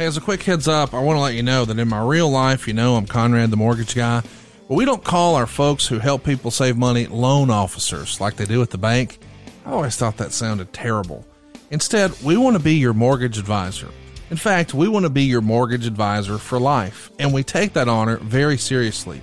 Hey, 0.00 0.06
as 0.06 0.16
a 0.16 0.22
quick 0.22 0.44
heads 0.44 0.66
up, 0.66 0.94
I 0.94 1.00
want 1.00 1.18
to 1.18 1.20
let 1.20 1.34
you 1.34 1.42
know 1.42 1.66
that 1.66 1.78
in 1.78 1.86
my 1.86 2.02
real 2.02 2.30
life, 2.30 2.66
you 2.66 2.72
know, 2.72 2.96
I'm 2.96 3.04
Conrad 3.04 3.50
the 3.50 3.58
mortgage 3.58 3.94
guy, 3.94 4.22
but 4.66 4.74
we 4.74 4.86
don't 4.86 5.04
call 5.04 5.34
our 5.34 5.46
folks 5.46 5.86
who 5.86 5.98
help 5.98 6.24
people 6.24 6.50
save 6.50 6.78
money 6.78 7.06
loan 7.06 7.50
officers 7.50 8.18
like 8.18 8.36
they 8.36 8.46
do 8.46 8.62
at 8.62 8.70
the 8.70 8.78
bank. 8.78 9.18
I 9.66 9.72
always 9.72 9.96
thought 9.98 10.16
that 10.16 10.32
sounded 10.32 10.72
terrible. 10.72 11.26
Instead, 11.70 12.18
we 12.22 12.38
want 12.38 12.56
to 12.56 12.62
be 12.62 12.76
your 12.76 12.94
mortgage 12.94 13.36
advisor. 13.36 13.90
In 14.30 14.38
fact, 14.38 14.72
we 14.72 14.88
want 14.88 15.04
to 15.04 15.10
be 15.10 15.24
your 15.24 15.42
mortgage 15.42 15.86
advisor 15.86 16.38
for 16.38 16.58
life, 16.58 17.10
and 17.18 17.34
we 17.34 17.42
take 17.42 17.74
that 17.74 17.86
honor 17.86 18.16
very 18.16 18.56
seriously. 18.56 19.20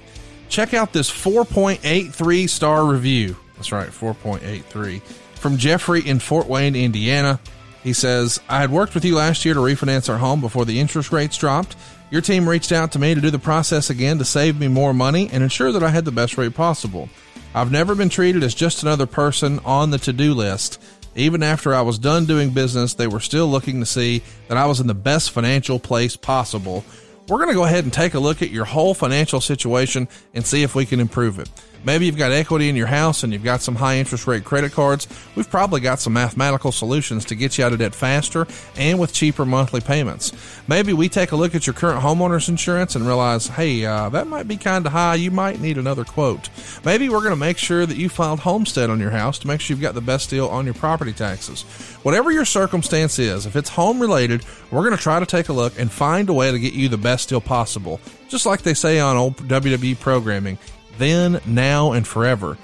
Check 0.48 0.76
out 0.76 0.94
this 0.94 1.10
4.83 1.10 2.48
star 2.48 2.86
review. 2.86 3.36
That's 3.56 3.72
right, 3.72 3.90
4.83 3.90 5.02
from 5.02 5.58
Jeffrey 5.58 6.08
in 6.08 6.20
Fort 6.20 6.46
Wayne, 6.46 6.76
Indiana. 6.76 7.40
He 7.88 7.94
says, 7.94 8.42
I 8.50 8.60
had 8.60 8.70
worked 8.70 8.96
with 8.96 9.06
you 9.06 9.16
last 9.16 9.46
year 9.46 9.54
to 9.54 9.62
refinance 9.62 10.10
our 10.10 10.18
home 10.18 10.42
before 10.42 10.66
the 10.66 10.78
interest 10.78 11.14
rates 11.14 11.38
dropped. 11.38 11.78
Your 12.12 12.20
team 12.20 12.50
reached 12.50 12.74
out 12.74 12.92
to 12.92 13.00
me 13.00 13.16
to 13.16 13.22
do 13.22 13.30
the 13.30 13.40
process 13.40 13.90
again 13.90 14.18
to 14.18 14.26
save 14.26 14.60
me 14.60 14.68
more 14.68 14.94
money 14.94 15.30
and 15.32 15.42
ensure 15.42 15.72
that 15.72 15.82
I 15.82 15.88
had 15.88 16.04
the 16.04 16.12
best 16.12 16.38
rate 16.38 16.54
possible. 16.54 17.08
I've 17.56 17.72
never 17.72 17.96
been 17.96 18.10
treated 18.10 18.44
as 18.44 18.54
just 18.54 18.84
another 18.84 19.06
person 19.06 19.60
on 19.64 19.92
the 19.92 20.00
to 20.00 20.12
do 20.12 20.34
list. 20.34 20.82
Even 21.16 21.42
after 21.42 21.74
I 21.74 21.80
was 21.80 21.98
done 21.98 22.26
doing 22.26 22.50
business, 22.50 22.94
they 22.94 23.08
were 23.08 23.22
still 23.22 23.48
looking 23.48 23.80
to 23.80 23.86
see 23.86 24.22
that 24.50 24.58
I 24.58 24.66
was 24.66 24.82
in 24.82 24.88
the 24.88 24.94
best 24.94 25.32
financial 25.32 25.80
place 25.80 26.18
possible. 26.18 26.84
We're 27.30 27.38
going 27.38 27.52
to 27.52 27.56
go 27.56 27.64
ahead 27.64 27.86
and 27.86 27.94
take 27.94 28.16
a 28.16 28.20
look 28.20 28.42
at 28.42 28.52
your 28.52 28.66
whole 28.66 28.96
financial 28.96 29.40
situation 29.40 30.10
and 30.34 30.46
see 30.46 30.62
if 30.62 30.76
we 30.76 30.86
can 30.86 31.00
improve 31.00 31.40
it. 31.40 31.50
Maybe 31.88 32.06
you've 32.06 32.18
got 32.18 32.34
equity 32.34 32.68
in 32.68 32.76
your 32.76 32.88
house 32.88 33.24
and 33.24 33.32
you've 33.32 33.46
got 33.46 33.62
some 33.62 33.76
high 33.76 33.96
interest 33.96 34.28
rate 34.28 34.44
credit 34.44 34.74
cards. 34.74 35.08
We've 35.36 35.50
probably 35.50 35.80
got 35.80 36.02
some 36.02 36.12
mathematical 36.12 36.74
solutions 36.74 37.24
to 37.24 37.36
get 37.36 37.58
you 37.58 37.64
out 37.64 37.72
of 37.72 37.80
debt 37.80 37.96
faster 37.96 38.46
and 38.76 39.00
with 39.00 39.14
cheaper 39.14 39.46
monthly 39.46 39.80
payments. 39.80 40.34
Maybe 40.68 40.92
we 40.92 41.08
take 41.08 41.32
a 41.32 41.38
look 41.38 41.56
at 41.56 41.66
your 41.66 41.74
current 41.74 42.02
homeowner's 42.02 42.50
insurance 42.50 42.98
and 42.98 43.08
realize, 43.08 43.48
hey, 43.48 43.86
uh, 43.86 44.10
that 44.10 44.28
might 44.28 44.50
be 44.50 44.58
kind 44.58 44.86
of 44.86 44.92
high. 44.92 45.16
You 45.16 45.32
might 45.32 45.62
need 45.62 45.78
another 45.78 46.04
quote. 46.04 46.50
Maybe 46.84 47.08
we're 47.08 47.22
going 47.22 47.30
to 47.30 47.38
make 47.38 47.58
sure 47.58 47.86
that 47.86 47.96
you 47.96 48.10
filed 48.10 48.42
homestead 48.42 48.90
on 48.90 49.00
your 49.00 49.12
house 49.12 49.40
to 49.40 49.48
make 49.48 49.62
sure 49.62 49.74
you've 49.74 49.82
got 49.82 49.96
the 49.96 50.02
best 50.02 50.30
deal 50.30 50.50
on 50.50 50.66
your 50.66 50.74
property 50.74 51.14
taxes. 51.14 51.62
Whatever 52.04 52.34
your 52.34 52.44
circumstance 52.44 53.18
is, 53.18 53.46
if 53.46 53.56
it's 53.56 53.70
home 53.70 54.02
related, 54.02 54.44
we're 54.72 54.84
going 54.84 54.98
to 54.98 55.02
try 55.02 55.22
to 55.22 55.26
take 55.26 55.48
a 55.48 55.54
look 55.54 55.80
and 55.80 55.90
find 55.90 56.28
a 56.28 56.34
way 56.34 56.52
to 56.52 56.60
get 56.60 56.74
you 56.74 56.90
the 56.90 56.98
best 56.98 57.30
deal 57.30 57.40
possible. 57.40 58.02
Just 58.28 58.46
like 58.46 58.64
they 58.64 58.74
say 58.74 59.00
on 59.00 59.16
old 59.16 59.38
WWE 59.38 59.98
programming, 60.02 60.58
then, 60.98 61.40
now, 61.46 61.92
and 61.92 62.08
forever. 62.08 62.58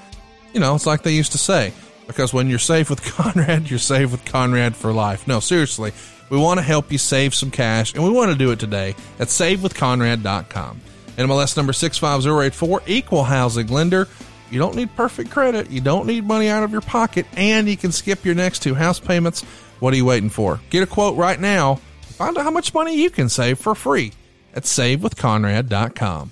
You 0.54 0.60
know, 0.60 0.76
it's 0.76 0.86
like 0.86 1.04
they 1.04 1.14
used 1.14 1.32
to 1.34 1.38
say, 1.38 1.74
because 2.08 2.34
when 2.34 2.50
you're 2.50 2.60
safe 2.60 2.90
with 2.90 3.04
Conrad, 3.16 3.70
you're 3.70 3.80
safe 3.80 4.12
with 4.12 4.26
Conrad 4.26 4.76
for 4.76 4.94
life. 4.94 5.28
No, 5.28 5.40
seriously, 5.40 5.92
we 6.30 6.38
want 6.38 6.60
to 6.60 6.64
help 6.64 6.92
you 6.92 6.98
save 6.98 7.34
some 7.34 7.52
cash, 7.52 7.94
and 7.94 8.04
we 8.04 8.10
want 8.10 8.32
to 8.32 8.38
do 8.38 8.52
it 8.52 8.60
today 8.60 8.96
at 9.20 9.28
savewithconrad.com. 9.28 10.82
NMLS 11.18 11.58
number 11.58 11.74
65084, 11.74 12.82
equal 12.88 13.24
housing 13.24 13.68
lender. 13.68 14.08
You 14.50 14.60
don't 14.60 14.76
need 14.76 14.96
perfect 14.96 15.32
credit. 15.32 15.72
You 15.72 15.82
don't 15.82 16.06
need 16.06 16.26
money 16.26 16.48
out 16.48 16.64
of 16.64 16.72
your 16.72 16.82
pocket, 16.82 17.26
and 17.36 17.68
you 17.68 17.78
can 17.78 17.92
skip 17.92 18.26
your 18.26 18.36
next 18.36 18.60
two 18.60 18.76
house 18.76 19.00
payments. 19.00 19.42
What 19.80 19.94
are 19.94 19.98
you 19.98 20.06
waiting 20.06 20.30
for? 20.30 20.60
Get 20.70 20.84
a 20.84 20.88
quote 20.88 21.18
right 21.18 21.40
now. 21.40 21.76
Find 22.02 22.38
out 22.38 22.44
how 22.44 22.52
much 22.52 22.74
money 22.74 22.96
you 23.02 23.10
can 23.10 23.30
save 23.30 23.60
for 23.60 23.76
free 23.76 24.14
at 24.54 24.64
savewithconrad.com. 24.64 26.32